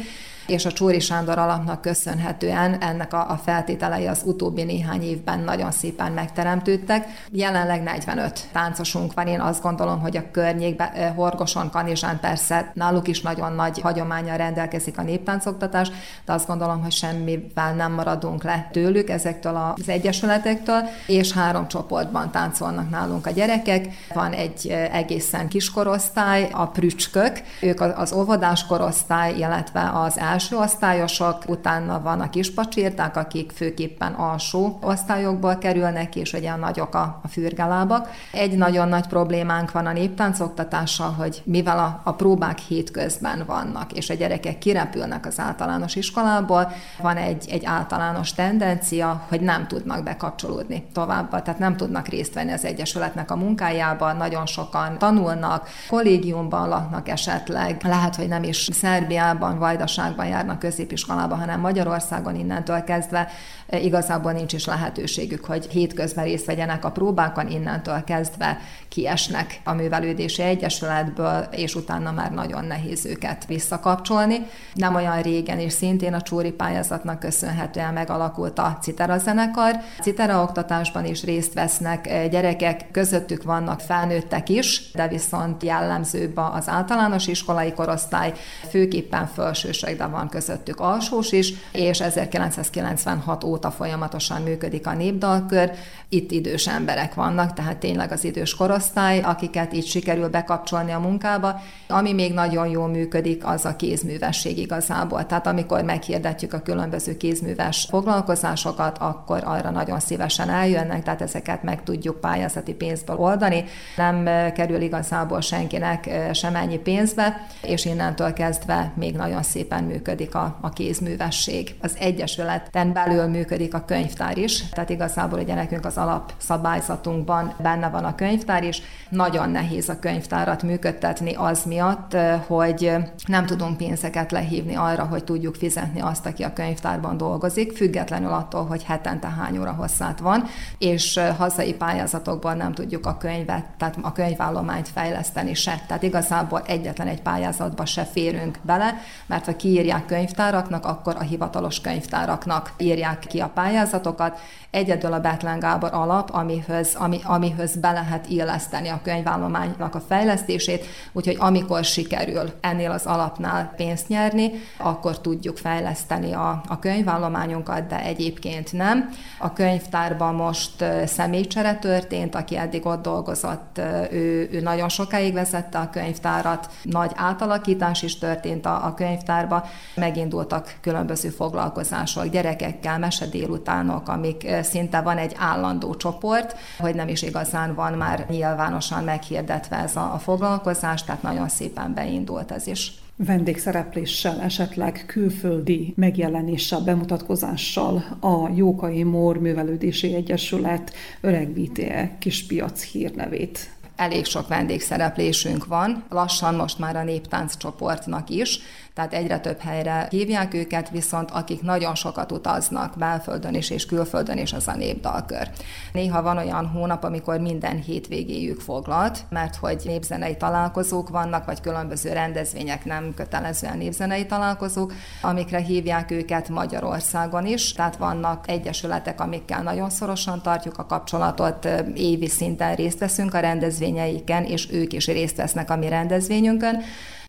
és 0.49 0.65
a 0.65 0.73
Csóri 0.73 1.01
Sándor 1.01 1.39
alapnak 1.39 1.81
köszönhetően 1.81 2.75
ennek 2.81 3.13
a, 3.13 3.31
a 3.31 3.41
feltételei 3.45 4.07
az 4.07 4.23
utóbbi 4.25 4.63
néhány 4.63 5.03
évben 5.03 5.41
nagyon 5.41 5.71
szépen 5.71 6.13
megteremtődtek. 6.13 7.07
Jelenleg 7.31 7.83
45 7.83 8.49
táncosunk 8.53 9.15
van, 9.15 9.27
én 9.27 9.41
azt 9.41 9.63
gondolom, 9.63 10.01
hogy 10.01 10.17
a 10.17 10.31
környékben, 10.31 11.15
Horgoson, 11.15 11.71
Kanizsán 11.71 12.21
persze 12.21 12.71
náluk 12.75 13.09
is 13.09 13.21
nagyon 13.21 13.53
nagy 13.53 13.81
hagyományal 13.81 14.37
rendelkezik 14.37 14.99
a 14.99 15.03
néptáncoktatás, 15.03 15.91
de 16.25 16.33
azt 16.33 16.47
gondolom, 16.47 16.83
hogy 16.83 16.93
semmivel 16.93 17.75
nem 17.75 17.93
maradunk 17.93 18.43
le 18.43 18.69
tőlük, 18.73 19.11
ezektől 19.11 19.57
az 19.57 19.89
egyesületektől, 19.89 20.83
és 21.07 21.33
három 21.33 21.69
csoportban 21.69 22.31
táncolnak 22.31 22.91
nálunk 22.91 23.27
a 23.27 23.31
gyerekek. 23.31 23.87
Van 24.15 24.33
egy 24.33 24.69
egészen 24.93 25.49
kiskorosztály, 25.49 26.49
a 26.53 26.67
prücskök, 26.67 27.43
ők 27.61 27.81
az 27.81 28.13
óvodás 28.13 28.67
korosztály, 28.67 29.35
illetve 29.37 29.91
az 29.95 30.19
első 30.19 30.37
első 30.39 30.57
osztályosok, 30.57 31.39
utána 31.47 32.01
van 32.01 32.21
a 32.21 32.31
kispacsírták, 32.31 33.17
akik 33.17 33.53
főképpen 33.55 34.13
alsó 34.13 34.79
osztályokból 34.83 35.57
kerülnek, 35.57 36.17
és 36.17 36.33
ugye 36.33 36.57
nagyok 36.57 36.95
a, 36.95 37.21
a 37.23 37.29
fürgelábak. 37.29 38.09
Egy 38.33 38.57
nagyon 38.57 38.89
nagy 38.89 39.07
problémánk 39.07 39.73
van 39.73 39.87
a 39.87 39.93
néptáncoktatással, 39.93 41.11
hogy 41.11 41.43
mivel 41.45 41.79
a, 41.79 42.01
a 42.05 42.13
próbák 42.13 42.59
hétközben 42.59 43.43
vannak, 43.47 43.93
és 43.93 44.11
a 44.11 44.15
gyerekek 44.15 44.59
kirepülnek 44.59 45.27
az 45.27 45.39
általános 45.39 45.95
iskolából, 45.95 46.73
van 47.03 47.17
egy, 47.17 47.49
egy 47.51 47.65
általános 47.65 48.33
tendencia, 48.33 49.25
hogy 49.29 49.41
nem 49.41 49.67
tudnak 49.67 50.03
bekapcsolódni 50.03 50.87
tovább, 50.93 51.43
tehát 51.43 51.59
nem 51.59 51.77
tudnak 51.77 52.09
részt 52.09 52.35
venni 52.35 52.53
az 52.53 52.65
Egyesületnek 52.65 53.31
a 53.31 53.37
munkájában, 53.37 54.17
nagyon 54.17 54.47
sokan 54.47 54.99
tanulnak, 54.99 55.69
kollégiumban 55.89 56.69
laknak 56.69 57.09
esetleg, 57.09 57.81
lehet, 57.83 58.17
hogy 58.17 58.29
nem 58.29 58.43
is 58.43 58.69
Szerbiában, 58.73 59.59
Vajdaságban 59.59 60.27
járnak 60.29 60.59
középiskolába, 60.59 61.35
hanem 61.35 61.61
Magyarországon 61.61 62.35
innentől 62.35 62.85
kezdve 62.85 63.29
e, 63.67 63.79
igazából 63.79 64.33
nincs 64.33 64.53
is 64.53 64.65
lehetőségük, 64.65 65.45
hogy 65.45 65.67
hétközben 65.67 66.25
részt 66.25 66.47
vegyenek 66.47 66.85
a 66.85 66.91
próbákon, 66.91 67.51
innentől 67.51 68.05
kezdve 68.05 68.59
kiesnek 68.89 69.61
a 69.65 69.73
művelődési 69.73 70.43
egyesületből, 70.43 71.49
és 71.51 71.75
utána 71.75 72.13
már 72.13 72.33
nagyon 72.33 72.65
nehéz 72.65 73.07
őket 73.07 73.47
visszakapcsolni. 73.47 74.47
Nem 74.75 74.95
olyan 74.95 75.23
régen 75.23 75.61
is 75.61 75.73
szintén 75.73 76.15
a 76.15 76.23
Csóri 76.23 76.51
pályázatnak 76.51 77.19
köszönhetően 77.19 77.93
megalakult 77.93 78.59
a 78.59 78.79
Citera 78.81 79.19
zenekar. 79.19 79.75
Citera 80.01 80.43
oktatásban 80.43 81.05
is 81.05 81.25
részt 81.25 81.55
vesznek 81.55 82.07
e, 82.07 82.29
gyerekek, 82.29 82.91
közöttük 82.91 83.43
vannak 83.43 83.81
felnőttek 83.81 84.49
is, 84.49 84.91
de 84.93 85.09
viszont 85.09 85.63
jellemzőbb 85.63 86.37
az 86.37 86.69
általános 86.69 87.27
iskolai 87.27 87.73
korosztály, 87.73 88.33
főképpen 88.69 89.27
felsősök, 89.27 89.97
de 89.99 90.07
van 90.11 90.29
közöttük 90.29 90.81
alsós 90.81 91.33
is, 91.33 91.53
és 91.73 92.01
1996 92.01 93.45
óta 93.45 93.71
folyamatosan 93.71 94.43
működik 94.43 94.87
a 94.87 94.93
népdalkör. 94.93 95.71
Itt 96.09 96.31
idős 96.31 96.67
emberek 96.67 97.15
vannak, 97.15 97.53
tehát 97.53 97.77
tényleg 97.77 98.13
az 98.13 98.25
idős 98.25 98.55
korosztály, 98.55 99.21
akiket 99.21 99.73
így 99.73 99.87
sikerül 99.87 100.29
bekapcsolni 100.29 100.93
a 100.93 100.99
munkába. 100.99 101.61
Ami 101.89 102.13
még 102.13 102.33
nagyon 102.33 102.69
jól 102.69 102.89
működik, 102.89 103.47
az 103.47 103.65
a 103.65 103.77
kézművesség 103.77 104.59
igazából. 104.59 105.27
Tehát 105.27 105.47
amikor 105.47 105.83
meghirdetjük 105.83 106.53
a 106.53 106.61
különböző 106.61 107.17
kézműves 107.17 107.87
foglalkozásokat, 107.91 108.99
akkor 108.99 109.43
arra 109.45 109.71
nagyon 109.71 110.01
szívesen 110.01 110.51
eljönnek, 110.51 111.03
tehát 111.03 111.23
ezeket 111.23 111.63
meg 111.63 111.83
tudjuk 111.83 112.21
pályázati 112.21 112.73
pénzből 112.73 113.17
oldani. 113.17 113.65
Nem 113.97 114.25
kerül 114.53 114.81
igazából 114.81 115.41
senkinek 115.41 116.11
sem 116.33 116.57
ennyi 116.57 116.79
pénzbe, 116.79 117.47
és 117.63 117.85
innentől 117.85 118.33
kezdve 118.33 118.93
még 118.97 119.17
nagyon 119.17 119.43
szépen 119.43 119.85
működik 119.85 119.98
működik 119.99 120.35
a, 120.35 120.59
a 120.61 120.69
kézművesség. 120.69 121.75
Az 121.83 121.97
Egyesületen 121.99 122.93
belül 122.93 123.27
működik 123.27 123.75
a 123.75 123.85
könyvtár 123.87 124.39
is, 124.39 124.69
tehát 124.69 124.91
igazából 124.91 125.39
ugye 125.39 125.55
nekünk 125.55 125.85
az 125.85 125.97
alapszabályzatunkban 125.97 127.55
benne 127.63 127.89
van 127.89 128.05
a 128.05 128.15
könyvtár 128.15 128.65
is. 128.65 128.83
Nagyon 129.09 129.51
nehéz 129.51 129.89
a 129.89 129.99
könyvtárat 129.99 130.63
működtetni 130.63 131.35
az 131.35 131.63
miatt, 131.65 132.17
hogy 132.47 132.93
nem 133.27 133.47
tudunk 133.47 133.77
pénzeket 133.77 134.33
lehívni 134.33 134.75
arra, 134.75 135.05
hogy 135.05 135.25
tudjuk 135.25 135.55
fizetni 135.55 136.01
azt, 136.01 136.27
aki 136.27 136.43
a 136.43 136.53
könyvtárban 136.53 137.17
dolgozik, 137.17 137.77
függetlenül 137.77 138.33
attól, 138.33 138.67
hogy 138.67 138.83
hetente 138.85 139.29
hány 139.29 139.59
óra 139.59 139.73
hosszát 139.73 140.19
van, 140.19 140.45
és 140.79 141.21
hazai 141.37 141.75
pályázatokban 141.75 142.57
nem 142.57 142.73
tudjuk 142.73 143.07
a 143.07 143.17
könyvet, 143.17 143.65
tehát 143.79 143.97
a 144.03 144.13
könyvállományt 144.13 144.89
fejleszteni 144.89 145.55
se. 145.55 145.81
Tehát 145.87 146.03
igazából 146.03 146.63
egyetlen 146.67 147.07
egy 147.07 147.23
pályázatba 147.23 147.87
se 147.87 148.05
férünk 148.05 148.59
bele, 148.63 148.95
mert 149.27 149.45
ha 149.45 149.57
kiírják 149.57 149.88
könyvtáraknak, 150.07 150.85
akkor 150.85 151.17
a 151.17 151.23
hivatalos 151.23 151.81
könyvtáraknak 151.81 152.73
írják 152.79 153.19
ki 153.19 153.41
a 153.41 153.51
pályázatokat. 153.55 154.41
Egyedül 154.71 155.13
a 155.13 155.21
Betlen 155.21 155.59
Gábor 155.59 155.91
alap, 155.93 156.31
amihöz, 156.33 156.95
ami, 156.95 157.21
amihöz 157.25 157.77
be 157.77 157.93
lehet 157.93 158.29
illeszteni 158.29 158.89
a 158.89 159.01
könyvállománynak 159.03 159.95
a 159.95 160.01
fejlesztését, 160.01 160.85
úgyhogy 161.13 161.37
amikor 161.39 161.85
sikerül 161.85 162.53
ennél 162.61 162.91
az 162.91 163.07
alapnál 163.07 163.73
pénzt 163.77 164.09
nyerni, 164.09 164.51
akkor 164.77 165.21
tudjuk 165.21 165.57
fejleszteni 165.57 166.33
a, 166.33 166.63
a 166.69 166.79
könyvállományunkat, 166.79 167.87
de 167.87 168.03
egyébként 168.03 168.73
nem. 168.73 169.11
A 169.39 169.53
könyvtárban 169.53 170.35
most 170.35 170.85
személycsere 171.07 171.75
történt, 171.75 172.35
aki 172.35 172.57
eddig 172.57 172.87
ott 172.87 173.03
dolgozott, 173.03 173.81
ő, 174.11 174.49
ő 174.53 174.61
nagyon 174.61 174.89
sokáig 174.89 175.33
vezette 175.33 175.79
a 175.79 175.91
könyvtárat, 175.91 176.71
nagy 176.83 177.11
átalakítás 177.15 178.03
is 178.03 178.19
történt 178.19 178.67
a, 178.67 178.87
a 178.87 178.95
könyvtárba, 178.95 179.65
megindultak 179.95 180.77
különböző 180.81 181.29
foglalkozások, 181.29 182.27
gyerekekkel, 182.27 182.99
mesedélutánok, 182.99 184.09
amik 184.09 184.47
szinte 184.63 185.01
van 185.01 185.17
egy 185.17 185.35
állandó 185.39 185.95
csoport, 185.95 186.57
hogy 186.79 186.95
nem 186.95 187.09
is 187.09 187.23
igazán 187.23 187.75
van 187.75 187.93
már 187.93 188.27
nyilvánosan 188.29 189.05
meghirdetve 189.05 189.77
ez 189.77 189.97
a, 189.97 190.15
a 190.15 190.19
foglalkozás, 190.19 191.05
tehát 191.05 191.23
nagyon 191.23 191.49
szépen 191.49 191.95
beindult 191.95 192.51
ez 192.51 192.67
is. 192.67 192.93
Vendégszerepléssel, 193.25 194.41
esetleg 194.41 195.05
külföldi 195.07 195.93
megjelenéssel, 195.97 196.81
bemutatkozással 196.81 198.05
a 198.21 198.49
Jókai 198.55 199.03
Mór 199.03 199.39
Művelődési 199.39 200.15
Egyesület 200.15 200.93
öregvíti 201.21 201.93
kispiac 202.19 202.83
hírnevét. 202.83 203.71
Elég 203.97 204.25
sok 204.25 204.49
vendégszereplésünk 204.49 205.67
van, 205.67 206.05
lassan 206.09 206.55
most 206.55 206.79
már 206.79 206.97
a 206.97 207.05
néptánc 207.05 207.57
csoportnak 207.57 208.31
is, 208.31 208.61
tehát 208.99 209.15
egyre 209.15 209.39
több 209.39 209.61
helyre 209.61 210.07
hívják 210.11 210.55
őket, 210.55 210.91
viszont 210.91 211.31
akik 211.31 211.63
nagyon 211.63 211.95
sokat 211.95 212.33
utaznak 212.33 212.95
belföldön 212.97 213.55
is 213.55 213.71
és 213.71 213.87
külföldön 213.87 214.39
is, 214.39 214.53
az 214.53 214.69
a 214.69 214.77
népdalkör. 214.77 215.51
Néha 215.93 216.23
van 216.23 216.37
olyan 216.37 216.67
hónap, 216.67 217.05
amikor 217.05 217.41
minden 217.41 217.83
hétvégéjük 217.83 218.61
foglalt, 218.61 219.25
mert 219.29 219.57
hogy 219.57 219.83
népzenei 219.85 220.37
találkozók 220.37 221.09
vannak, 221.09 221.45
vagy 221.45 221.61
különböző 221.61 222.13
rendezvények, 222.13 222.85
nem 222.85 223.15
kötelezően 223.15 223.79
népzenei 223.79 224.27
találkozók, 224.27 224.93
amikre 225.23 225.59
hívják 225.59 226.11
őket 226.11 226.49
Magyarországon 226.49 227.47
is. 227.47 227.73
Tehát 227.73 227.97
vannak 227.97 228.49
egyesületek, 228.49 229.21
amikkel 229.21 229.63
nagyon 229.63 229.91
szorosan 229.91 230.43
tartjuk 230.43 230.79
a 230.79 230.87
kapcsolatot, 230.87 231.69
évi 231.95 232.29
szinten 232.29 232.75
részt 232.75 232.99
veszünk 232.99 233.35
a 233.35 233.41
rendezvényeiken, 233.41 234.45
és 234.45 234.73
ők 234.73 234.93
is 234.93 235.07
részt 235.07 235.37
vesznek 235.37 235.71
a 235.71 235.77
mi 235.77 235.89
rendezvényünkön. 235.89 236.83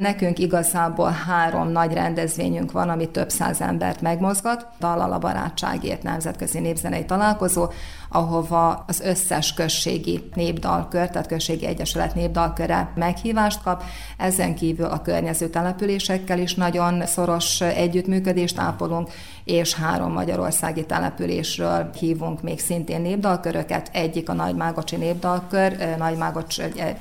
Nekünk 0.04 0.40
igazából 0.40 1.10
három 1.10 1.68
nagy 1.68 1.94
rendezvényünk 1.94 2.72
van, 2.72 2.90
ami 2.90 3.10
több 3.10 3.30
száz 3.30 3.62
embert 3.62 4.02
megmozgat. 4.02 4.68
Dallal 4.80 5.12
a 5.12 5.18
barátságért 5.18 6.04
nemzetközi 6.04 6.60
népzenei 6.60 7.06
találkozó, 7.06 7.68
ahova 8.10 8.84
az 8.88 9.00
összes 9.00 9.54
községi 9.54 10.30
népdalkör, 10.36 11.10
tehát 11.10 11.28
községi 11.28 11.66
egyesület 11.66 12.16
népdalköre 12.16 12.92
meghívást 12.96 13.64
kap. 13.64 13.84
Ezen 14.18 14.56
kívül 14.56 14.86
a 14.86 15.02
környező 15.02 15.50
településekkel 15.50 16.40
is 16.40 16.56
nagyon 16.56 17.06
szoros 17.06 17.62
együttműködést 17.62 18.60
ápolunk, 18.60 19.10
és 19.44 19.74
három 19.74 20.12
magyarországi 20.12 20.86
településről 20.86 21.90
hívunk 22.00 22.42
még 22.42 22.60
szintén 22.60 23.02
népdalköröket. 23.02 23.90
Egyik 23.94 24.30
a 24.30 24.34
Nagymágocsi 24.34 24.96
népdalkör, 24.96 25.96
Nagymágocs 25.98 26.58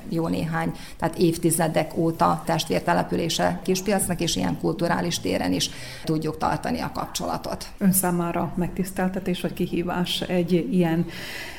jó 0.08 0.28
néhány, 0.28 0.72
tehát 0.98 1.18
évtizedek 1.18 1.96
óta 1.96 2.42
testvértelepülése 2.88 3.60
Kispiacnak, 3.62 4.20
és 4.20 4.36
ilyen 4.36 4.58
kulturális 4.58 5.20
téren 5.20 5.52
is 5.52 5.70
tudjuk 6.04 6.38
tartani 6.38 6.80
a 6.80 6.90
kapcsolatot. 6.92 7.66
Ön 7.78 7.92
számára 7.92 8.52
megtiszteltetés 8.56 9.40
vagy 9.40 9.52
kihívás 9.52 10.20
egy 10.20 10.52
ilyen 10.70 11.06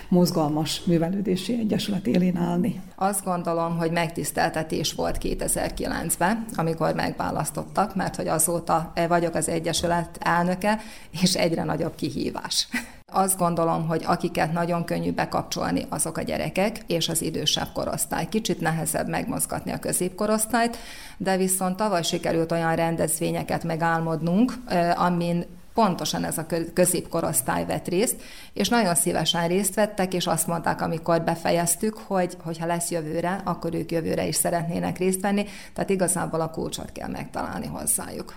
mozgalmas 0.08 0.82
művelődési 0.84 1.54
egyesület 1.54 2.08
élén 2.08 2.38
állni. 2.38 2.82
Azt 2.96 3.24
gondolom, 3.24 3.78
hogy 3.78 3.92
megtiszteltetés 3.92 4.94
volt 4.94 5.18
2009-ben, 5.22 6.46
amikor 6.56 6.94
megválasztottak, 6.94 7.96
mert 7.96 8.16
hogy 8.16 8.28
azóta 8.28 8.94
vagyok 9.08 9.36
az 9.36 9.50
egyesület 9.50 10.18
elnöke, 10.20 10.80
és 11.22 11.34
egyre 11.34 11.64
nagyobb 11.64 11.96
kihívás. 11.96 12.68
Azt 13.12 13.38
gondolom, 13.38 13.88
hogy 13.88 14.04
akiket 14.06 14.52
nagyon 14.52 14.86
könnyű 14.86 15.12
bekapcsolni, 15.12 15.86
azok 15.90 16.18
a 16.18 16.22
gyerekek 16.22 16.78
és 16.88 17.10
az 17.10 17.22
idősebb 17.22 17.68
korosztály. 17.74 18.28
Kicsit 18.30 18.62
nehezebb 18.62 19.08
megmozgatni 19.08 19.72
a 19.72 19.80
középkorosztályt, 19.80 20.78
de 21.18 21.38
viszont 21.38 21.76
tavaly 21.76 22.04
sikerült 22.04 22.52
olyan 22.52 22.76
rendezvényeket 22.76 23.64
megálmodnunk, 23.64 24.54
amin 24.96 25.46
pontosan 25.74 26.24
ez 26.24 26.38
a 26.38 26.46
középkorosztály 26.74 27.66
vett 27.66 27.88
részt, 27.88 28.22
és 28.54 28.70
nagyon 28.70 28.96
szívesen 28.96 29.48
részt 29.48 29.76
vettek, 29.76 30.14
és 30.14 30.28
azt 30.28 30.48
mondták, 30.48 30.82
amikor 30.82 31.22
befejeztük, 31.22 31.98
hogy 31.98 32.38
hogyha 32.44 32.66
lesz 32.66 32.92
jövőre, 32.92 33.42
akkor 33.44 33.74
ők 33.74 33.92
jövőre 33.92 34.28
is 34.28 34.36
szeretnének 34.36 34.98
részt 34.98 35.22
venni, 35.22 35.46
tehát 35.74 35.90
igazából 35.90 36.42
a 36.42 36.50
kulcsot 36.50 36.92
kell 36.92 37.10
megtalálni 37.10 37.68
hozzájuk. 37.68 38.36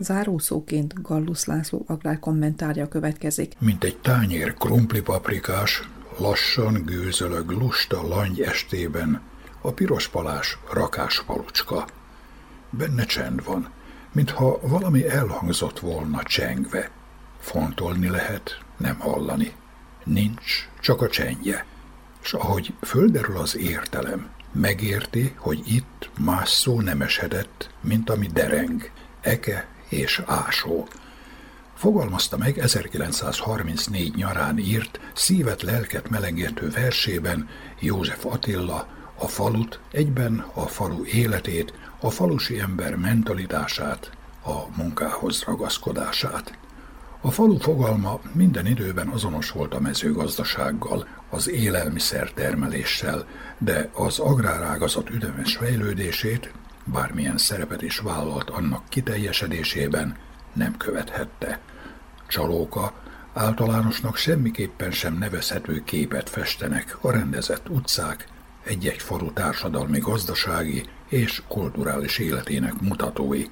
Zárószóként 0.00 1.02
Gallus 1.02 1.44
László 1.44 1.84
agrár 1.86 2.18
kommentárja 2.18 2.88
következik. 2.88 3.54
Mint 3.58 3.84
egy 3.84 3.98
tányér 3.98 4.54
paprikás, 5.04 5.88
lassan 6.18 6.82
gőzölög 6.84 7.50
lusta 7.50 8.08
langy 8.08 8.40
estében 8.40 9.20
a 9.60 9.72
piros 9.72 10.08
palás 10.08 10.58
rakás 10.72 11.22
palucska. 11.24 11.86
Benne 12.70 13.04
csend 13.04 13.44
van, 13.44 13.68
mintha 14.12 14.58
valami 14.62 15.08
elhangzott 15.08 15.78
volna 15.78 16.22
csengve. 16.22 16.90
Fontolni 17.38 18.08
lehet, 18.08 18.58
nem 18.76 18.98
hallani. 18.98 19.52
Nincs, 20.04 20.68
csak 20.80 21.02
a 21.02 21.08
csendje. 21.08 21.64
S 22.20 22.32
ahogy 22.32 22.74
földerül 22.80 23.36
az 23.36 23.56
értelem, 23.56 24.30
megérti, 24.52 25.34
hogy 25.36 25.62
itt 25.66 26.10
más 26.18 26.48
szó 26.48 26.80
nem 26.80 27.02
esedett, 27.02 27.70
mint 27.80 28.10
ami 28.10 28.26
dereng, 28.26 28.90
eke 29.20 29.68
és 29.90 30.22
ásó. 30.26 30.88
Fogalmazta 31.74 32.36
meg 32.36 32.58
1934 32.58 34.14
nyarán 34.14 34.58
írt, 34.58 35.00
szívet 35.14 35.62
lelket 35.62 36.10
melengető 36.10 36.70
versében 36.70 37.48
József 37.78 38.24
Attila 38.24 38.88
a 39.14 39.28
falut, 39.28 39.80
egyben 39.92 40.44
a 40.54 40.66
falu 40.66 41.04
életét, 41.04 41.72
a 42.00 42.10
falusi 42.10 42.58
ember 42.58 42.96
mentalitását, 42.96 44.10
a 44.44 44.76
munkához 44.76 45.42
ragaszkodását. 45.42 46.58
A 47.20 47.30
falu 47.30 47.58
fogalma 47.58 48.20
minden 48.32 48.66
időben 48.66 49.08
azonos 49.08 49.50
volt 49.50 49.74
a 49.74 49.80
mezőgazdasággal, 49.80 51.06
az 51.30 51.50
élelmiszer 51.50 52.30
termeléssel, 52.30 53.26
de 53.58 53.90
az 53.94 54.18
agrárágazat 54.18 55.10
üdemes 55.10 55.56
fejlődését, 55.56 56.52
bármilyen 56.90 57.38
szerepet 57.38 57.82
is 57.82 57.98
vállalt 57.98 58.50
annak 58.50 58.88
kiteljesedésében, 58.88 60.16
nem 60.52 60.76
követhette. 60.76 61.60
Csalóka 62.28 62.92
általánosnak 63.32 64.16
semmiképpen 64.16 64.90
sem 64.90 65.14
nevezhető 65.14 65.82
képet 65.84 66.30
festenek 66.30 66.98
a 67.00 67.10
rendezett 67.10 67.68
utcák, 67.68 68.28
egy-egy 68.64 69.02
falu 69.02 69.32
társadalmi 69.32 69.98
gazdasági 69.98 70.84
és 71.08 71.42
kulturális 71.48 72.18
életének 72.18 72.80
mutatói, 72.80 73.44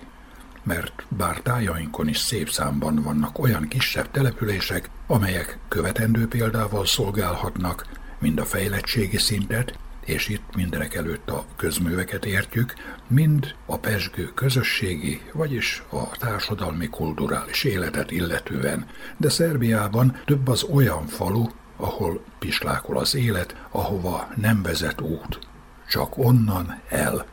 mert 0.63 1.05
bár 1.09 1.41
tájainkon 1.41 2.09
is 2.09 2.19
szép 2.19 2.51
számban 2.51 3.03
vannak 3.03 3.39
olyan 3.39 3.69
kisebb 3.69 4.11
települések, 4.11 4.91
amelyek 5.07 5.59
követendő 5.69 6.29
példával 6.29 6.87
szolgálhatnak, 6.87 7.87
mind 8.19 8.39
a 8.39 8.45
fejlettségi 8.45 9.17
szintet, 9.17 9.79
és 10.09 10.29
itt 10.29 10.55
mindenek 10.55 10.95
előtt 10.95 11.31
a 11.31 11.45
közműveket 11.57 12.25
értjük, 12.25 12.75
mind 13.07 13.55
a 13.67 13.79
pesgő 13.79 14.31
közösségi, 14.35 15.21
vagyis 15.33 15.83
a 15.91 16.17
társadalmi 16.19 16.89
kulturális 16.89 17.65
életet 17.65 18.11
illetően, 18.11 18.87
de 19.17 19.29
Szerbiában 19.29 20.17
több 20.25 20.49
az 20.49 20.63
olyan 20.63 21.07
falu, 21.07 21.47
ahol 21.77 22.25
pislákol 22.39 22.99
az 22.99 23.15
élet, 23.15 23.57
ahova 23.71 24.29
nem 24.37 24.63
vezet 24.63 25.01
út, 25.01 25.39
csak 25.89 26.19
onnan 26.19 26.81
el. 26.89 27.27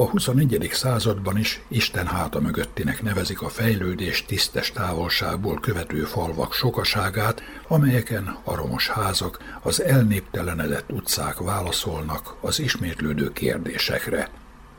A 0.00 0.08
21. 0.08 0.70
században 0.72 1.36
is 1.38 1.62
Isten 1.68 2.06
háta 2.06 2.40
mögöttinek 2.40 3.02
nevezik 3.02 3.42
a 3.42 3.48
fejlődés 3.48 4.24
tisztes 4.24 4.72
távolságból 4.72 5.60
követő 5.60 6.04
falvak 6.04 6.52
sokaságát, 6.52 7.42
amelyeken 7.68 8.36
a 8.44 8.54
romos 8.54 8.88
házak, 8.88 9.58
az 9.62 9.82
elnéptelenedett 9.82 10.92
utcák 10.92 11.38
válaszolnak 11.38 12.36
az 12.40 12.60
ismétlődő 12.60 13.32
kérdésekre. 13.32 14.28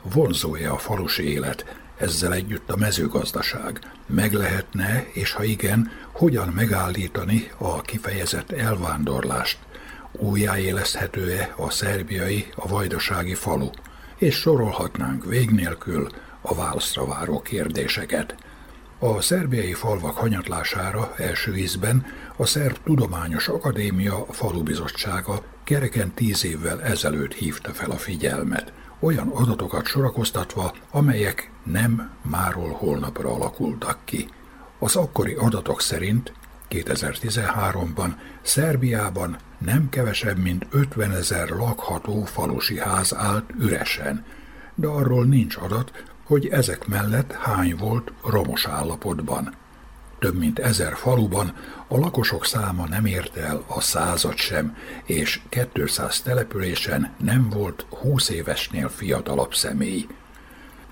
Vonzója 0.02 0.72
a 0.72 0.78
falusi 0.78 1.32
élet, 1.32 1.76
ezzel 1.96 2.32
együtt 2.32 2.70
a 2.70 2.76
mezőgazdaság. 2.76 3.78
Meg 4.06 4.32
lehetne, 4.32 5.06
és 5.12 5.32
ha 5.32 5.44
igen, 5.44 5.90
hogyan 6.12 6.48
megállítani 6.48 7.50
a 7.58 7.80
kifejezett 7.80 8.50
elvándorlást? 8.50 9.58
Újjáéleszthető-e 10.12 11.54
a 11.56 11.70
szerbiai, 11.70 12.46
a 12.54 12.68
vajdasági 12.68 13.34
falu? 13.34 13.70
És 14.22 14.34
sorolhatnánk 14.34 15.24
vég 15.24 15.50
nélkül 15.50 16.08
a 16.40 16.54
válaszra 16.54 17.06
váró 17.06 17.40
kérdéseket. 17.40 18.36
A 18.98 19.20
szerbiai 19.20 19.72
falvak 19.72 20.16
hanyatlására 20.16 21.14
első 21.16 21.56
ízben 21.56 22.06
a 22.36 22.46
Szerb 22.46 22.76
Tudományos 22.84 23.48
Akadémia 23.48 24.26
falubizottsága 24.30 25.42
kereken 25.64 26.12
tíz 26.14 26.44
évvel 26.44 26.82
ezelőtt 26.82 27.32
hívta 27.32 27.72
fel 27.72 27.90
a 27.90 27.96
figyelmet– 27.96 28.72
olyan 29.00 29.28
adatokat 29.28 29.86
sorakoztatva, 29.86 30.74
amelyek 30.90 31.50
nem 31.62 32.10
máról 32.22 32.70
holnapra 32.70 33.34
alakultak 33.34 33.98
ki. 34.04 34.28
Az 34.78 34.96
akkori 34.96 35.34
adatok 35.34 35.80
szerint 35.80 36.32
2013-ban 36.70 38.12
Szerbiában 38.42 39.36
nem 39.64 39.88
kevesebb, 39.88 40.38
mint 40.38 40.66
50 40.70 41.10
ezer 41.10 41.48
lakható 41.48 42.24
falusi 42.24 42.78
ház 42.78 43.14
állt 43.14 43.50
üresen, 43.58 44.24
de 44.74 44.86
arról 44.86 45.24
nincs 45.24 45.56
adat, 45.56 46.04
hogy 46.24 46.46
ezek 46.46 46.86
mellett 46.86 47.32
hány 47.32 47.76
volt 47.76 48.12
romos 48.24 48.66
állapotban. 48.66 49.54
Több 50.18 50.38
mint 50.38 50.58
ezer 50.58 50.96
faluban 50.96 51.54
a 51.88 51.98
lakosok 51.98 52.46
száma 52.46 52.86
nem 52.86 53.04
érte 53.04 53.40
el 53.40 53.64
a 53.66 53.80
százat 53.80 54.36
sem, 54.36 54.76
és 55.04 55.40
200 55.72 56.20
településen 56.20 57.12
nem 57.18 57.48
volt 57.48 57.86
20 57.88 58.28
évesnél 58.28 58.88
fiatalabb 58.88 59.54
személy. 59.54 60.06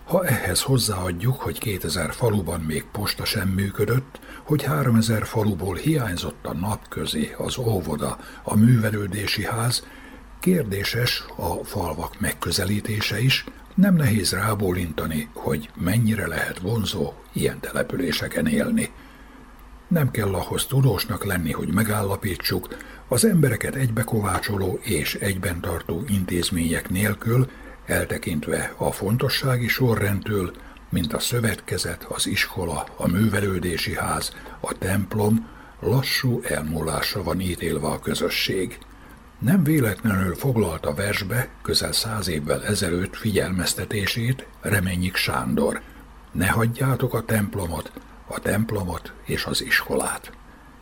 Ha 0.04 0.24
ehhez 0.24 0.62
hozzáadjuk, 0.62 1.40
hogy 1.40 1.58
2000 1.58 2.12
faluban 2.12 2.60
még 2.60 2.84
posta 2.92 3.24
sem 3.24 3.48
működött, 3.48 4.20
hogy 4.50 4.62
3000 4.62 5.26
faluból 5.26 5.74
hiányzott 5.74 6.46
a 6.46 6.54
napközi, 6.54 7.34
az 7.38 7.58
óvoda, 7.58 8.18
a 8.42 8.56
művelődési 8.56 9.44
ház, 9.44 9.86
kérdéses 10.40 11.24
a 11.36 11.64
falvak 11.64 12.20
megközelítése 12.20 13.20
is, 13.20 13.44
nem 13.74 13.94
nehéz 13.94 14.32
rábólintani, 14.32 15.28
hogy 15.34 15.70
mennyire 15.74 16.26
lehet 16.26 16.58
vonzó 16.58 17.12
ilyen 17.32 17.60
településeken 17.60 18.46
élni. 18.46 18.90
Nem 19.88 20.10
kell 20.10 20.34
ahhoz 20.34 20.66
tudósnak 20.66 21.24
lenni, 21.24 21.52
hogy 21.52 21.72
megállapítsuk, 21.72 22.68
az 23.08 23.24
embereket 23.24 23.74
egybekovácsoló 23.74 24.78
és 24.82 25.14
egyben 25.14 25.60
tartó 25.60 26.04
intézmények 26.08 26.88
nélkül, 26.88 27.50
eltekintve 27.86 28.74
a 28.76 28.92
fontossági 28.92 29.68
sorrendtől, 29.68 30.52
mint 30.90 31.12
a 31.12 31.18
szövetkezet, 31.18 32.04
az 32.04 32.26
iskola, 32.26 32.86
a 32.96 33.08
művelődési 33.08 33.94
ház, 33.94 34.32
a 34.60 34.78
templom, 34.78 35.48
lassú 35.80 36.40
elmúlásra 36.42 37.22
van 37.22 37.40
ítélve 37.40 37.86
a 37.86 38.00
közösség. 38.00 38.78
Nem 39.38 39.64
véletlenül 39.64 40.34
foglalta 40.34 40.94
versbe 40.94 41.48
közel 41.62 41.92
száz 41.92 42.28
évvel 42.28 42.64
ezelőtt 42.64 43.16
figyelmeztetését 43.16 44.46
Reményik 44.60 45.16
Sándor. 45.16 45.80
Ne 46.32 46.48
hagyjátok 46.48 47.14
a 47.14 47.24
templomot, 47.24 47.92
a 48.26 48.40
templomot 48.40 49.12
és 49.24 49.44
az 49.44 49.62
iskolát. 49.62 50.32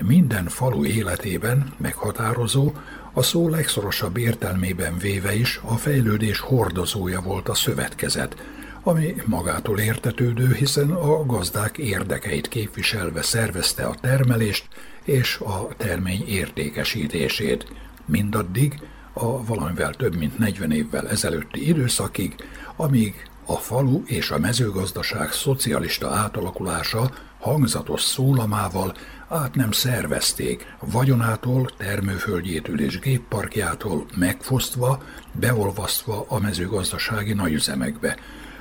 Minden 0.04 0.48
falu 0.48 0.84
életében 0.84 1.74
meghatározó, 1.76 2.72
a 3.12 3.22
szó 3.22 3.48
legszorosabb 3.48 4.16
értelmében 4.16 4.98
véve 4.98 5.34
is 5.34 5.60
a 5.64 5.76
fejlődés 5.76 6.40
hordozója 6.40 7.20
volt 7.20 7.48
a 7.48 7.54
szövetkezet, 7.54 8.36
ami 8.82 9.14
magától 9.24 9.78
értetődő, 9.78 10.54
hiszen 10.54 10.90
a 10.90 11.26
gazdák 11.26 11.78
érdekeit 11.78 12.48
képviselve 12.48 13.22
szervezte 13.22 13.84
a 13.84 13.94
termelést 14.00 14.68
és 15.04 15.36
a 15.36 15.68
termény 15.76 16.24
értékesítését. 16.26 17.72
Mindaddig, 18.04 18.80
a 19.12 19.44
valamivel 19.44 19.94
több 19.94 20.16
mint 20.16 20.38
40 20.38 20.70
évvel 20.70 21.08
ezelőtti 21.08 21.68
időszakig, 21.68 22.34
amíg 22.76 23.28
a 23.46 23.56
falu 23.56 24.02
és 24.06 24.30
a 24.30 24.38
mezőgazdaság 24.38 25.32
szocialista 25.32 26.10
átalakulása 26.10 27.10
hangzatos 27.38 28.02
szólamával 28.02 28.94
át 29.28 29.54
nem 29.54 29.72
szervezték, 29.72 30.74
vagyonától, 30.80 31.70
termőföldjétől 31.76 32.80
és 32.80 32.98
gépparkjától 32.98 34.06
megfosztva, 34.16 35.02
beolvasztva 35.32 36.24
a 36.28 36.38
mezőgazdasági 36.38 37.32
nagyüzemekbe, 37.32 38.16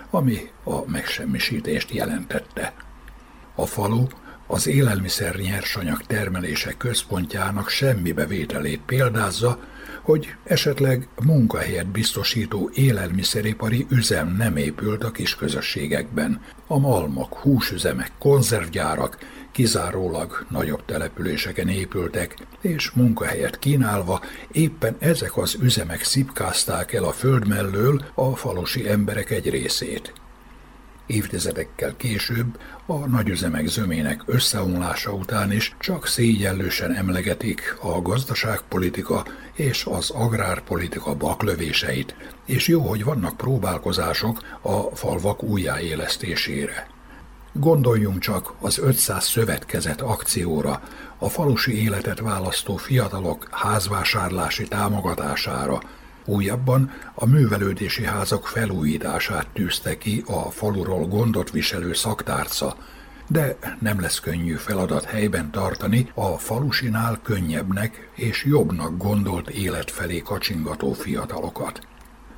ami 0.09 0.49
a 0.63 0.85
megsemmisítést 0.85 1.91
jelentette. 1.91 2.73
A 3.55 3.65
falu 3.65 4.07
az 4.47 4.67
élelmiszer 4.67 5.35
nyersanyag 5.35 6.01
termelése 6.01 6.73
központjának 6.77 7.69
semmi 7.69 8.11
bevételét 8.11 8.81
példázza, 8.85 9.59
hogy 10.07 10.35
esetleg 10.43 11.07
munkahelyet 11.23 11.87
biztosító 11.87 12.69
élelmiszeripari 12.73 13.85
üzem 13.89 14.35
nem 14.37 14.57
épült 14.57 15.03
a 15.03 15.11
kis 15.11 15.35
közösségekben. 15.35 16.41
A 16.67 16.77
malmok, 16.77 17.33
húsüzemek, 17.33 18.11
konzervgyárak 18.19 19.17
kizárólag 19.51 20.45
nagyobb 20.49 20.85
településeken 20.85 21.67
épültek, 21.67 22.37
és 22.61 22.91
munkahelyet 22.91 23.59
kínálva 23.59 24.21
éppen 24.51 24.95
ezek 24.99 25.37
az 25.37 25.57
üzemek 25.61 26.03
szipkázták 26.03 26.93
el 26.93 27.03
a 27.03 27.11
föld 27.11 27.47
mellől 27.47 28.05
a 28.15 28.35
falusi 28.35 28.89
emberek 28.89 29.29
egy 29.29 29.49
részét. 29.49 30.13
Évtizedekkel 31.05 31.95
később 31.97 32.59
a 32.89 33.07
nagyüzemek 33.07 33.67
zömének 33.67 34.23
összeomlása 34.25 35.13
után 35.13 35.51
is 35.51 35.75
csak 35.79 36.07
szégyellősen 36.07 36.93
emlegetik 36.93 37.77
a 37.81 38.01
gazdaságpolitika 38.01 39.25
és 39.53 39.85
az 39.85 40.09
agrárpolitika 40.09 41.15
baklövéseit, 41.15 42.15
és 42.45 42.67
jó, 42.67 42.81
hogy 42.81 43.03
vannak 43.03 43.37
próbálkozások 43.37 44.41
a 44.61 44.95
falvak 44.95 45.43
újjáélesztésére. 45.43 46.87
Gondoljunk 47.53 48.19
csak 48.19 48.53
az 48.61 48.79
500 48.79 49.25
szövetkezet 49.25 50.01
akcióra, 50.01 50.81
a 51.17 51.29
falusi 51.29 51.81
életet 51.81 52.19
választó 52.19 52.75
fiatalok 52.75 53.47
házvásárlási 53.51 54.67
támogatására, 54.67 55.81
Újabban 56.29 56.91
a 57.13 57.25
művelődési 57.25 58.05
házak 58.05 58.47
felújítását 58.47 59.47
tűzte 59.53 59.97
ki 59.97 60.23
a 60.25 60.51
faluról 60.51 61.05
gondot 61.05 61.51
viselő 61.51 61.93
szaktárca, 61.93 62.77
de 63.27 63.57
nem 63.79 64.01
lesz 64.01 64.19
könnyű 64.19 64.53
feladat 64.53 65.03
helyben 65.03 65.51
tartani 65.51 66.11
a 66.13 66.37
falusinál 66.37 67.19
könnyebbnek 67.23 68.09
és 68.15 68.45
jobbnak 68.45 68.97
gondolt 68.97 69.49
élet 69.49 69.91
felé 69.91 70.19
kacsingató 70.19 70.93
fiatalokat. 70.93 71.87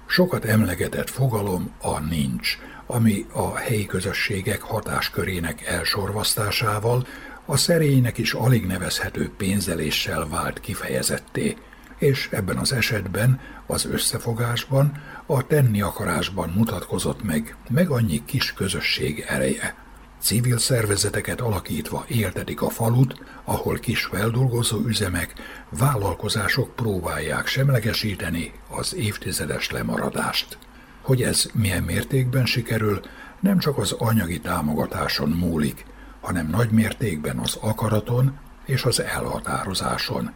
Sokat 0.08 0.46
emlegetett 0.46 1.10
fogalom 1.10 1.72
a 1.82 2.00
nincs, 2.00 2.58
ami 2.86 3.26
a 3.34 3.56
helyi 3.56 3.86
közösségek 3.86 4.62
hatáskörének 4.62 5.66
elsorvasztásával 5.66 7.08
a 7.46 7.58
szerénynek 7.58 8.18
is 8.18 8.34
alig 8.34 8.66
nevezhető 8.66 9.32
pénzeléssel 9.38 10.28
vált 10.28 10.60
kifejezetté– 10.60 11.56
és 12.00 12.30
ebben 12.32 12.58
az 12.58 12.74
esetben, 12.74 13.40
az 13.66 13.86
összefogásban, 13.86 15.02
a 15.26 15.48
tenni 15.48 15.82
akarásban 15.82 16.50
mutatkozott 16.56 17.24
meg, 17.24 17.56
meg 17.70 17.90
annyi 17.90 18.26
kis 18.26 18.54
közösség 18.54 19.26
ereje. 19.28 19.76
Civil 20.22 20.58
szervezeteket 20.58 21.42
alakítva 21.42 22.06
értetik 22.08 22.62
a 22.62 22.70
falut, 22.70 23.24
ahol 23.44 23.80
kis 23.80 24.04
feldolgozó 24.04 24.80
üzemek, 24.86 25.34
vállalkozások 25.70 26.76
próbálják 26.76 27.48
semlegesíteni 27.48 28.52
az 28.70 28.96
évtizedes 28.96 29.72
lemaradást. 29.72 30.58
Hogy 31.02 31.22
ez 31.22 31.50
milyen 31.54 31.84
mértékben 31.84 32.46
sikerül, 32.46 33.00
nem 33.40 33.58
csak 33.58 33.78
az 33.78 33.92
anyagi 33.92 34.40
támogatáson 34.40 35.30
múlik, 35.30 35.86
hanem 36.22 36.48
nagy 36.48 36.72
mértékben 36.72 37.38
az 37.38 37.58
akaraton 37.62 38.38
és 38.66 38.84
az 38.84 39.02
elhatározáson 39.02 40.32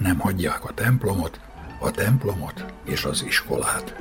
nem 0.00 0.18
hagyják 0.18 0.64
a 0.64 0.72
templomot, 0.74 1.40
a 1.78 1.90
templomot 1.90 2.64
és 2.84 3.04
az 3.04 3.24
iskolát. 3.26 3.96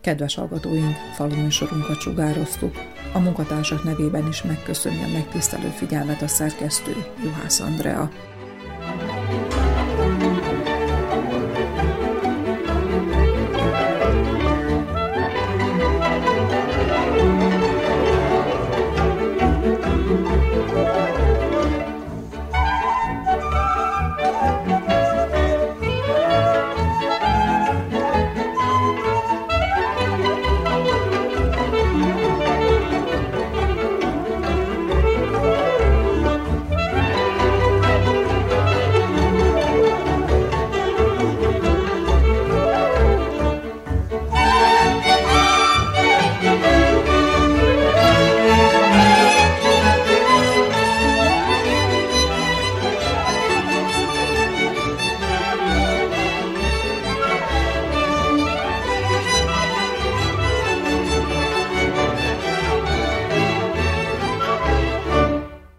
Kedves 0.00 0.34
hallgatóink, 0.34 0.96
faluműsorunkat 1.14 2.00
sugároztuk. 2.00 2.74
A 3.12 3.18
munkatársak 3.18 3.84
nevében 3.84 4.28
is 4.28 4.42
megköszönjük 4.42 5.04
a 5.04 5.12
megtisztelő 5.12 5.68
figyelmet 5.68 6.22
a 6.22 6.28
szerkesztő 6.28 7.04
Juhász 7.22 7.60
Andrea. 7.60 8.10